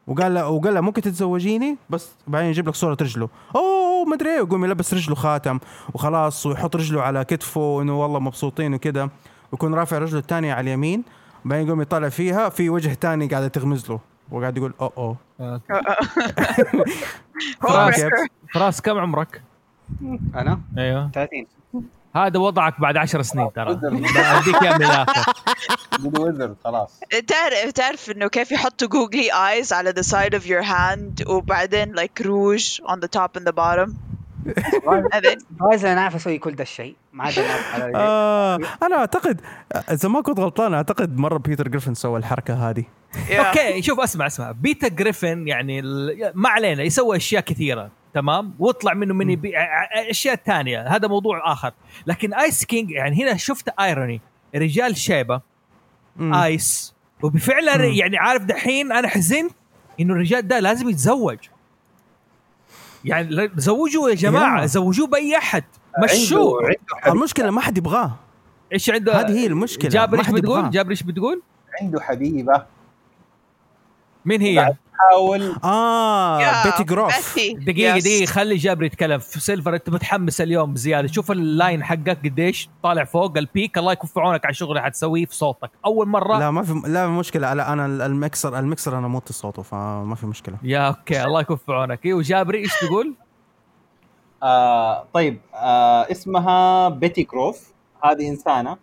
[0.06, 4.30] وقال له وقال له ممكن تتزوجيني بس بعدين يجيب لك صورة رجله أوه ما أدري
[4.34, 5.58] إيه ويقوم يلبس رجله خاتم
[5.94, 9.10] وخلاص ويحط رجله على كتفه إنه والله مبسوطين وكده
[9.52, 11.04] ويكون رافع رجله الثانية على اليمين
[11.44, 14.00] بعدين يقوم يطلع فيها في وجه ثاني قاعدة تغمز له
[14.30, 15.16] وقاعد يقول أوه أوه.
[17.60, 18.04] فراس.
[18.54, 19.42] فراس كم عمرك؟
[20.34, 21.46] أنا أيوه 30
[22.16, 23.70] هذا وضعك بعد عشر سنين ترى.
[24.16, 25.32] أديك اياه من الآخر.
[26.64, 27.00] خلاص.
[27.26, 32.22] تعرف تعرف إنه كيف يحطوا googly eyes على the side of your hand وبعدين like
[32.24, 33.90] rouge on the top and the bottom
[35.12, 36.96] and then فايز أنا عارف أسوي كل ده الشيء.
[37.12, 37.34] ما عاد.
[37.94, 39.40] آه أنا اعتقد
[39.90, 42.84] إذا ما كنت غلطان أعتقد مرة بيتر جريفن سوى الحركة هذه.
[43.30, 44.50] okay شوف أسمع أسمع.
[44.52, 47.90] بيتر جريفن يعني ال- ما علينا يسوي أشياء كثيرة.
[48.16, 51.72] تمام؟ واطلع منه من يبي- ع- ع- أشياء ثانية هذا موضوع آخر.
[52.06, 54.20] لكن ايس كينج يعني هنا شفت ايروني
[54.54, 55.40] رجال شيبة
[56.16, 56.34] مم.
[56.34, 57.84] ايس وبفعلا مم.
[57.92, 59.52] يعني عارف دحين أنا حزنت
[60.00, 61.38] إنه الرجال ده لازم يتزوج.
[63.04, 64.66] يعني زوجوه يا جماعة.
[64.66, 65.64] زوجوه بأي أحد.
[66.04, 66.70] مشوه.
[67.06, 68.16] المشكلة ما حد يبغاه.
[68.72, 69.90] إيش عنده؟ هذه هي المشكلة.
[69.90, 70.70] جابر إيش بتقول.
[70.70, 71.42] جابر إيش بتقول؟
[71.82, 72.66] عنده حبيبه
[74.24, 75.54] مين هي؟ بعد حاول.
[75.64, 77.12] آه Betty Grof.
[77.12, 77.64] Yes.
[77.64, 79.18] دقيقة خلي جابر يتكلم.
[79.18, 81.08] في سيلفر أنت متحمس اليوم بزيادة.
[81.08, 83.38] شوف ال line حقك قديش طالع فوق.
[83.38, 85.70] البيك الله يكف عونك على الشغل اللي حتسويه في صوتك.
[85.84, 86.38] أول مرة.
[86.38, 87.54] لا ما في لا مشكلة.
[87.54, 90.56] لا أنا المكسر المكسر أنا موت صوته فما في مشكلة.
[90.62, 93.14] yeah okay الله يكف عونك أيوه جابري إيش تقول؟
[94.42, 97.72] آه طيب آه اسمها Betty Grof
[98.04, 98.76] هذه إنسانة.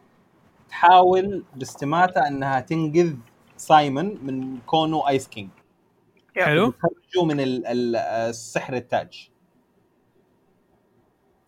[0.69, 3.13] تحاول باستماتة إنها تنقذ
[3.57, 5.49] سايمون من كونه Ice King.
[6.37, 6.71] حلو.
[6.71, 9.29] تخرجوا من ال- ال- السحر التاج.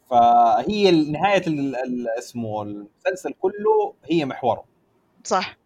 [0.10, 4.66] فهي نهاية ال- ال- اسمه المسلسل كله هي محوره.
[5.24, 5.57] صح.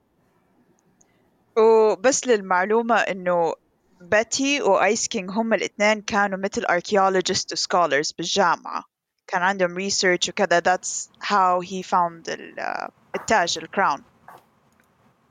[1.57, 3.53] وبس للمعلومة إنه
[4.01, 8.83] باتي و Ice King هم الاثنين كانوا مثل archaeologists و scholars بالجامعة.
[9.27, 10.59] كان عندهم research وكذا.
[10.59, 14.03] That's how he found ال- التاج ال crown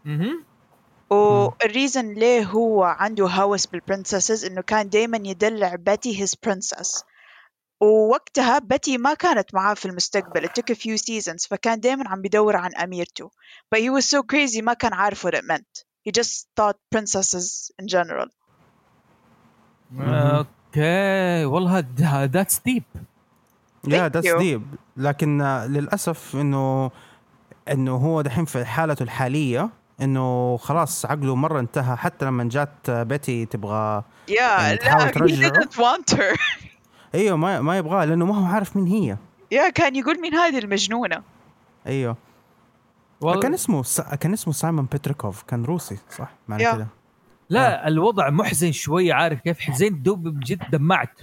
[0.06, 0.47] أها
[1.10, 7.02] وال reason ليه هو عنده هوس بال princesses إنه كان دايما يدلع باتي his princess.
[7.80, 12.22] ووقتها باتي ما كانت معاه في المستقبل it took a few seasons فكان دايما عم
[12.22, 13.30] بيدور عن أميرته.
[13.74, 15.84] But he was so crazy ما كان عارف what it meant.
[16.08, 18.28] He just thought princesses in general.
[20.00, 21.44] Okay.
[21.44, 21.84] والله
[22.24, 22.84] that's deep
[23.88, 24.34] yeah that's.
[24.38, 24.62] deep
[24.96, 26.90] لكن آه، للأسف إنه
[27.68, 29.70] إنه هو دحين في حالته الحالية
[30.02, 35.50] إنه خلاص عقله مرة انتهى حتى لما جات آه، بيتي تبغى yeah يعني تحاول ترجعه.
[35.50, 36.38] didn't want her.
[37.14, 39.16] أيوه ما ما يبغاه لأنه ما هو عارف مين هي.
[39.54, 41.22] yeah كان يقول مين هذه المجنونة.
[41.86, 42.16] أيوه.
[43.42, 44.00] كان اسمه س...
[44.00, 46.74] كان اسمه سايمون بيتريكوف كان روسي صح؟ معنى يا.
[46.74, 46.86] كده.
[47.50, 51.20] لا الوضع محزن شوية عارف كيف؟ حزين دوب بجد دمعت.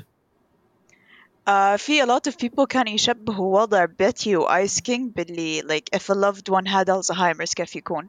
[1.47, 5.97] آه في a lot of people كانوا يشبهوا وضع بيتي و Ice King باللي like
[5.99, 8.07] if a loved one had Alzheimer's كيف يكون؟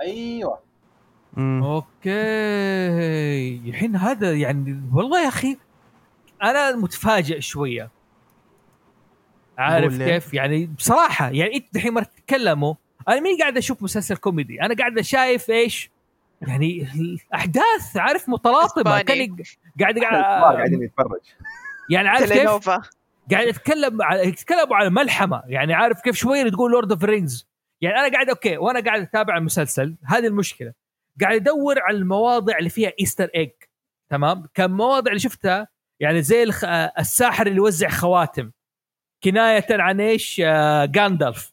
[0.00, 0.58] أيوه.
[1.32, 1.62] مم.
[1.62, 2.10] Okay.
[3.68, 5.56] الحين هذا يعني والله يا أخي
[6.42, 7.90] أنا متفاجئ شوية.
[9.58, 12.74] عارف؟ كيف؟ يعني بصراحة يعني إنت الحين ما تتكلموا
[13.08, 15.90] أنا مين قاعد أشوف مسلسل كوميدي أنا قاعد شايف إيش؟
[16.42, 19.02] يعني الأحداث عارف؟ متلاطمة.
[19.02, 19.36] كان
[19.80, 21.20] قاعد قاعد قاعدين يتفرج.
[21.90, 22.68] يعني عارف كيف؟
[23.30, 25.42] قاعد يتكلم على يتكلموا على ملحمة.
[25.46, 27.47] يعني عارف كيف؟ شوية تقول Lord of Rings
[27.80, 30.72] يعني أنا قاعد okay وأنا قاعد أتابع المسلسل هذه المشكلة.
[31.20, 33.50] قاعد أدور على المواضع اللي فيها Easter egg
[34.10, 35.68] تمام؟ كان مواضع اللي شفتها
[36.00, 36.64] يعني زي الخ...
[36.64, 38.50] آه، الساحر اللي يوزع خواتم.
[39.24, 41.52] كناية عن إيش؟ آه جاندالف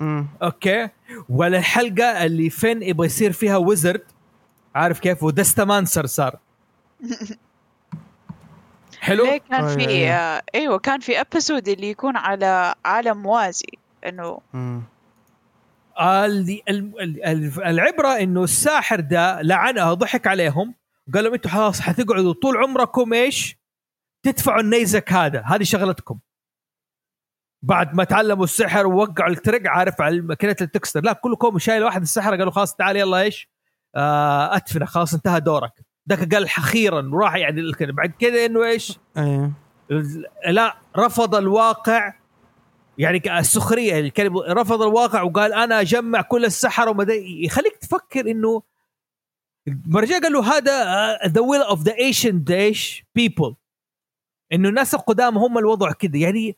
[0.00, 0.26] مم.
[0.42, 0.88] Okay؟
[1.28, 4.02] ولا الحلقة اللي فين يبغى يصير فيها wizard
[4.74, 6.38] عارف كيف؟ ودستمانسر صار.
[9.00, 10.10] حلو؟ ليه كان أي- في أي.
[10.12, 13.66] آه أيوه كان في episode اللي يكون على عالم موازي.
[14.06, 14.82] إنه مم.
[16.00, 20.74] ال- ال- ال- ال- العبرة إنه الساحر ده لعنها ضحك عليهم
[21.14, 23.56] قال لهم أنتم خلاص حتقعدوا طول عمركم إيش؟
[24.22, 26.18] تدفعوا النيزك هذا هذه شغلتكم
[27.62, 32.36] بعد ما تعلموا السحر ووقعوا الترق عارف على ماكينه التكستر لا كلكم شايل واحد السحر
[32.36, 33.48] قالوا خلاص تعال يلا إيش؟
[33.96, 35.72] آه أدفنه خلاص انتهى دورك
[36.08, 37.62] ذاك قال أخيرا وراح يعني.
[37.80, 39.50] بعد كذا إنه إيش؟ إيه
[40.48, 42.12] لا رفض الواقع
[42.98, 47.06] يعني السخرية الكلمة رفض الواقع وقال أنا أجمع كل السحر وما
[47.44, 48.62] يخليك تفكر إنه
[49.86, 53.54] مرجع قال له هذا the will of the ancient إيش people
[54.52, 56.16] إنه الناس القدام هم الوضع كذا.
[56.16, 56.56] يعني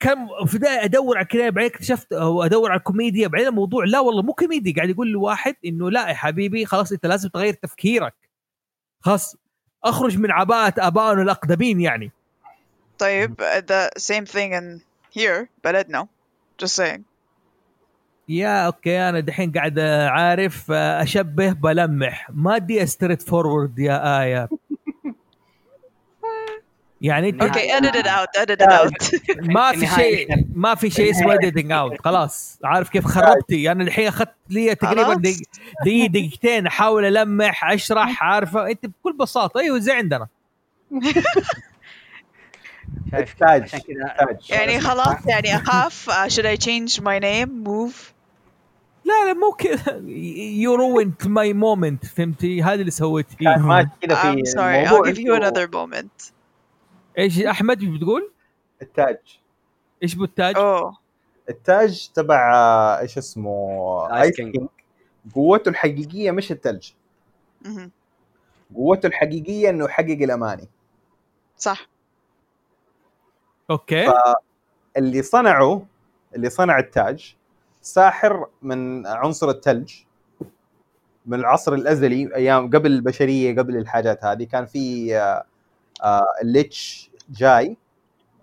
[0.00, 4.00] كم في البداية أدور على الكلام بعدين اكتشفت أو ادور على الكوميديا بعدين الموضوع لا
[4.00, 8.14] والله مو كوميديا قاعد يقول لواحد إنه لا يا حبيبي خلاص أنت لازم تغير تفكيرك.
[9.00, 9.36] خلاص
[9.84, 12.10] أخرج من عباءة ابائنا الأقدمين يعني.
[12.98, 13.34] طيب
[13.66, 16.08] the same thing in here بلدنا.
[16.62, 17.00] Just saying.
[18.28, 19.78] yeah okay أنا دحين قاعد
[20.08, 22.30] عارف أشبه بلمح.
[22.34, 24.48] ما دي straightforward يا آية.
[27.00, 29.20] يعني أنت it out edit it out.
[29.56, 34.06] ما في شيء ما في شيء اسمه editing out خلاص عارف كيف خربتي؟ أنا الحين
[34.08, 40.26] أخذت لي تقريبا دقيقة دقيقتين أحاول ألمح أشرح عارفه أنت بكل بساطة أيوه زي عندنا.
[43.10, 48.14] شايف عشان كذا يعني خلاص يعني أخاف uh, should I change my name move
[49.04, 50.02] لا لا مو كذا.
[50.60, 55.12] you ruined my moment فهمتي؟ هذا اللي سويتيه كان ماشي كذا في I'm sorry I'll
[55.12, 56.32] give you another moment.
[57.18, 58.32] إيش أحمد بتقول؟
[58.82, 59.18] التاج.
[60.02, 60.94] إيش بالتاج؟ oh.
[61.48, 64.56] التاج تبع آه، إيش اسمه؟ Ice King.
[65.34, 66.90] قوته الحقيقية مش الثلج.
[68.74, 70.68] قوته الحقيقية إنه يحقق الأماني.
[71.58, 71.88] صح.
[73.70, 74.12] okay
[74.96, 75.86] اللي صنعه
[76.34, 77.36] اللي صنع التاج
[77.82, 79.94] ساحر من عنصر الثلج
[81.26, 85.44] من العصر الأزلي أيام قبل البشرية قبل الحاجات هذه كان في آه،
[86.04, 87.76] آه، ال Lich جاي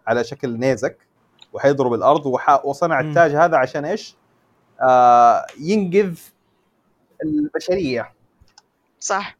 [0.07, 1.07] على شكل نيزك
[1.53, 2.99] وحيضرب الأرض وح- وصنع.
[2.99, 4.15] التاج هذا عشان إيش؟
[4.81, 6.19] آه، ينقذ
[7.23, 8.14] البشرية
[8.99, 9.38] صح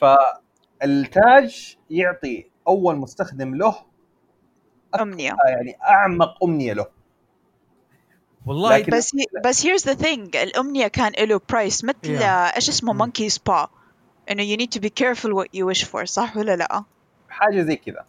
[0.00, 3.74] فالتاج يعطي أول مستخدم له
[4.94, 6.86] أمنية آه، يعني أعمق أمنية له
[8.46, 9.10] والله لكن- بس
[9.44, 12.22] بس here's the thing الأمنية كان له برايس مثل Yeah.
[12.56, 13.04] إيش اسمه مم.
[13.04, 13.66] monkey spa
[14.30, 16.84] إنه you need to be careful what you wish for صح ولا لا؟
[17.28, 18.04] حاجة زي كذا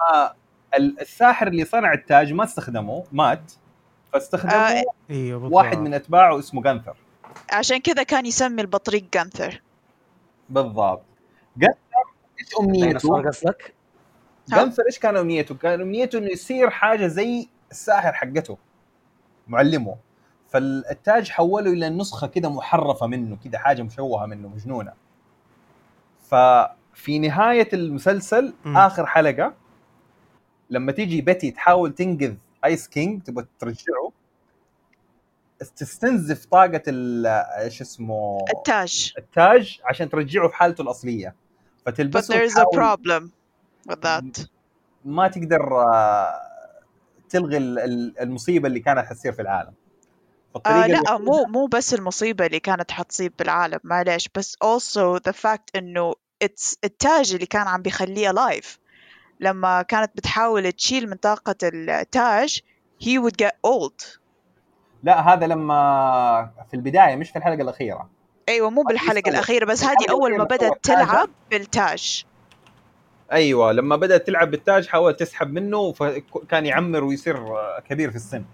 [0.00, 0.32] ما
[0.74, 3.52] ال- الساحر اللي صنع التاج ما استخدمه مات
[4.12, 5.52] فاستخدمه آه، بالضبط.
[5.52, 6.96] واحد من أتباعه اسمه جانثر
[7.52, 9.62] عشان كذا كان يسمي البطريق جانثر
[10.48, 11.02] بالضبط
[11.56, 11.78] جانثر
[12.40, 13.74] إيش أمنيته؟ قصدك؟
[14.56, 18.58] جانثر إيش كان أمنيته؟ كان أمنيته إنه يصير حاجة زي الساحر حقته
[19.48, 19.96] معلمه.
[20.48, 24.92] فالتاج حوله إلى نسخة كده محرفة منه كده حاجة مشوهة منه مجنونة.
[26.28, 28.76] ففي نهاية المسلسل مم.
[28.76, 29.54] آخر حلقة
[30.70, 34.12] لما تيجي بيتي تحاول تنقذ آيس كينج تبغى ترجعه
[35.76, 37.26] تستنزف طاقة ال-
[37.62, 39.12] إيش اسمه؟ التاج.
[39.18, 41.34] التاج عشان ترجعه في حالته الأصلية.
[41.80, 43.22] but فتلبسه there's a problem.
[43.88, 44.46] That
[45.04, 46.40] ما تقدر آه،
[47.28, 49.72] تلغي ال- ال- المصيبة اللي كانت حتصير في العالم.
[50.66, 55.64] آه لا مو مو بس المصيبة اللي كانت حتصيب بالعالم معليش بس also the fact
[55.76, 56.12] إنه
[56.44, 58.66] it's التاج اللي كان عم بيخليه alive.
[59.40, 62.60] لما كانت بتحاول تشيل من طاقة التاج
[63.04, 64.18] he would get old.
[65.02, 68.10] لا هذا لما في البداية مش في الحلقة الأخيرة.
[68.48, 69.28] أيوه مو سوت.
[69.28, 70.70] الأخيرة بس هذه أول ما حاجة.
[70.82, 72.26] تلعب بالتاج.
[73.32, 77.36] أيوه لما بدأت تلعب بالتاج حاولت تسحب منه فكان يعمر ويصير
[77.88, 78.44] كبير في السن.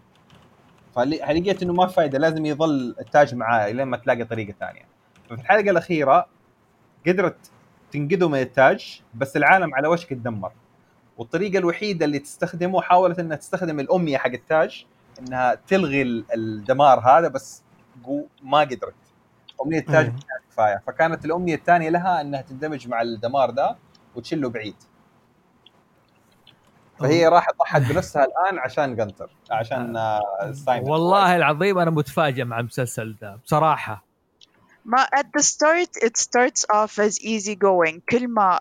[0.95, 4.83] فلقيت إنه ما في فايدة لازم يظل التاج معاه لين ما تلاقي طريقة ثانية.
[5.31, 6.27] ففي الحلقة الأخيرة
[7.07, 7.37] قدرت
[7.93, 10.53] تنقذه من التاج بس العالم على وشك يتدمر
[11.19, 14.87] والطريقة الوحيدة اللي تستخدمه حاولت إنها تستخدم الامنيه حق التاج
[15.21, 17.63] إنها تلغي ال- الدمار هذا بس
[18.43, 18.95] ما قدرت.
[19.63, 20.13] امنيه التاج
[20.51, 20.83] كفاية.
[20.87, 23.77] فكانت الامنيه الثانية لها إنها تندمج مع الدمار ده
[24.17, 24.75] وتشله بعيد.
[26.99, 32.61] فهي راحت ضحت بنفسها الآن عشان جنتر عشان آه، سايمون والله العظيم أنا متفاجئ مع
[32.61, 34.05] المسلسل ده بصراحة.
[34.85, 38.01] ما at the start it starts off as easy going.
[38.11, 38.61] كل ما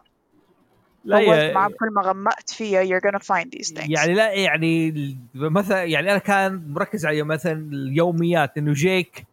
[1.05, 3.89] لا طولت يا- معاه كل ما غمقت فيها you're gonna find these things.
[3.89, 4.93] يعني لا يعني
[5.35, 9.25] مثلا يعني أنا كان مركز على مثلا اليوميات إنه جيك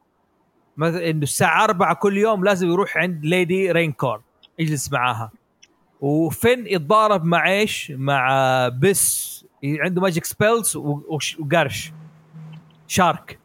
[0.76, 4.22] مثلا إنه الساعة 4 كل يوم لازم يروح عند Lady Rainicorn
[4.58, 5.30] يجلس معاها.
[6.02, 11.92] وفين يتضارب مع إيش؟ مع بس عنده magic spells وقرش.
[12.86, 13.38] شارك.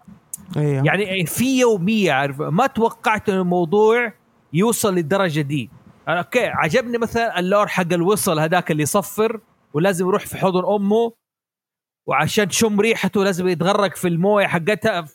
[0.57, 4.13] أيوه يعني في يومية عارف؟ ما توقعت إن الموضوع
[4.53, 5.69] يوصل للدرجه دي.
[6.07, 9.41] okay عجبني مثلا ال lore حق الوصل هذاك اللي يصفر
[9.73, 11.13] ولازم يروح في حضن أمه
[12.07, 15.07] وعشان تشم ريحته لازم يتغرق في الموية حقتها.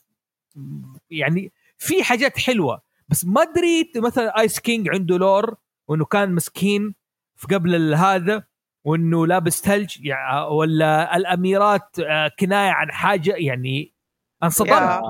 [1.10, 5.54] يعني في حاجات حلوة بس ما ادري مثلا Ice King عنده lore
[5.88, 7.01] وإنه كان مسكين.
[7.42, 8.44] في قبل هذا
[8.84, 13.94] وإنه لابس ثلج يعني ولا الأميرات آه، كناية عن حاجة يعني
[14.42, 15.02] أنصدمت.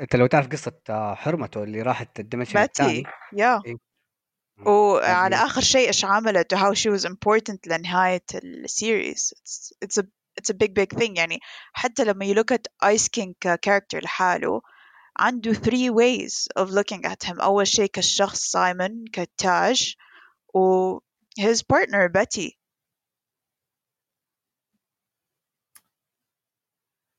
[0.00, 3.02] أنت لو تعرف قصة آه، حرمته اللي راحت ال dimension الثاني.
[3.32, 3.62] Yeah.
[3.66, 3.76] إيه.
[4.66, 10.02] وعلى آخر شيء إيش عملت و how she was important لنهاية ال series it's, it's
[10.02, 10.06] a
[10.40, 11.16] it's a big big thing.
[11.16, 11.38] يعني
[11.72, 14.62] حتى لما you look at Ice King ك character لحاله
[15.18, 17.40] عنده three ways of looking at him.
[17.40, 19.94] أول شيء كالشخص Simon كالتاج
[20.54, 20.98] و
[21.38, 22.58] his partner Betty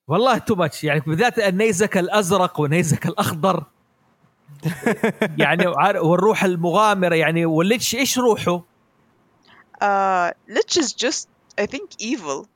[0.08, 3.66] والله too much يعني بالذات النيزك الأزرق والنيزك الأخضر.
[5.44, 5.68] يعني
[5.98, 8.64] والروح المغامرة يعني وال Lich إيش روحه؟
[9.82, 11.28] uh, Lich is just
[11.58, 12.48] I think evil.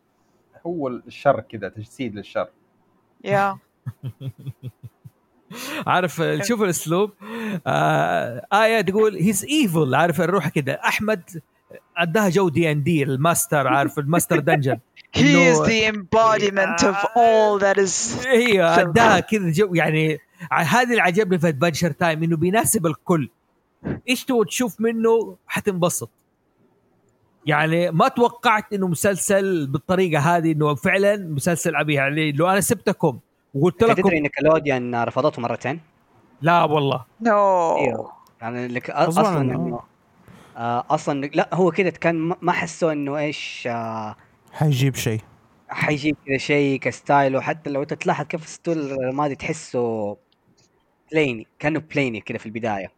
[0.67, 2.49] هو الشر كذا تجسيد للشر.
[3.27, 3.55] Yeah.
[5.87, 7.11] عارف شوف الأسلوب.
[7.67, 10.73] آه آية تقول he's evil عارف الروح كده.
[10.73, 11.41] أحمد
[11.97, 14.77] أداها جو D&D ال master عارف ال master dungeon
[15.17, 19.75] he is إنه- the embodiment of all that is هي أداها كذا جو.
[19.75, 20.19] يعني
[20.51, 23.29] هذا اللي عجبني في Adventure Time إنه بيناسب الكل.
[24.09, 26.09] إيش تبغى تشوف منه؟ حتنبسط.
[27.45, 33.19] يعني ما توقعت إنه مسلسل بالطريقة هذه إنه فعلا مسلسل epic يعني لو أنا سبتكم.
[33.53, 35.79] وقلت لكم تدري Nickelodeon رفضته مرتين؟
[36.41, 37.05] لا والله.
[37.23, 38.11] no إيوه.
[38.41, 39.79] يعني لك أصلا انه
[40.57, 44.15] آه، أصلا لا هو كذا كان ما- حسوا إنه إيش آه،
[44.53, 45.21] حيجيب شيء.
[45.69, 50.17] حيجيب كذا شيء ك style وحتى لو أنت تلاحظ كيف ال style الماضي تحسه
[51.11, 52.91] بليني كأنه بليني كذا في البداية.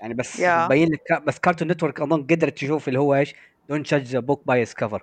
[0.00, 0.44] يعني بس Yeah.
[0.44, 3.34] يبين لك بس Cartoon Network أظن قدرت تشوف اللي هو إيش
[3.68, 4.98] don't judge the book by its cover.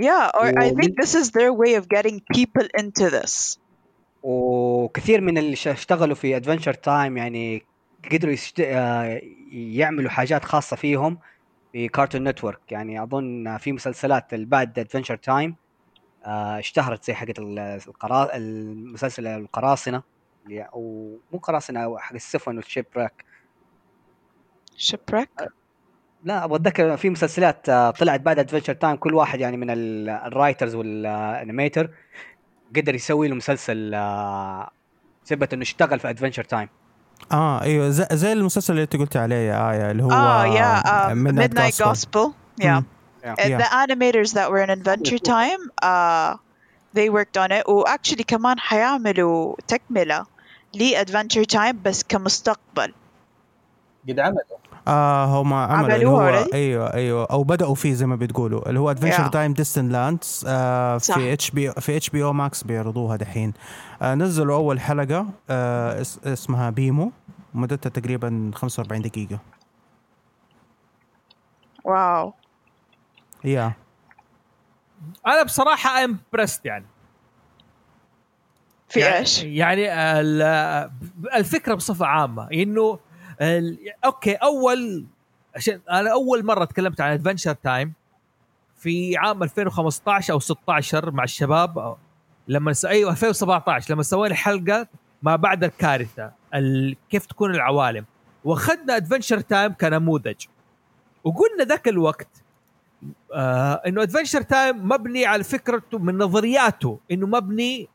[0.00, 3.58] Yeah, or I think this is their way of getting people into this.
[4.22, 7.62] وكثير من اللي اشتغلوا في Adventure Time يعني
[8.12, 8.60] قدروا يشت...
[8.60, 9.20] آه،
[9.52, 11.18] يعملوا حاجات خاصة فيهم
[11.72, 15.56] في Cartoon Network يعني أظن في مسلسلات بعد Adventure Time
[16.24, 18.36] اشتهرت زي حقت ال- القرا...
[18.36, 20.02] المسلسل القراصنة.
[20.50, 23.24] أو مو قراصنة حق السفن وال shipwreck
[24.78, 25.48] Shipwreck?
[26.24, 30.08] لا أبغى أتذكر في مسلسلات آه، طلعت بعد Adventure Time كل واحد يعني من ال-
[30.08, 31.90] ال writers وال animator
[32.76, 34.70] قدر يسوي له مسلسل آه،
[35.26, 36.68] ثبت انه اشتغل في Adventure Time
[37.32, 40.10] آه أيوه زي, زي المسلسل اللي انت قلت عليه يا آية اللي هو
[41.80, 41.84] Gospel.
[41.84, 42.32] Gospel.
[42.62, 42.80] Yeah.
[42.80, 42.84] Mm.
[43.24, 43.58] Uh, Yeah.
[43.62, 46.30] The animators that were in Adventure Time, uh,
[46.96, 47.64] they worked on it.
[47.68, 50.26] و actually كمان حيعملوا تكملة
[50.74, 52.94] ل Adventure Time بس كمستقبل.
[54.08, 54.42] قد عملوا
[54.88, 58.68] آه هم عملوا اللي عملوها هو already؟ أيوه أيوه أو بدأوا فيه زي ما بتقولوا
[58.68, 59.30] اللي هو Adventure Yeah.
[59.30, 60.40] Time Distant Lands.
[60.98, 63.52] في اتش بي في اتش بي أو ماكس بيعرضوها دحين
[64.02, 67.12] آه نزلوا أول حلقة آه اس اسمها BMO
[67.54, 69.38] مدتها تقريبا 45 دقيقة
[71.84, 72.32] wow.
[73.44, 73.72] يا
[75.26, 76.84] أنا بصراحة impressed يعني
[78.88, 80.90] في يعني إيش؟ يعني ال-
[81.34, 82.98] الفكرة بصفة عامة إنه
[84.04, 85.06] أوكي أول
[85.56, 87.92] عشان أنا أول مرة تكلمت عن Adventure Time
[88.76, 91.96] في عام 2015 أو 16 مع الشباب
[92.48, 92.84] لما س...
[92.84, 94.86] أيوه 2017 لما سوينا حلقة
[95.22, 96.96] ما بعد الكارثة ال...
[97.10, 98.04] كيف تكون العوالم.
[98.44, 100.46] وأخذنا Adventure Time كنموذج.
[101.24, 102.42] وقلنا ذاك الوقت
[103.34, 107.88] آه إنه Adventure Time مبني على فكرته من نظرياته إنه مبني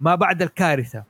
[0.00, 1.04] ما بعد الكارثة.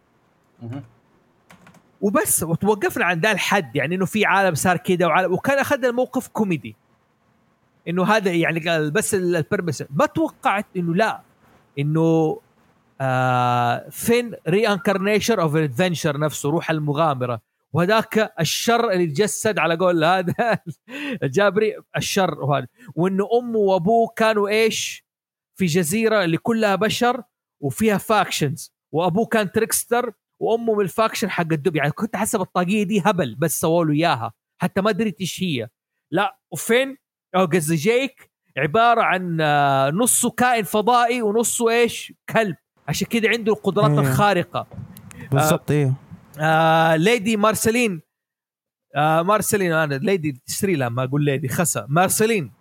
[2.00, 6.28] وبس وتوقفنا عند ذا الحد يعني إنه في عالم صار كذا وعالم وكان أخذنا الموقف
[6.28, 6.76] كوميدي.
[7.88, 11.20] إنه هذا يعني بس ال- ال purpose ما توقعت إنه لا
[11.78, 12.40] إنه
[13.00, 17.40] آه Finn reincarnation of adventure نفسه روح المغامرة.
[17.72, 20.58] وهذاك الشر اللي تجسد على قول هذا
[21.22, 25.04] الجابري الشر وهذا وإنه أمه وأبوه كانوا إيش؟
[25.56, 27.22] في جزيرة اللي كلها بشر
[27.60, 31.76] وفيها factions وأبوه كان trickster وأمه من ال faction حق الدب.
[31.76, 34.32] يعني كنت حسب الطاقية دي هبل بس سووا له إياها.
[34.62, 35.68] حتى ما دريت إيش هي.
[36.10, 36.96] لا وفين؟
[37.36, 42.56] أو قصدي جيك عبارة عن آه، نصه كائن فضائي ونصه إيش؟ كلب.
[42.88, 43.98] عشان كذا عنده القدرات إيه.
[43.98, 44.66] الخارقة.
[45.32, 45.94] بالضبط أيوه
[46.40, 48.02] آه ليدي مارسلين
[48.96, 52.52] آه مارسلين أنا ليدي تشتري لها ما أقول lady خسا مارسلين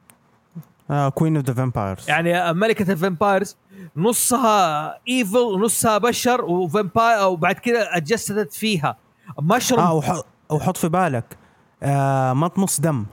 [1.15, 3.57] queen of the vampires يعني ملكة ال vampires
[3.97, 8.97] نصها evil ونصها بشر و vampire وبعد كده اتجسدت فيها.
[9.41, 11.37] مشروم آه وح- وحط في بالك
[11.83, 13.05] آه ما تمص دم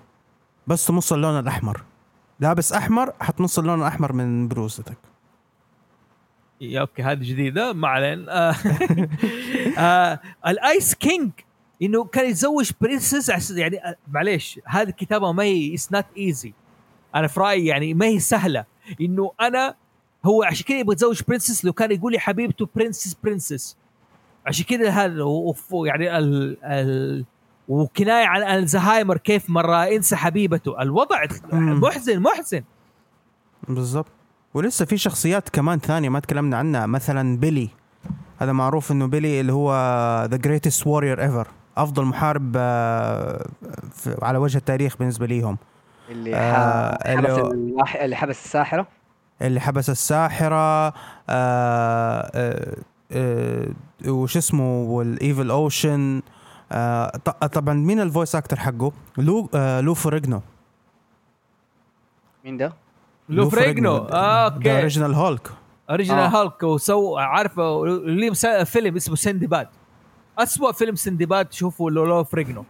[0.67, 1.83] بس تمص اللون الأحمر.
[2.41, 4.97] لابس أحمر حتمص اللون الأحمر من بروزتك.
[6.61, 8.49] يا okay هذه جديدة ما علينا.
[8.51, 8.55] آه،
[9.79, 11.31] آه، الآيس كينج
[11.83, 16.55] إنه كان يتزوج princess يعني آه، معليش هذه الكتابه ما هي it's not easy
[17.17, 18.65] أنا في رأيي يعني ما هي سهلة.
[19.01, 19.75] إنه أنا
[20.25, 23.77] هو عشان كذا يبغى يتزوج princess لو كان يقول لي حبيبته princess princess
[24.47, 25.25] عشان كذا هذا
[25.73, 27.25] يعني ال ال
[27.69, 30.83] وكناية عن الزهايمر كيف مرة انسى حبيبته.
[30.83, 31.25] الوضع.
[31.53, 32.63] محزن محزن.
[33.69, 34.07] بالضبط.
[34.55, 37.69] ولسه في شخصيات كمان ثانية ما تكلمنا عنها مثلا بيلي.
[38.39, 39.73] هذا معروف إنه بيلي اللي هو
[40.31, 43.47] the greatest warrior ever أفضل محارب آه،
[44.23, 45.59] على وجه التاريخ بالنسبة ليهم.
[46.09, 48.87] اللي آه، حبس اللي- الواح- اللي حبس الساحرة.
[49.43, 50.93] اللي حبس الساحرة آه
[51.29, 52.77] آه
[53.13, 53.69] آه
[54.09, 56.23] وش اسمه وال evil ocean.
[56.73, 57.09] آه
[57.53, 60.41] طبعا مين ال voice actor حقه؟ لو آه لو فريجنو.
[62.45, 62.73] مين ده؟
[63.29, 63.97] لو فريجنو.
[63.97, 64.73] آه، the okay.
[64.77, 65.49] original Hulk
[65.91, 66.43] original آه.
[66.43, 67.59] هالك و so عارف
[68.05, 69.69] ليه مسا- فيلم اسمه سندباد.
[70.39, 72.65] اسوء فيلم سندباد تشوفه لولو فريجنو.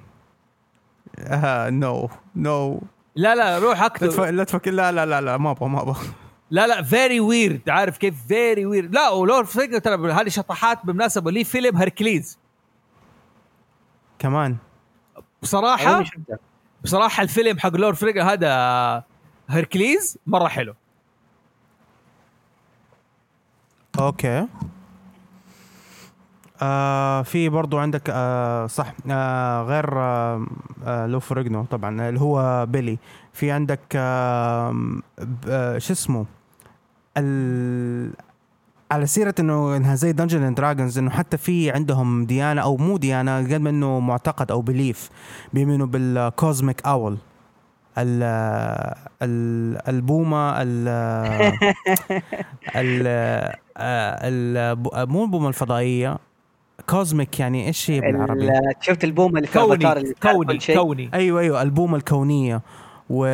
[1.71, 2.81] no no
[3.17, 6.07] لا لا روح لا اكتب لا تفكر لا لا لا لا ما أبغى ما أبغى.
[6.51, 11.31] لا لا very weird عارف كيف؟ very weird لا ولو فريجنو ترى هذه شطحات بالمناسبة
[11.31, 12.39] ليه فيلم هركليز.
[14.19, 14.57] كمان.
[15.43, 16.05] بصراحة.
[16.85, 19.05] بصراحة الفيلم حق لور فريجنو هذا
[19.49, 20.75] هركليز مرة حلو.
[23.99, 24.47] okay.
[26.63, 30.47] آه في برضو عندك آه صح آه غير آه
[30.85, 32.99] آه لو فريجنو طبعا اللي هو بيلي.
[33.33, 34.75] في عندك آه
[35.49, 36.27] آه شو اسمه؟
[37.17, 38.13] ال
[38.93, 42.97] على سيرة إنه إنها زي Dungeons and Dragons إنه حتى في عندهم ديانة أو مو
[42.97, 45.11] ديانة قد ما انه معتقد أو belief
[45.53, 47.17] بيؤمنوا بال cosmic owl
[47.99, 48.23] ال
[49.23, 50.89] ال البومة ال
[52.77, 53.07] ال
[53.79, 56.19] ال مو البومة الفضائية.
[56.87, 61.41] cosmic يعني إيش هي بالعربي؟ ال- شفت البومه اللي في كوني اللي كوني؟ كوني أيوه
[61.41, 62.63] أيوه البومة الكونية
[63.11, 63.27] و...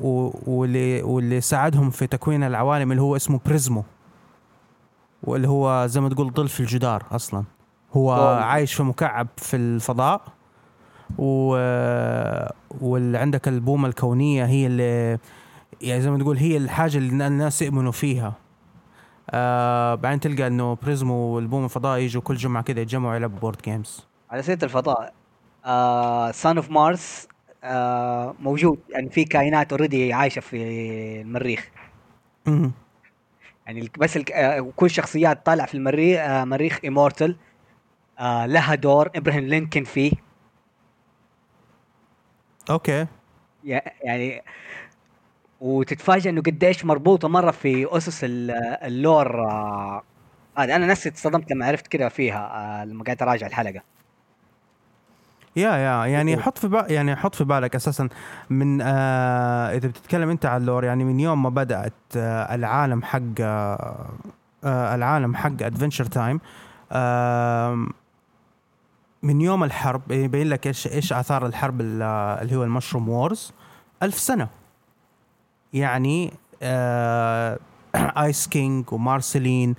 [0.00, 0.32] و...
[0.46, 3.84] واللي واللي ساعدهم في تكوين العوالم اللي هو اسمه بريزمو
[5.22, 7.44] واللي هو زي ما تقول ظل في الجدار أصلا
[7.92, 8.44] هو أوه.
[8.44, 10.20] عايش في مكعب في الفضاء
[11.18, 11.48] و...
[12.80, 15.18] واللي عندك البومة الكونية هي اللي
[15.80, 18.32] يعني زي ما تقول هي الحاجة اللي الناس يؤمنوا فيها
[19.30, 24.06] آه بعدين تلقى إنه بريزمو والبوم الفضاء يجوا كل جمعة كده يتجمعوا يلعبوا board games
[24.30, 25.14] على سيرة الفضاء
[26.32, 27.28] Son of Mars
[28.40, 28.78] موجود.
[28.90, 30.56] يعني في كائنات already عايشة في
[31.20, 31.68] المريخ.
[33.66, 37.36] يعني بس الك- آه، كل شخصيات طالع في المريخ آه، مريخ immortal
[38.20, 40.12] لها دور إبراهيم لينكن فيه.
[42.70, 43.06] okay.
[43.64, 44.42] يع- يعني
[45.62, 48.50] وتتفاجئ إنه قديش مربوطة مرة في أسس ال-
[48.84, 50.02] ال lore آه،
[50.58, 53.80] هذا أنا نفسي اتصدمت لما عرفت كذا فيها آه، لما قاعد أراجع الحلقة
[55.56, 56.36] yeah yeah يعني.
[56.36, 58.08] حط في بالك يعني حط في بالك أساسا
[58.50, 63.02] من آه إذا بتتكلم أنت عن ال lore يعني من يوم ما بدأت آه العالم
[63.02, 64.06] حق آه
[64.64, 66.40] آه العالم حق Adventure Time
[66.92, 67.86] آه
[69.22, 72.02] من يوم الحرب يبين لك إيش إيش آثار الحرب ال-
[72.42, 73.52] اللي هو ال mushroom wars
[74.02, 74.48] ألف سنة
[75.72, 76.32] يعني
[76.62, 77.58] آه
[77.94, 79.74] Ice King ومارسلين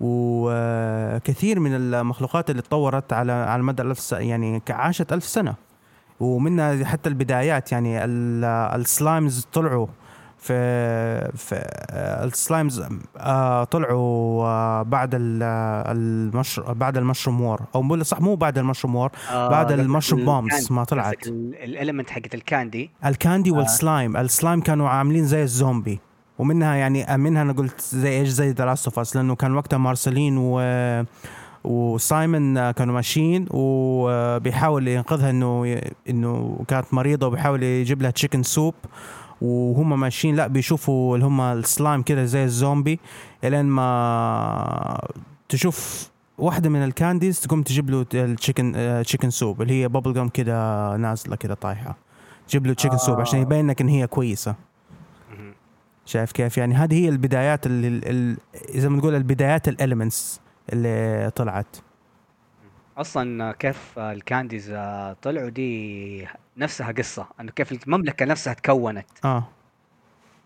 [0.00, 5.54] وكثير من المخلوقات اللي تطورت على على مدى الألف سنة يعني عاشت ألف سنة.
[6.20, 8.44] ومنها حتى البدايات يعني ال-
[8.80, 9.86] ال slimes طلعوا
[10.38, 10.54] في
[11.36, 11.54] في
[11.90, 12.82] آه، ال slimes
[13.16, 15.42] آه، طلعوا آه، بعد ال-
[15.96, 19.72] ال mushr- بعد ال mushroom war أو مو- صح مو بعد ال mushroom war بعد
[19.72, 21.26] ال mushroom bombs ما طلعت.
[21.26, 26.00] ال element حقت ال candy ال candy وال slime السلايم كانوا عاملين زي الزومبي
[26.38, 30.60] ومنها يعني منها أنا قلت زي إيش زي The Last لأنه كان وقتها مارسلين و
[31.64, 38.74] وسايمون كانوا ماشيين وبيحاول ينقذها إنه إنه كانت مريضة وبيحاول يجيب لها chicken soup
[39.42, 42.98] وهم ماشيين لا بيشوفوا اللي هم السلايم كده زي الزومبي
[43.44, 45.08] إلين ما
[45.48, 50.14] تشوف واحدة من ال candies تقوم تجيب له ال chicken chicken soup اللي هي bubble
[50.14, 51.96] gum كده نازلة كده طايحة.
[52.48, 54.54] تجيب له chicken soup عشان يبين لك إن هي كويسة.
[56.06, 58.36] شايف كيف؟ يعني هذه هي البدايات اللي ال- ال-
[58.80, 60.40] زي ما تقول البدايات ال elements
[60.72, 61.76] اللي طلعت.
[62.98, 66.26] أصلا كيف ال candies آه، طلعوا دي
[66.58, 69.06] نفسها قصة إنه كيف المملكة نفسها تكونت.
[69.24, 69.44] آه.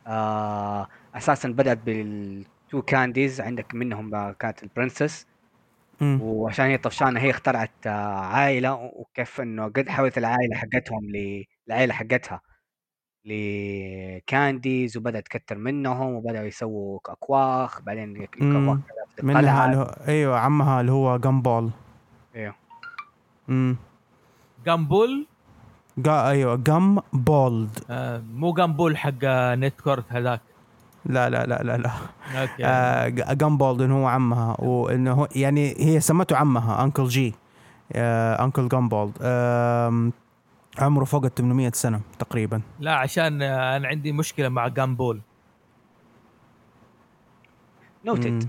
[0.07, 5.27] آه أساسا بدأت بالتو كانديز عندك منهم كانت البرنسس.
[6.03, 11.01] وعشان هي طفشانة هي اخترعت آه، عائلة وكيف إنه قد حولت العائلة حقتهم
[11.69, 12.41] للعائله حقتها
[13.25, 18.27] لكانديز وبدأت تكتر منهم وبدأوا يسووا اكواخ بعدين
[19.23, 19.67] منها.
[19.67, 21.71] اللي هو أيوه عمها اللي هو جامبول
[22.35, 22.55] أيوه
[23.49, 23.77] امم
[24.67, 25.27] جامبول
[25.99, 30.41] جا أيوه جام بولد آه مو Gumball حق آه، نت كورت هذاك.
[31.07, 31.91] لا لا لا لا لا.
[32.43, 32.65] أوكي.
[32.65, 34.57] آه Gumbald إنه هو عمها.
[34.61, 37.35] وإنه هو يعني هي سمته عمها uncle G
[37.93, 40.11] آه uncle Gumbald آه
[40.79, 42.61] عمره فوق ال 800 سنة تقريبا.
[42.81, 45.21] لا عشان أنا عندي مشكلة مع جامبول
[48.05, 48.49] نوتد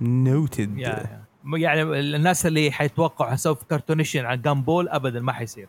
[0.00, 0.98] نوتد
[1.44, 5.68] مو يعني الناس اللي حيتوقعوا حسوي في كرتونيشن عن Gumball ابدا ما حيصير.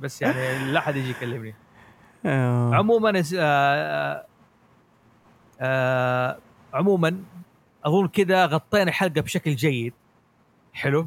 [0.00, 1.54] بس يعني لا أحد يجي يكلمني.
[2.26, 2.74] آه.
[2.74, 4.26] عموما آه
[5.60, 6.38] آه
[6.74, 7.22] عموما
[7.84, 9.92] أظن كذا غطينا الحلقة بشكل جيد.
[10.72, 11.06] حلو.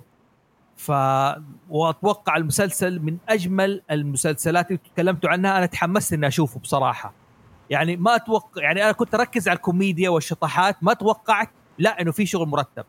[0.78, 0.92] ف
[1.70, 5.58] وأتوقع المسلسل من أجمل المسلسلات اللي تكلمتوا عنها.
[5.58, 7.14] أنا تحمست إني أشوفه بصراحة.
[7.70, 10.84] يعني ما أتوقع يعني أنا كنت أركز على الكوميديا والشطحات.
[10.84, 11.50] ما توقعت
[11.80, 12.86] لا إنه في شغل مرتب.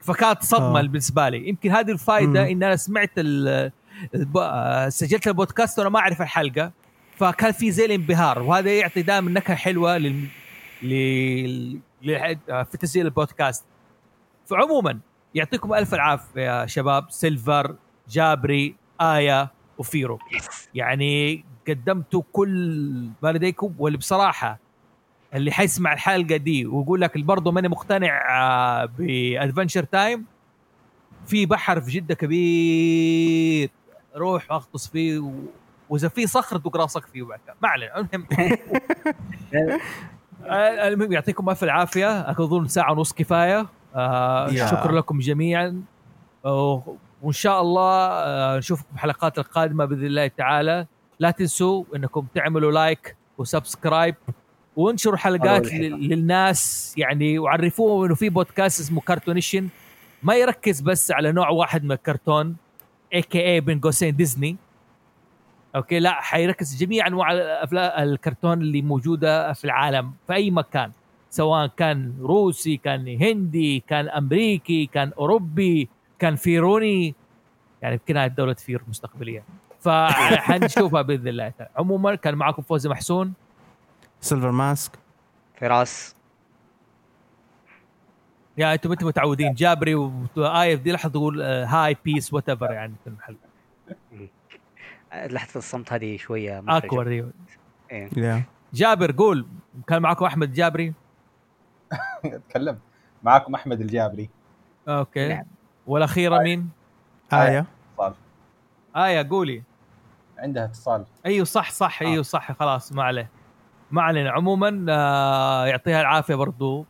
[0.00, 0.82] فكانت صدمة آه.
[0.82, 1.48] بالنسبة لي.
[1.48, 2.50] يمكن هذه الفائده مم.
[2.50, 3.72] إن أنا سمعت ال- آه،
[4.88, 6.72] سجلت البودكاست وأنا ما أعرف الحلقة
[7.16, 10.24] فكان في زي الانبهار وهذا يعطي دائما نكهة حلوة لل
[10.82, 12.38] لل لل-
[12.70, 13.64] في تسجيل البودكاست.
[14.46, 14.98] فعموما
[15.34, 17.10] يعطيكم ألف العافية يا شباب.
[17.10, 17.76] سيلفر
[18.08, 20.18] جابري إيه وفيرو.
[20.74, 24.58] يعني قدمتوا كل ما لديكم واللي بصراحه
[25.34, 30.24] اللي حيسمع الحلقة دي ويقول لك برضه ماني مقتنع آه، بأدفنشر تايم
[31.26, 33.70] في بحر في جدة كبير.
[34.16, 35.32] روح اغطس فيه و...
[35.88, 37.40] وإذا في صخر دوق راسك فيه بعد.
[37.62, 38.26] ما علينا المهم.
[40.88, 42.30] المهم يعطيكم ألف العافية.
[42.30, 43.66] أظن ساعة ونص كفاية.
[43.94, 44.48] آه.
[44.50, 45.82] شكرا لكم جميعا.
[47.22, 50.86] وإن شاء الله آه، نشوفكم الحلقات القادمة بإذن الله تعالى.
[51.18, 54.14] لا تنسوا إنكم تعملوا like و subscribe
[54.76, 56.94] وانشروا حلقات للناس.
[56.96, 59.68] يعني وعرفوهم إنه في بودكاست اسمه كرتونيشن
[60.22, 62.56] ما يركز بس على نوع واحد من الكرتون.
[63.14, 63.60] a.k.a.
[63.60, 64.56] بين قوسين ديزني
[65.76, 70.92] أوكي لا حيركز جميع انواع الافلام الكرتون اللي موجودة في العالم في أي مكان.
[71.30, 77.14] سواء كان روسي كان هندي كان أمريكي كان أوروبي كان فيروني.
[77.82, 79.44] يعني يمكن هذه دوله فير مستقبليه
[79.80, 81.52] فحنشوفها بإذن الله.
[81.76, 83.32] عموما كان معكم فوزي محسون.
[84.20, 84.92] سيلفر ماسك
[85.60, 86.17] فراس.
[88.58, 89.54] يا أنتم أنتم متعودين.
[89.54, 93.36] جابري وايه دي لحظه تقول آه، هاي بيس وات ايفر يعني في المحل.
[95.14, 96.60] لحظة الصمت هذه شوية
[97.08, 97.24] دي
[97.92, 98.48] إيه.
[98.72, 99.46] جابر قول.
[99.86, 100.92] كان معكم أحمد جابري؟
[102.24, 102.78] أتكلم.
[103.22, 104.30] معاكم أحمد الجابري.
[104.88, 105.28] أوكي.
[105.28, 105.44] نعم.
[105.86, 106.70] والأخيرة مين؟
[107.32, 107.66] آية.
[107.92, 108.14] اتصال.
[108.96, 109.62] آية قولي.
[110.38, 111.04] عندها اتصال.
[111.26, 112.02] أيوه صح صح.
[112.02, 112.06] آه.
[112.06, 112.52] أيوه صح.
[112.52, 113.30] خلاص ما عليه.
[113.90, 114.30] ما علينا.
[114.30, 116.86] عموما آه يعطيها العافية برضو.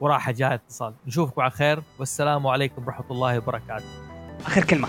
[0.00, 1.82] وراح جاء اتصال نشوفكم على خير.
[1.98, 3.84] والسلام عليكم ورحمة الله وبركاته.
[4.46, 4.88] آخر كلمة.